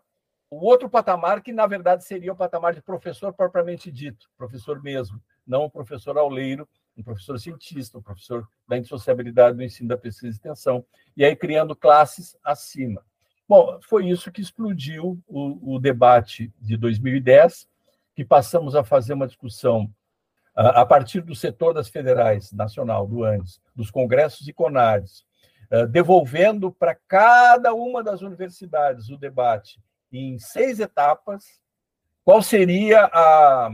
o 0.51 0.65
outro 0.65 0.89
patamar 0.89 1.43
que 1.43 1.53
na 1.53 1.67
verdade 1.67 2.05
seria 2.05 2.33
o 2.33 2.37
patamar 2.37 2.75
de 2.75 2.83
professor 2.83 3.33
propriamente 3.33 3.91
dito, 3.91 4.31
professor 4.37 4.83
mesmo, 4.83 5.21
não 5.47 5.65
o 5.65 5.71
professor 5.71 6.17
auleiro, 6.17 6.69
um 6.97 7.03
professor 7.03 7.39
cientista, 7.39 7.99
um 7.99 8.03
professor 8.03 8.49
da 8.67 8.77
indissociabilidade 8.77 9.57
do 9.57 9.63
ensino 9.63 9.89
da 9.89 9.97
pesquisa 9.97 10.27
e 10.27 10.31
extensão, 10.31 10.85
e 11.17 11.25
aí 11.25 11.37
criando 11.37 11.77
classes 11.77 12.37
acima. 12.43 13.05
Bom, 13.49 13.79
foi 13.83 14.09
isso 14.09 14.33
que 14.33 14.41
explodiu 14.41 15.19
o, 15.27 15.75
o 15.77 15.79
debate 15.79 16.53
de 16.61 16.77
2010, 16.77 17.69
que 18.15 18.25
passamos 18.25 18.75
a 18.75 18.83
fazer 18.83 19.15
uma 19.15 19.27
discussão 19.27 19.91
a 20.55 20.85
partir 20.85 21.21
do 21.21 21.37
setor 21.37 21.73
das 21.73 21.89
federais, 21.89 22.51
nacional, 22.51 23.07
do 23.07 23.23
ANDES, 23.23 23.61
dos 23.77 23.93
congressos 23.93 24.49
e 24.49 24.53
CONARES, 24.53 25.25
devolvendo 25.89 26.73
para 26.73 26.97
cada 27.07 27.73
uma 27.73 28.03
das 28.03 28.23
universidades 28.23 29.09
o 29.09 29.17
debate 29.17 29.81
em 30.13 30.39
seis 30.39 30.81
etapas, 30.81 31.61
qual 32.25 32.43
seria 32.43 33.05
a, 33.13 33.71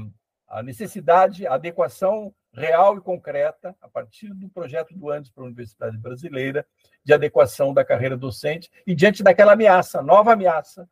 a 0.49 0.62
necessidade, 0.62 1.47
a 1.47 1.55
adequação 1.55 2.35
real 2.53 2.97
e 2.97 3.01
concreta, 3.01 3.74
a 3.80 3.89
partir 3.89 4.32
do 4.32 4.49
projeto 4.49 4.95
do 4.95 5.11
Andes 5.11 5.30
para 5.30 5.43
a 5.43 5.47
Universidade 5.47 5.99
Brasileira, 5.99 6.64
de 7.05 7.12
adequação 7.12 7.74
da 7.74 7.85
carreira 7.85 8.16
docente, 8.16 8.70
e 8.87 8.95
diante 8.95 9.22
daquela 9.22 9.53
ameaça, 9.53 10.01
nova 10.01 10.32
ameaça, 10.32 10.89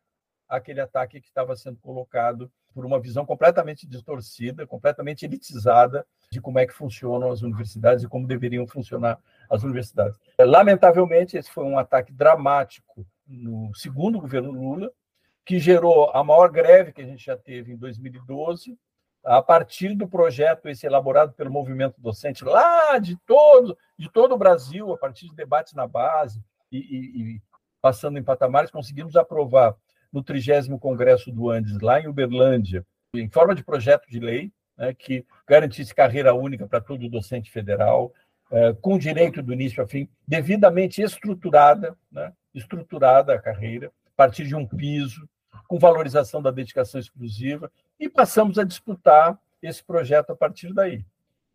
aquele 0.48 0.80
ataque 0.80 1.20
que 1.20 1.28
estava 1.28 1.56
sendo 1.56 1.78
colocado 1.78 2.50
por 2.74 2.84
uma 2.84 3.00
visão 3.00 3.24
completamente 3.24 3.86
distorcida, 3.86 4.66
completamente 4.66 5.24
elitizada 5.24 6.06
de 6.30 6.40
como 6.40 6.58
é 6.58 6.66
que 6.66 6.72
funcionam 6.72 7.30
as 7.30 7.42
universidades 7.42 8.04
e 8.04 8.08
como 8.08 8.26
deveriam 8.26 8.66
funcionar 8.66 9.18
as 9.48 9.62
universidades. 9.62 10.18
Lamentavelmente, 10.38 11.36
esse 11.36 11.50
foi 11.50 11.64
um 11.64 11.78
ataque 11.78 12.12
dramático 12.12 13.06
no 13.26 13.74
segundo 13.74 14.20
governo 14.20 14.50
Lula, 14.50 14.90
que 15.44 15.58
gerou 15.58 16.10
a 16.10 16.22
maior 16.22 16.50
greve 16.50 16.92
que 16.92 17.02
a 17.02 17.06
gente 17.06 17.24
já 17.24 17.36
teve 17.36 17.72
em 17.72 17.76
2012, 17.76 18.78
a 19.24 19.40
partir 19.40 19.94
do 19.94 20.08
projeto 20.08 20.68
esse 20.68 20.86
elaborado 20.86 21.32
pelo 21.32 21.50
movimento 21.50 22.00
docente 22.00 22.44
lá 22.44 22.98
de 22.98 23.16
todo, 23.26 23.76
de 23.96 24.10
todo 24.10 24.34
o 24.34 24.38
Brasil, 24.38 24.92
a 24.92 24.98
partir 24.98 25.28
de 25.28 25.34
debates 25.34 25.74
na 25.74 25.86
base 25.86 26.42
e, 26.70 26.78
e, 26.78 27.22
e 27.36 27.42
passando 27.80 28.18
em 28.18 28.22
patamares, 28.22 28.70
conseguimos 28.70 29.16
aprovar 29.16 29.76
no 30.12 30.22
30 30.22 30.78
Congresso 30.78 31.32
do 31.32 31.50
Andes, 31.50 31.80
lá 31.80 32.00
em 32.00 32.06
Uberlândia, 32.06 32.84
em 33.14 33.28
forma 33.28 33.54
de 33.54 33.64
projeto 33.64 34.08
de 34.08 34.20
lei, 34.20 34.52
né, 34.76 34.92
que 34.94 35.24
garantisse 35.46 35.94
carreira 35.94 36.34
única 36.34 36.66
para 36.66 36.80
todo 36.80 37.08
docente 37.08 37.50
federal, 37.50 38.12
é, 38.50 38.72
com 38.74 38.98
direito 38.98 39.42
do 39.42 39.52
início 39.52 39.80
ao 39.80 39.88
fim, 39.88 40.08
devidamente 40.26 41.00
estruturada, 41.00 41.96
né, 42.10 42.32
estruturada 42.54 43.34
a 43.34 43.40
carreira, 43.40 43.88
a 43.88 44.16
partir 44.16 44.46
de 44.46 44.54
um 44.54 44.66
piso, 44.66 45.26
com 45.72 45.78
valorização 45.78 46.42
da 46.42 46.50
dedicação 46.50 47.00
exclusiva, 47.00 47.72
e 47.98 48.06
passamos 48.06 48.58
a 48.58 48.62
disputar 48.62 49.38
esse 49.62 49.82
projeto 49.82 50.28
a 50.28 50.36
partir 50.36 50.70
daí. 50.74 51.02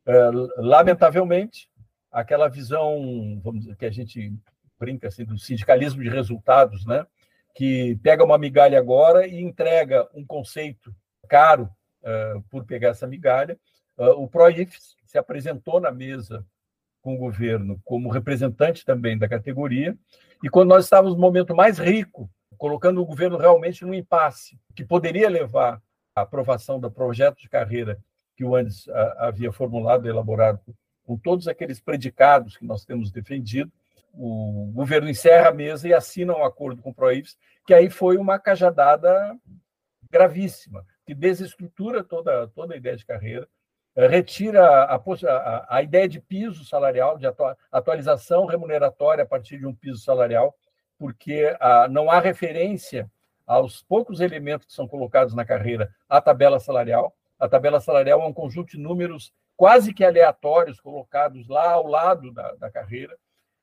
É, 0.07 0.29
lamentavelmente, 0.57 1.69
aquela 2.11 2.47
visão, 2.47 3.39
vamos 3.43 3.61
dizer, 3.61 3.75
que 3.75 3.85
a 3.85 3.91
gente 3.91 4.33
brinca 4.79 5.07
assim, 5.07 5.23
do 5.23 5.37
sindicalismo 5.37 6.01
de 6.01 6.09
resultados, 6.09 6.83
né? 6.83 7.05
que 7.53 7.95
pega 8.01 8.23
uma 8.23 8.39
migalha 8.39 8.79
agora 8.79 9.27
e 9.27 9.39
entrega 9.39 10.09
um 10.15 10.25
conceito 10.25 10.91
caro 11.29 11.69
uh, 12.01 12.41
por 12.49 12.65
pegar 12.65 12.89
essa 12.89 13.05
migalha. 13.05 13.55
Uh, 13.95 14.23
o 14.23 14.27
ProIFS 14.27 14.95
se 15.05 15.19
apresentou 15.19 15.79
na 15.79 15.91
mesa 15.91 16.43
com 17.03 17.13
o 17.13 17.19
governo 17.19 17.79
como 17.85 18.09
representante 18.09 18.83
também 18.83 19.15
da 19.15 19.29
categoria, 19.29 19.95
e 20.43 20.49
quando 20.49 20.69
nós 20.69 20.85
estávamos 20.85 21.13
no 21.13 21.21
momento 21.21 21.55
mais 21.55 21.77
rico, 21.77 22.27
colocando 22.57 23.01
o 23.01 23.05
governo 23.05 23.37
realmente 23.37 23.85
num 23.85 23.93
impasse, 23.93 24.59
que 24.75 24.83
poderia 24.83 25.29
levar 25.29 25.81
a 26.15 26.21
aprovação 26.21 26.79
do 26.79 26.89
projeto 26.89 27.39
de 27.39 27.49
carreira 27.49 27.99
que 28.35 28.43
o 28.43 28.55
Andes 28.55 28.87
havia 29.17 29.51
formulado 29.51 30.07
elaborado 30.07 30.61
com 31.05 31.17
todos 31.17 31.47
aqueles 31.47 31.79
predicados 31.79 32.57
que 32.57 32.65
nós 32.65 32.83
temos 32.83 33.09
defendido, 33.11 33.71
o 34.13 34.71
governo 34.73 35.09
encerra 35.09 35.49
a 35.49 35.53
mesa 35.53 35.87
e 35.87 35.93
assina 35.93 36.35
um 36.35 36.43
acordo 36.43 36.81
com 36.81 36.89
o 36.89 36.93
Proíbs, 36.93 37.37
que 37.65 37.73
aí 37.73 37.89
foi 37.89 38.17
uma 38.17 38.37
cajadada 38.37 39.37
gravíssima, 40.11 40.85
que 41.05 41.13
desestrutura 41.13 42.03
toda, 42.03 42.47
toda 42.49 42.73
a 42.73 42.77
ideia 42.77 42.97
de 42.97 43.05
carreira, 43.05 43.47
eh, 43.95 44.07
retira 44.07 44.65
a, 44.65 44.95
a, 44.95 45.77
a 45.77 45.83
ideia 45.83 46.07
de 46.07 46.19
piso 46.19 46.65
salarial, 46.65 47.17
de 47.17 47.25
atualização 47.71 48.45
remuneratória 48.45 49.23
a 49.23 49.27
partir 49.27 49.59
de 49.59 49.65
um 49.65 49.73
piso 49.73 49.99
salarial, 49.99 50.55
porque 50.97 51.55
ah, 51.59 51.87
não 51.89 52.09
há 52.09 52.19
referência 52.19 53.09
aos 53.45 53.81
poucos 53.83 54.19
elementos 54.19 54.67
que 54.67 54.73
são 54.73 54.87
colocados 54.87 55.33
na 55.33 55.45
carreira 55.45 55.93
à 56.09 56.19
tabela 56.19 56.59
salarial. 56.59 57.15
A 57.39 57.47
tabela 57.47 57.79
salarial 57.79 58.21
é 58.21 58.25
um 58.25 58.33
conjunto 58.33 58.71
de 58.71 58.77
números 58.77 59.31
quase 59.55 59.93
que 59.93 60.03
aleatórios 60.05 60.79
colocados 60.79 61.47
lá 61.47 61.71
ao 61.71 61.87
lado 61.87 62.31
da, 62.31 62.53
da 62.55 62.69
carreira, 62.69 63.17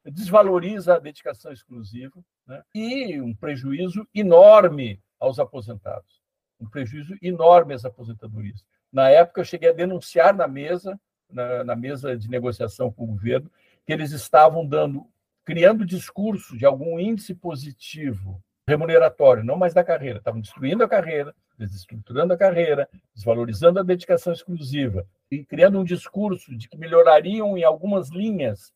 desvaloriza 0.04 0.96
a 0.96 0.98
dedicação 0.98 1.52
exclusiva 1.52 2.22
né? 2.46 2.62
e 2.74 3.20
um 3.20 3.34
prejuízo 3.34 4.06
enorme 4.12 5.00
aos 5.18 5.38
aposentados, 5.38 6.20
um 6.60 6.68
prejuízo 6.68 7.16
enorme 7.22 7.74
às 7.74 7.84
aposentadorias. 7.84 8.64
Na 8.92 9.08
época, 9.08 9.40
eu 9.40 9.44
cheguei 9.44 9.70
a 9.70 9.74
denunciar 9.74 10.34
na 10.34 10.46
mesa, 10.46 11.00
na, 11.30 11.64
na 11.64 11.76
mesa 11.76 12.16
de 12.16 12.28
negociação 12.28 12.92
com 12.92 13.04
o 13.04 13.08
governo, 13.08 13.50
que 13.86 13.92
eles 13.92 14.10
estavam 14.10 14.66
dando, 14.66 15.06
criando 15.44 15.84
discurso 15.84 16.56
de 16.56 16.64
algum 16.64 16.98
índice 16.98 17.34
positivo 17.34 18.42
remuneratório, 18.66 19.44
não 19.44 19.56
mais 19.56 19.74
da 19.74 19.84
carreira. 19.84 20.18
Estavam 20.18 20.40
destruindo 20.40 20.82
a 20.82 20.88
carreira, 20.88 21.34
desestruturando 21.58 22.32
a 22.32 22.36
carreira, 22.36 22.88
desvalorizando 23.14 23.78
a 23.78 23.82
dedicação 23.82 24.32
exclusiva 24.32 25.06
e 25.30 25.44
criando 25.44 25.78
um 25.78 25.84
discurso 25.84 26.56
de 26.56 26.68
que 26.68 26.78
melhorariam 26.78 27.56
em 27.56 27.64
algumas 27.64 28.10
linhas 28.10 28.72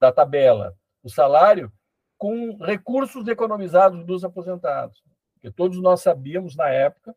da 0.00 0.12
tabela 0.12 0.76
o 1.02 1.10
salário 1.10 1.72
com 2.16 2.56
recursos 2.58 3.26
economizados 3.26 4.04
dos 4.04 4.24
aposentados. 4.24 5.02
Porque 5.34 5.50
todos 5.50 5.80
nós 5.80 6.02
sabíamos 6.02 6.54
na 6.54 6.68
época 6.68 7.14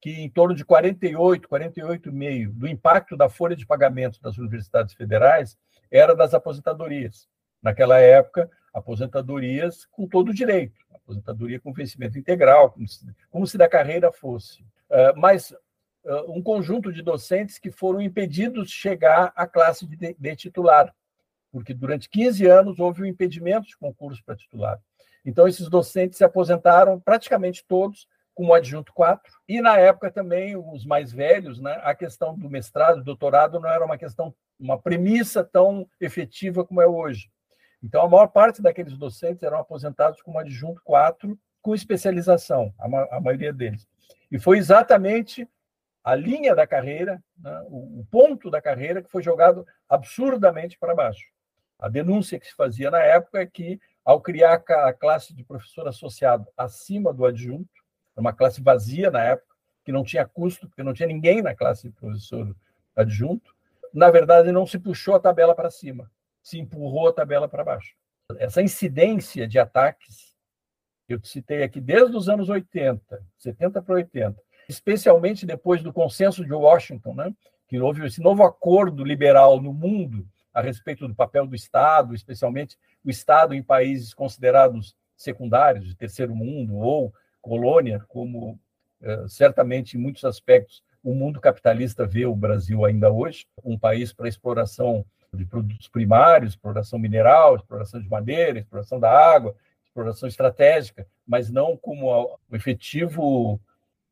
que 0.00 0.10
em 0.10 0.30
torno 0.30 0.54
de 0.54 0.64
48, 0.64 1.48
48,5 1.48 2.52
do 2.52 2.66
impacto 2.66 3.16
da 3.16 3.28
folha 3.28 3.56
de 3.56 3.66
pagamento 3.66 4.20
das 4.20 4.38
universidades 4.38 4.94
federais 4.94 5.58
era 5.90 6.14
das 6.14 6.32
aposentadorias. 6.32 7.28
Naquela 7.66 7.98
época, 7.98 8.48
aposentadorias 8.72 9.84
com 9.86 10.06
todo 10.06 10.28
o 10.28 10.34
direito 10.34 10.86
aposentadoria 11.06 11.60
com 11.60 11.72
vencimento 11.72 12.18
integral, 12.18 12.72
como 12.72 12.88
se, 12.88 13.06
como 13.30 13.46
se 13.46 13.56
da 13.56 13.68
carreira 13.68 14.10
fosse. 14.10 14.60
Uh, 14.90 15.16
mas 15.16 15.52
uh, 16.04 16.30
um 16.30 16.42
conjunto 16.42 16.92
de 16.92 17.00
docentes 17.00 17.58
que 17.58 17.70
foram 17.70 18.00
impedidos 18.00 18.68
de 18.68 18.74
chegar 18.74 19.32
à 19.36 19.46
classe 19.46 19.86
de, 19.86 20.16
de 20.18 20.36
titular, 20.36 20.92
porque 21.52 21.72
durante 21.72 22.10
15 22.10 22.46
anos 22.46 22.80
houve 22.80 23.02
um 23.02 23.06
impedimento 23.06 23.68
de 23.68 23.76
concurso 23.76 24.22
para 24.24 24.36
titular. 24.36 24.80
Então, 25.24 25.46
esses 25.48 25.68
docentes 25.68 26.18
se 26.18 26.24
aposentaram 26.24 27.00
praticamente 27.00 27.64
todos 27.66 28.06
como 28.34 28.52
adjunto 28.52 28.92
4, 28.92 29.32
e 29.48 29.62
na 29.62 29.78
época 29.78 30.10
também 30.10 30.56
os 30.56 30.84
mais 30.84 31.10
velhos, 31.10 31.58
né, 31.58 31.80
a 31.82 31.94
questão 31.94 32.36
do 32.36 32.50
mestrado, 32.50 33.02
doutorado 33.02 33.58
não 33.58 33.68
era 33.68 33.82
uma 33.82 33.96
questão, 33.96 34.34
uma 34.60 34.78
premissa 34.78 35.42
tão 35.42 35.88
efetiva 35.98 36.62
como 36.62 36.82
é 36.82 36.86
hoje. 36.86 37.30
Então, 37.86 38.02
a 38.02 38.08
maior 38.08 38.26
parte 38.26 38.60
daqueles 38.60 38.98
docentes 38.98 39.44
eram 39.44 39.58
aposentados 39.58 40.20
como 40.20 40.40
adjunto 40.40 40.82
4, 40.82 41.38
com 41.62 41.72
especialização, 41.72 42.74
a, 42.80 42.88
ma 42.88 43.06
a 43.12 43.20
maioria 43.20 43.52
deles. 43.52 43.86
E 44.28 44.40
foi 44.40 44.58
exatamente 44.58 45.48
a 46.02 46.16
linha 46.16 46.52
da 46.52 46.66
carreira, 46.66 47.22
né, 47.38 47.64
o, 47.68 48.00
o 48.00 48.06
ponto 48.10 48.50
da 48.50 48.60
carreira 48.60 49.00
que 49.00 49.10
foi 49.10 49.22
jogado 49.22 49.64
absurdamente 49.88 50.76
para 50.76 50.96
baixo. 50.96 51.26
A 51.78 51.88
denúncia 51.88 52.40
que 52.40 52.48
se 52.48 52.54
fazia 52.56 52.90
na 52.90 53.00
época 53.00 53.38
é 53.40 53.46
que, 53.46 53.80
ao 54.04 54.20
criar 54.20 54.64
a 54.68 54.92
classe 54.92 55.32
de 55.32 55.44
professor 55.44 55.86
associado 55.86 56.44
acima 56.56 57.12
do 57.12 57.24
adjunto, 57.24 57.70
uma 58.16 58.32
classe 58.32 58.60
vazia 58.60 59.12
na 59.12 59.22
época, 59.22 59.54
que 59.84 59.92
não 59.92 60.02
tinha 60.02 60.26
custo, 60.26 60.66
porque 60.66 60.82
não 60.82 60.92
tinha 60.92 61.06
ninguém 61.06 61.40
na 61.40 61.54
classe 61.54 61.88
de 61.88 61.94
professor 61.94 62.52
adjunto, 62.96 63.54
na 63.94 64.10
verdade, 64.10 64.50
não 64.50 64.66
se 64.66 64.76
puxou 64.76 65.14
a 65.14 65.20
tabela 65.20 65.54
para 65.54 65.70
cima, 65.70 66.10
se 66.46 66.60
empurrou 66.60 67.08
a 67.08 67.12
tabela 67.12 67.48
para 67.48 67.64
baixo. 67.64 67.96
Essa 68.38 68.62
incidência 68.62 69.48
de 69.48 69.58
ataques, 69.58 70.32
eu 71.08 71.18
citei 71.24 71.64
aqui 71.64 71.80
desde 71.80 72.16
os 72.16 72.28
anos 72.28 72.48
80, 72.48 73.20
70 73.36 73.82
para 73.82 73.96
80, 73.96 74.40
especialmente 74.68 75.44
depois 75.44 75.82
do 75.82 75.92
consenso 75.92 76.44
de 76.44 76.52
Washington, 76.52 77.14
né, 77.14 77.34
que 77.66 77.80
houve 77.80 78.06
esse 78.06 78.20
novo 78.20 78.44
acordo 78.44 79.02
liberal 79.02 79.60
no 79.60 79.74
mundo 79.74 80.24
a 80.54 80.60
respeito 80.60 81.08
do 81.08 81.16
papel 81.16 81.48
do 81.48 81.56
Estado, 81.56 82.14
especialmente 82.14 82.78
o 83.04 83.10
Estado 83.10 83.52
em 83.52 83.60
países 83.60 84.14
considerados 84.14 84.94
secundários, 85.16 85.84
de 85.84 85.96
terceiro 85.96 86.32
mundo 86.32 86.76
ou 86.76 87.12
colônia, 87.42 88.04
como 88.06 88.56
eh, 89.02 89.24
certamente 89.26 89.96
em 89.96 90.00
muitos 90.00 90.24
aspectos 90.24 90.80
o 91.06 91.14
mundo 91.14 91.40
capitalista 91.40 92.04
vê 92.04 92.26
o 92.26 92.34
Brasil 92.34 92.84
ainda 92.84 93.08
hoje, 93.12 93.46
um 93.64 93.78
país 93.78 94.12
para 94.12 94.28
exploração 94.28 95.06
de 95.32 95.44
produtos 95.44 95.86
primários, 95.86 96.54
exploração 96.54 96.98
mineral, 96.98 97.54
exploração 97.54 98.02
de 98.02 98.08
madeira, 98.08 98.58
exploração 98.58 98.98
da 98.98 99.08
água, 99.08 99.54
exploração 99.84 100.28
estratégica, 100.28 101.06
mas 101.24 101.48
não 101.48 101.76
como 101.76 102.10
o 102.10 102.56
efetivo 102.56 103.60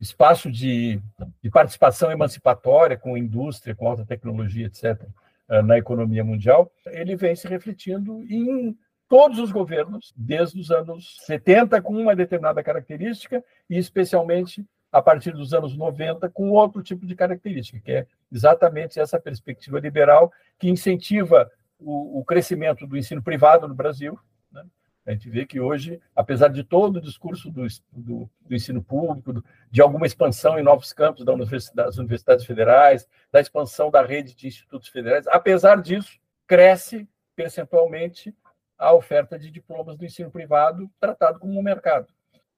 espaço 0.00 0.48
de, 0.52 1.00
de 1.42 1.50
participação 1.50 2.12
emancipatória 2.12 2.96
com 2.96 3.18
indústria, 3.18 3.74
com 3.74 3.88
alta 3.88 4.06
tecnologia, 4.06 4.66
etc., 4.66 5.02
eh, 5.48 5.62
na 5.62 5.76
economia 5.76 6.22
mundial, 6.22 6.70
ele 6.86 7.16
vem 7.16 7.34
se 7.34 7.48
refletindo 7.48 8.22
em 8.30 8.78
todos 9.08 9.40
os 9.40 9.50
governos, 9.50 10.12
desde 10.16 10.60
os 10.60 10.70
anos 10.70 11.16
70, 11.22 11.82
com 11.82 11.94
uma 11.94 12.14
determinada 12.14 12.62
característica, 12.62 13.42
e 13.68 13.78
especialmente 13.78 14.64
a 14.94 15.02
partir 15.02 15.32
dos 15.32 15.52
anos 15.52 15.76
90, 15.76 16.30
com 16.30 16.50
outro 16.50 16.80
tipo 16.80 17.04
de 17.04 17.16
característica, 17.16 17.80
que 17.80 17.90
é 17.90 18.06
exatamente 18.30 19.00
essa 19.00 19.18
perspectiva 19.18 19.80
liberal 19.80 20.32
que 20.56 20.70
incentiva 20.70 21.50
o, 21.80 22.20
o 22.20 22.24
crescimento 22.24 22.86
do 22.86 22.96
ensino 22.96 23.20
privado 23.20 23.66
no 23.66 23.74
Brasil. 23.74 24.16
Né? 24.52 24.64
A 25.04 25.10
gente 25.10 25.28
vê 25.28 25.44
que 25.44 25.58
hoje, 25.58 26.00
apesar 26.14 26.46
de 26.46 26.62
todo 26.62 26.98
o 26.98 27.00
discurso 27.00 27.50
do, 27.50 27.66
do, 27.90 28.30
do 28.40 28.54
ensino 28.54 28.80
público, 28.80 29.32
do, 29.32 29.44
de 29.68 29.82
alguma 29.82 30.06
expansão 30.06 30.60
em 30.60 30.62
novos 30.62 30.92
campos 30.92 31.24
da 31.24 31.32
universidade, 31.32 31.88
das 31.88 31.98
universidades 31.98 32.46
federais, 32.46 33.04
da 33.32 33.40
expansão 33.40 33.90
da 33.90 34.00
rede 34.00 34.32
de 34.36 34.46
institutos 34.46 34.88
federais, 34.88 35.26
apesar 35.26 35.82
disso, 35.82 36.20
cresce 36.46 37.08
percentualmente 37.34 38.32
a 38.78 38.94
oferta 38.94 39.36
de 39.36 39.50
diplomas 39.50 39.96
do 39.96 40.04
ensino 40.04 40.30
privado 40.30 40.88
tratado 41.00 41.40
como 41.40 41.58
um 41.58 41.62
mercado. 41.64 42.13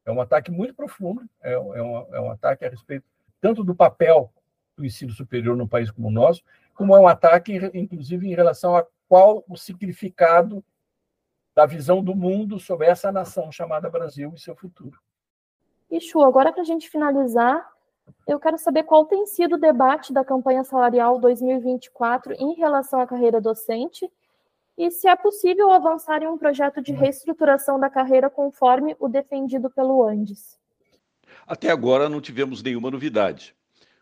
É 0.07 0.12
um 0.12 0.20
ataque 0.20 0.50
muito 0.52 0.72
profundo, 0.72 1.22
é, 1.42 1.52
é, 1.52 1.59
um, 1.59 2.14
é 2.14 2.20
um 2.20 2.30
ataque 2.30 2.64
a 2.64 2.70
respeito 2.70 3.04
tanto 3.40 3.64
do 3.64 3.74
papel 3.74 4.32
do 4.76 4.84
ensino 4.84 5.12
superior 5.12 5.57
num 5.57 5.66
país 5.66 5.90
como 5.90 6.09
o 6.09 6.12
nosso, 6.12 6.42
como 6.74 6.94
é 6.94 7.00
um 7.00 7.09
ataque, 7.09 7.59
inclusive, 7.74 8.26
em 8.26 8.34
relação 8.34 8.76
a 8.76 8.86
qual 9.09 9.44
o 9.48 9.57
significado 9.57 10.64
da 11.54 11.66
visão 11.66 12.02
do 12.02 12.14
mundo 12.14 12.61
sobre 12.61 12.86
essa 12.86 13.11
nação 13.11 13.50
chamada 13.50 13.90
Brasil 13.90 14.32
e 14.34 14.40
seu 14.40 14.54
futuro. 14.54 15.00
Chu, 16.00 16.20
agora 16.22 16.52
para 16.52 16.62
a 16.62 16.64
gente 16.64 16.90
finalizar, 16.90 17.66
eu 18.26 18.38
quero 18.38 18.59
saber 18.59 18.82
qual 18.82 19.07
tem 19.07 19.26
sido 19.26 19.54
o 19.54 19.61
debate 19.61 20.12
da 20.12 20.24
campanha 20.24 20.62
salarial 20.64 21.18
2024 21.18 22.34
em 22.34 22.54
relação 22.54 23.00
à 23.00 23.07
carreira 23.07 23.40
docente 23.40 24.11
e 24.76 24.90
se 24.90 25.08
é 25.08 25.16
possível 25.16 25.70
avançar 25.70 26.22
em 26.22 26.26
um 26.26 26.36
projeto 26.36 26.82
de 26.82 26.92
reestruturação 26.92 27.80
da 27.80 27.88
carreira 27.88 28.28
conforme 28.28 28.94
o 28.98 29.08
defendido 29.08 29.70
pelo 29.70 30.06
Andes. 30.06 30.58
Até 31.46 31.70
agora 31.70 32.08
não 32.08 32.20
tivemos 32.20 32.62
nenhuma 32.62 32.90
novidade. 32.90 33.54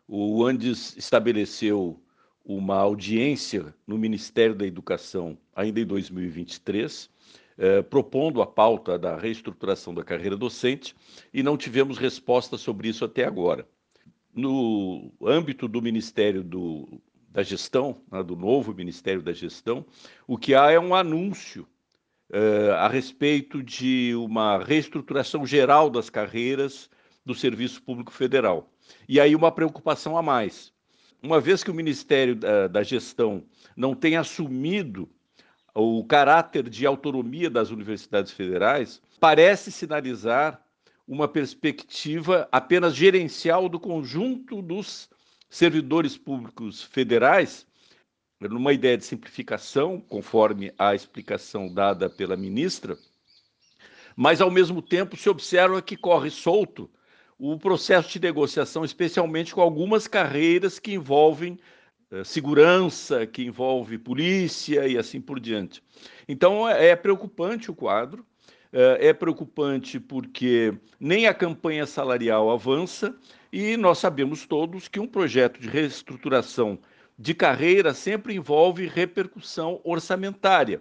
O 0.08 0.44
Andes 0.44 0.96
estabeleceu 0.96 2.00
uma 2.44 2.76
audiência 2.76 3.74
no 3.86 3.96
Ministério 3.96 4.54
da 4.54 4.66
Educação 4.66 5.38
ainda 5.54 5.80
em 5.80 5.86
2023, 5.86 7.08
eh, 7.56 7.82
propondo 7.82 8.42
a 8.42 8.46
pauta 8.46 8.98
da 8.98 9.16
reestruturação 9.16 9.94
da 9.94 10.04
carreira 10.04 10.36
docente, 10.36 10.94
e 11.32 11.42
não 11.42 11.56
tivemos 11.56 11.96
resposta 11.96 12.58
sobre 12.58 12.88
isso 12.88 13.04
até 13.04 13.24
agora. 13.24 13.66
No 14.34 15.12
âmbito 15.22 15.68
do 15.68 15.80
Ministério 15.80 16.42
do 16.42 17.00
da 17.34 17.42
gestão, 17.42 18.00
né, 18.10 18.22
do 18.22 18.36
novo 18.36 18.72
Ministério 18.72 19.20
da 19.20 19.32
Gestão, 19.32 19.84
o 20.24 20.38
que 20.38 20.54
há 20.54 20.70
é 20.70 20.78
um 20.78 20.94
anúncio 20.94 21.66
uh, 22.30 22.74
a 22.78 22.86
respeito 22.86 23.60
de 23.60 24.14
uma 24.14 24.62
reestruturação 24.62 25.44
geral 25.44 25.90
das 25.90 26.08
carreiras 26.08 26.88
do 27.26 27.34
Serviço 27.34 27.82
Público 27.82 28.12
Federal. 28.12 28.70
E 29.08 29.18
aí 29.18 29.34
uma 29.34 29.50
preocupação 29.50 30.16
a 30.16 30.22
mais. 30.22 30.72
Uma 31.20 31.40
vez 31.40 31.64
que 31.64 31.72
o 31.72 31.74
Ministério 31.74 32.36
da, 32.36 32.68
da 32.68 32.82
Gestão 32.84 33.42
não 33.76 33.96
tem 33.96 34.16
assumido 34.16 35.08
o 35.74 36.04
caráter 36.04 36.68
de 36.68 36.86
autonomia 36.86 37.50
das 37.50 37.70
universidades 37.70 38.30
federais, 38.30 39.02
parece 39.18 39.72
sinalizar 39.72 40.62
uma 41.08 41.26
perspectiva 41.26 42.48
apenas 42.52 42.94
gerencial 42.94 43.68
do 43.68 43.80
conjunto 43.80 44.62
dos 44.62 45.08
servidores 45.48 46.16
públicos 46.16 46.82
federais, 46.82 47.66
numa 48.40 48.72
ideia 48.72 48.96
de 48.96 49.04
simplificação, 49.04 50.00
conforme 50.00 50.72
a 50.78 50.94
explicação 50.94 51.72
dada 51.72 52.10
pela 52.10 52.36
ministra, 52.36 52.96
mas 54.16 54.40
ao 54.40 54.50
mesmo 54.50 54.82
tempo 54.82 55.16
se 55.16 55.28
observa 55.28 55.82
que 55.82 55.96
corre 55.96 56.30
solto 56.30 56.90
o 57.38 57.58
processo 57.58 58.10
de 58.10 58.20
negociação, 58.20 58.84
especialmente 58.84 59.54
com 59.54 59.60
algumas 59.60 60.06
carreiras 60.06 60.78
que 60.78 60.92
envolvem 60.92 61.58
eh, 62.10 62.22
segurança, 62.22 63.26
que 63.26 63.42
envolve 63.42 63.98
polícia 63.98 64.86
e 64.86 64.96
assim 64.96 65.20
por 65.20 65.40
diante. 65.40 65.82
Então 66.28 66.68
é, 66.68 66.94
preocupante 66.94 67.70
o 67.70 67.74
quadro, 67.74 68.24
eh, 68.72 69.08
é 69.08 69.12
preocupante 69.12 69.98
porque 69.98 70.72
nem 71.00 71.26
a 71.26 71.34
campanha 71.34 71.86
salarial 71.86 72.50
avança 72.50 73.16
e 73.54 73.76
nós 73.76 73.98
sabemos 73.98 74.44
todos 74.44 74.88
que 74.88 74.98
um 74.98 75.06
projeto 75.06 75.60
de 75.60 75.68
reestruturação 75.68 76.76
de 77.16 77.32
carreira 77.32 77.94
sempre 77.94 78.34
envolve 78.34 78.88
repercussão 78.88 79.80
orçamentária. 79.84 80.80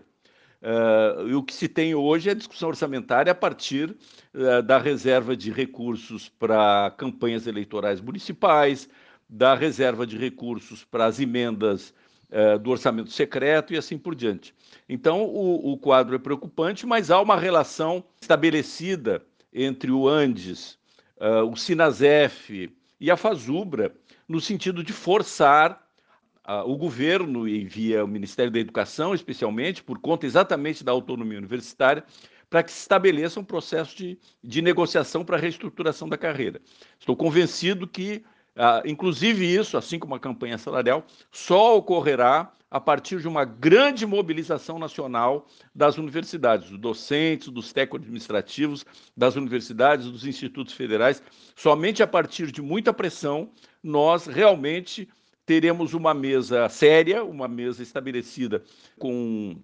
Uh, 0.60 1.28
e 1.28 1.36
o 1.36 1.44
que 1.44 1.54
se 1.54 1.68
tem 1.68 1.94
hoje 1.94 2.32
é 2.32 2.34
discussão 2.34 2.70
orçamentária 2.70 3.32
a 3.32 3.36
partir 3.36 3.96
uh, 4.34 4.64
da 4.64 4.80
reserva 4.80 5.38
de 5.38 5.52
recursos 5.52 6.30
para 6.30 6.92
campanhas 6.98 7.46
eleitorais 7.46 8.02
municipais, 8.02 8.90
da 9.30 9.54
reserva 9.54 10.08
de 10.08 10.18
recursos 10.18 10.84
para 10.84 11.06
as 11.06 11.20
emendas 11.20 11.94
uh, 12.32 12.58
do 12.58 12.72
orçamento 12.72 13.12
secreto 13.12 13.72
e 13.72 13.78
assim 13.78 14.00
por 14.00 14.16
diante. 14.16 14.52
Então, 14.90 15.24
o, 15.24 15.74
o 15.74 15.78
quadro 15.78 16.16
é 16.16 16.18
preocupante, 16.20 16.88
mas 16.88 17.12
há 17.12 17.22
uma 17.22 17.38
relação 17.38 18.04
estabelecida 18.20 19.24
entre 19.54 19.92
o 19.92 20.08
Andes 20.08 20.82
uh, 21.24 21.50
o 21.50 21.56
Sinasef 21.56 22.70
e 23.00 23.10
a 23.10 23.16
Fazubra, 23.16 23.96
no 24.28 24.42
sentido 24.42 24.84
de 24.84 24.92
forçar 24.92 25.82
uh, 26.46 26.70
o 26.70 26.76
governo 26.76 27.48
e 27.48 27.64
via 27.64 28.04
o 28.04 28.08
Ministério 28.08 28.52
da 28.52 28.60
Educação, 28.60 29.16
especialmente, 29.16 29.82
por 29.82 30.00
conta 30.00 30.26
exatamente 30.26 30.84
da 30.84 30.92
autonomia 30.92 31.38
universitária, 31.38 32.04
para 32.50 32.62
que 32.62 32.72
se 32.72 32.82
estabeleça 32.82 33.40
um 33.40 33.44
processo 33.44 33.98
de, 33.98 34.20
de 34.44 34.62
negociação 34.62 35.26
para 35.26 35.38
a 35.38 35.40
reestruturação 35.40 36.08
da 36.08 36.18
carreira. 36.18 36.62
Estou 37.00 37.16
convencido 37.16 37.88
que, 37.88 38.24
uh, 38.58 38.88
inclusive 38.88 39.46
isso, 39.46 39.78
assim 39.78 40.00
como 40.00 40.16
a 40.16 40.20
campanha 40.20 40.58
salarial, 40.58 41.06
só 41.32 41.78
ocorrerá 41.78 42.52
a 42.70 42.80
partir 42.80 43.20
de 43.20 43.28
uma 43.28 43.46
grande 43.46 44.04
mobilização 44.04 44.80
nacional 44.80 45.46
das 45.76 46.00
universidades, 46.00 46.72
dos 46.72 46.80
docentes, 46.80 47.50
dos 47.50 47.72
técnicos 47.72 48.02
administrativos, 48.02 48.84
das 49.16 49.36
universidades, 49.36 50.10
dos 50.10 50.26
institutos 50.26 50.74
federais. 50.74 51.22
Somente 51.56 52.02
a 52.02 52.08
partir 52.08 52.52
de 52.52 52.64
muita 52.64 52.92
pressão, 52.92 53.52
nós 53.84 54.26
realmente 54.26 55.08
teremos 55.46 55.94
uma 55.94 56.16
mesa 56.16 56.68
séria, 56.68 57.24
uma 57.24 57.48
mesa 57.48 57.84
estabelecida 57.84 58.64
com 58.98 59.56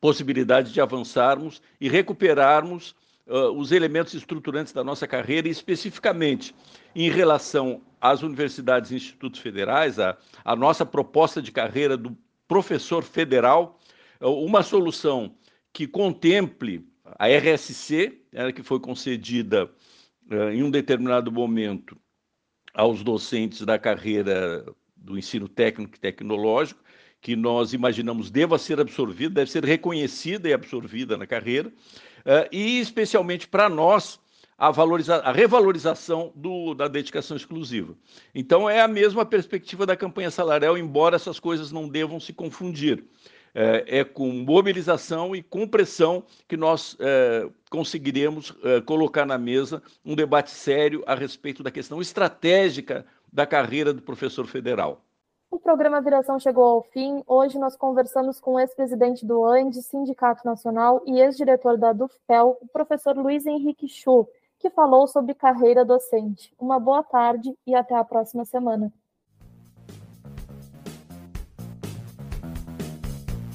possibilidade 0.00 0.72
de 0.72 0.80
avançarmos 0.80 1.62
e 1.80 1.88
recuperarmos 1.88 2.92
uh, 3.28 3.52
os 3.52 3.70
elementos 3.70 4.14
estruturantes 4.14 4.72
da 4.72 4.82
nossa 4.82 5.06
carreira, 5.06 5.48
especificamente 5.48 6.52
em 6.92 7.08
relação 7.08 7.80
às 8.02 8.22
universidades 8.22 8.90
e 8.90 8.96
institutos 8.96 9.40
federais, 9.40 9.98
a, 10.00 10.18
a 10.44 10.56
nossa 10.56 10.84
proposta 10.84 11.40
de 11.40 11.52
carreira 11.52 11.96
do 11.96 12.16
professor 12.48 13.04
federal, 13.04 13.78
uma 14.20 14.62
solução 14.62 15.34
que 15.72 15.86
contemple 15.86 16.84
a 17.18 17.28
RSC, 17.28 18.20
que 18.54 18.62
foi 18.62 18.80
concedida 18.80 19.70
uh, 20.30 20.50
em 20.50 20.62
um 20.62 20.70
determinado 20.70 21.30
momento 21.30 21.96
aos 22.74 23.02
docentes 23.02 23.62
da 23.62 23.78
carreira 23.78 24.64
do 24.96 25.18
ensino 25.18 25.48
técnico 25.48 25.96
e 25.96 26.00
tecnológico, 26.00 26.82
que 27.20 27.36
nós 27.36 27.72
imaginamos 27.72 28.30
deva 28.30 28.58
ser 28.58 28.80
absorvida, 28.80 29.34
deve 29.34 29.50
ser 29.50 29.64
reconhecida 29.64 30.48
e 30.48 30.52
absorvida 30.52 31.16
na 31.16 31.26
carreira, 31.26 31.68
uh, 31.68 32.48
e 32.50 32.80
especialmente 32.80 33.46
para 33.46 33.68
nós, 33.68 34.20
a, 34.62 35.16
a 35.28 35.32
revalorização 35.32 36.32
do, 36.36 36.72
da 36.72 36.86
dedicação 36.86 37.36
exclusiva. 37.36 37.94
Então, 38.32 38.70
é 38.70 38.80
a 38.80 38.86
mesma 38.86 39.26
perspectiva 39.26 39.84
da 39.84 39.96
campanha 39.96 40.30
salarial, 40.30 40.78
embora 40.78 41.16
essas 41.16 41.40
coisas 41.40 41.72
não 41.72 41.88
devam 41.88 42.20
se 42.20 42.32
confundir. 42.32 43.04
É, 43.54 43.98
é 43.98 44.04
com 44.04 44.28
mobilização 44.28 45.36
e 45.36 45.42
com 45.42 45.68
pressão 45.68 46.22
que 46.48 46.56
nós 46.56 46.96
é, 47.00 47.46
conseguiremos 47.70 48.56
é, 48.64 48.80
colocar 48.80 49.26
na 49.26 49.36
mesa 49.36 49.82
um 50.02 50.14
debate 50.14 50.50
sério 50.50 51.02
a 51.06 51.14
respeito 51.14 51.62
da 51.62 51.70
questão 51.70 52.00
estratégica 52.00 53.04
da 53.30 53.44
carreira 53.44 53.92
do 53.92 54.00
professor 54.00 54.46
federal. 54.46 55.02
O 55.50 55.58
programa 55.58 56.00
Viração 56.00 56.40
chegou 56.40 56.64
ao 56.64 56.82
fim. 56.82 57.22
Hoje 57.26 57.58
nós 57.58 57.76
conversamos 57.76 58.40
com 58.40 58.54
o 58.54 58.58
ex-presidente 58.58 59.26
do 59.26 59.44
ANDE, 59.44 59.82
Sindicato 59.82 60.46
Nacional, 60.46 61.02
e 61.06 61.20
ex-diretor 61.20 61.76
da 61.76 61.92
DUFPEL, 61.92 62.56
o 62.58 62.66
professor 62.68 63.14
Luiz 63.14 63.44
Henrique 63.44 63.86
Chu, 63.86 64.26
que 64.62 64.70
falou 64.70 65.08
sobre 65.08 65.34
carreira 65.34 65.84
docente. 65.84 66.54
Uma 66.56 66.78
boa 66.78 67.02
tarde 67.02 67.52
e 67.66 67.74
até 67.74 67.96
a 67.96 68.04
próxima 68.04 68.44
semana. 68.44 68.92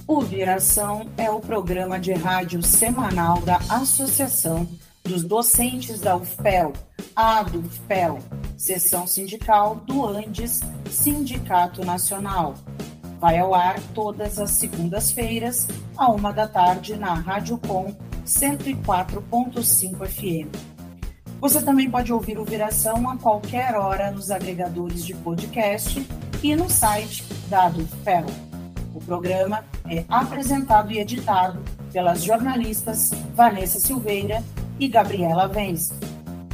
O 0.06 0.20
Viração 0.22 1.10
é 1.18 1.30
o 1.32 1.40
programa 1.40 1.98
de 1.98 2.12
rádio 2.12 2.62
semanal 2.62 3.40
da 3.42 3.58
Associação 3.70 4.68
dos 5.04 5.24
Docentes 5.24 6.02
da 6.02 6.18
UFPEL, 6.18 6.74
a 7.16 7.42
UFPEL, 7.42 8.20
seção 8.58 9.08
sindical 9.08 9.76
do 9.76 10.06
Andes 10.06 10.60
Sindicato 10.90 11.86
Nacional. 11.86 12.56
Vai 13.20 13.40
ao 13.40 13.56
ar 13.56 13.80
todas 13.94 14.40
as 14.40 14.52
segundas-feiras, 14.52 15.68
à 15.96 16.12
uma 16.12 16.34
da 16.34 16.48
tarde, 16.48 16.98
na 16.98 17.14
Rádio 17.14 17.58
Com 17.58 17.96
104.5 18.26 20.06
FM. 20.06 20.77
Você 21.40 21.62
também 21.62 21.88
pode 21.90 22.12
ouvir 22.12 22.38
o 22.40 22.44
Viração 22.44 23.10
a 23.10 23.16
qualquer 23.16 23.76
hora 23.76 24.10
nos 24.10 24.32
agregadores 24.32 25.06
de 25.06 25.14
podcast 25.14 26.04
e 26.42 26.56
no 26.56 26.68
site 26.68 27.24
da 27.48 27.68
UFPEL. 27.68 28.26
O 28.96 29.00
programa 29.00 29.64
é 29.88 30.04
apresentado 30.10 30.92
e 30.92 30.98
editado 30.98 31.60
pelas 31.94 32.24
jornalistas 32.24 33.12
Vanessa 33.36 33.80
Silveira 33.80 34.44
e 34.80 34.88
Gabriela 34.88 35.48
Vence. 35.48 35.94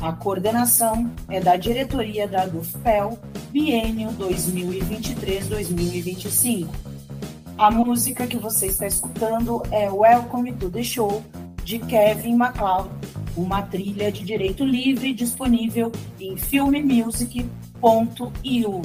A 0.02 0.12
coordenação 0.12 1.10
é 1.30 1.40
da 1.40 1.56
diretoria 1.56 2.28
da 2.28 2.46
DUFPEL, 2.46 3.18
biênio 3.52 4.10
2023-2025. 4.20 6.68
A 7.58 7.72
música 7.72 8.28
que 8.28 8.36
você 8.36 8.68
está 8.68 8.86
escutando 8.86 9.64
é 9.72 9.90
Welcome 9.90 10.52
to 10.54 10.70
the 10.70 10.84
Show, 10.84 11.24
de 11.64 11.80
Kevin 11.80 12.36
MacLeod, 12.36 12.90
uma 13.36 13.64
trilha 13.64 14.12
de 14.12 14.24
direito 14.24 14.64
livre 14.66 15.14
disponível 15.14 15.92
em 16.20 16.38
filmemusic.io. 16.38 18.82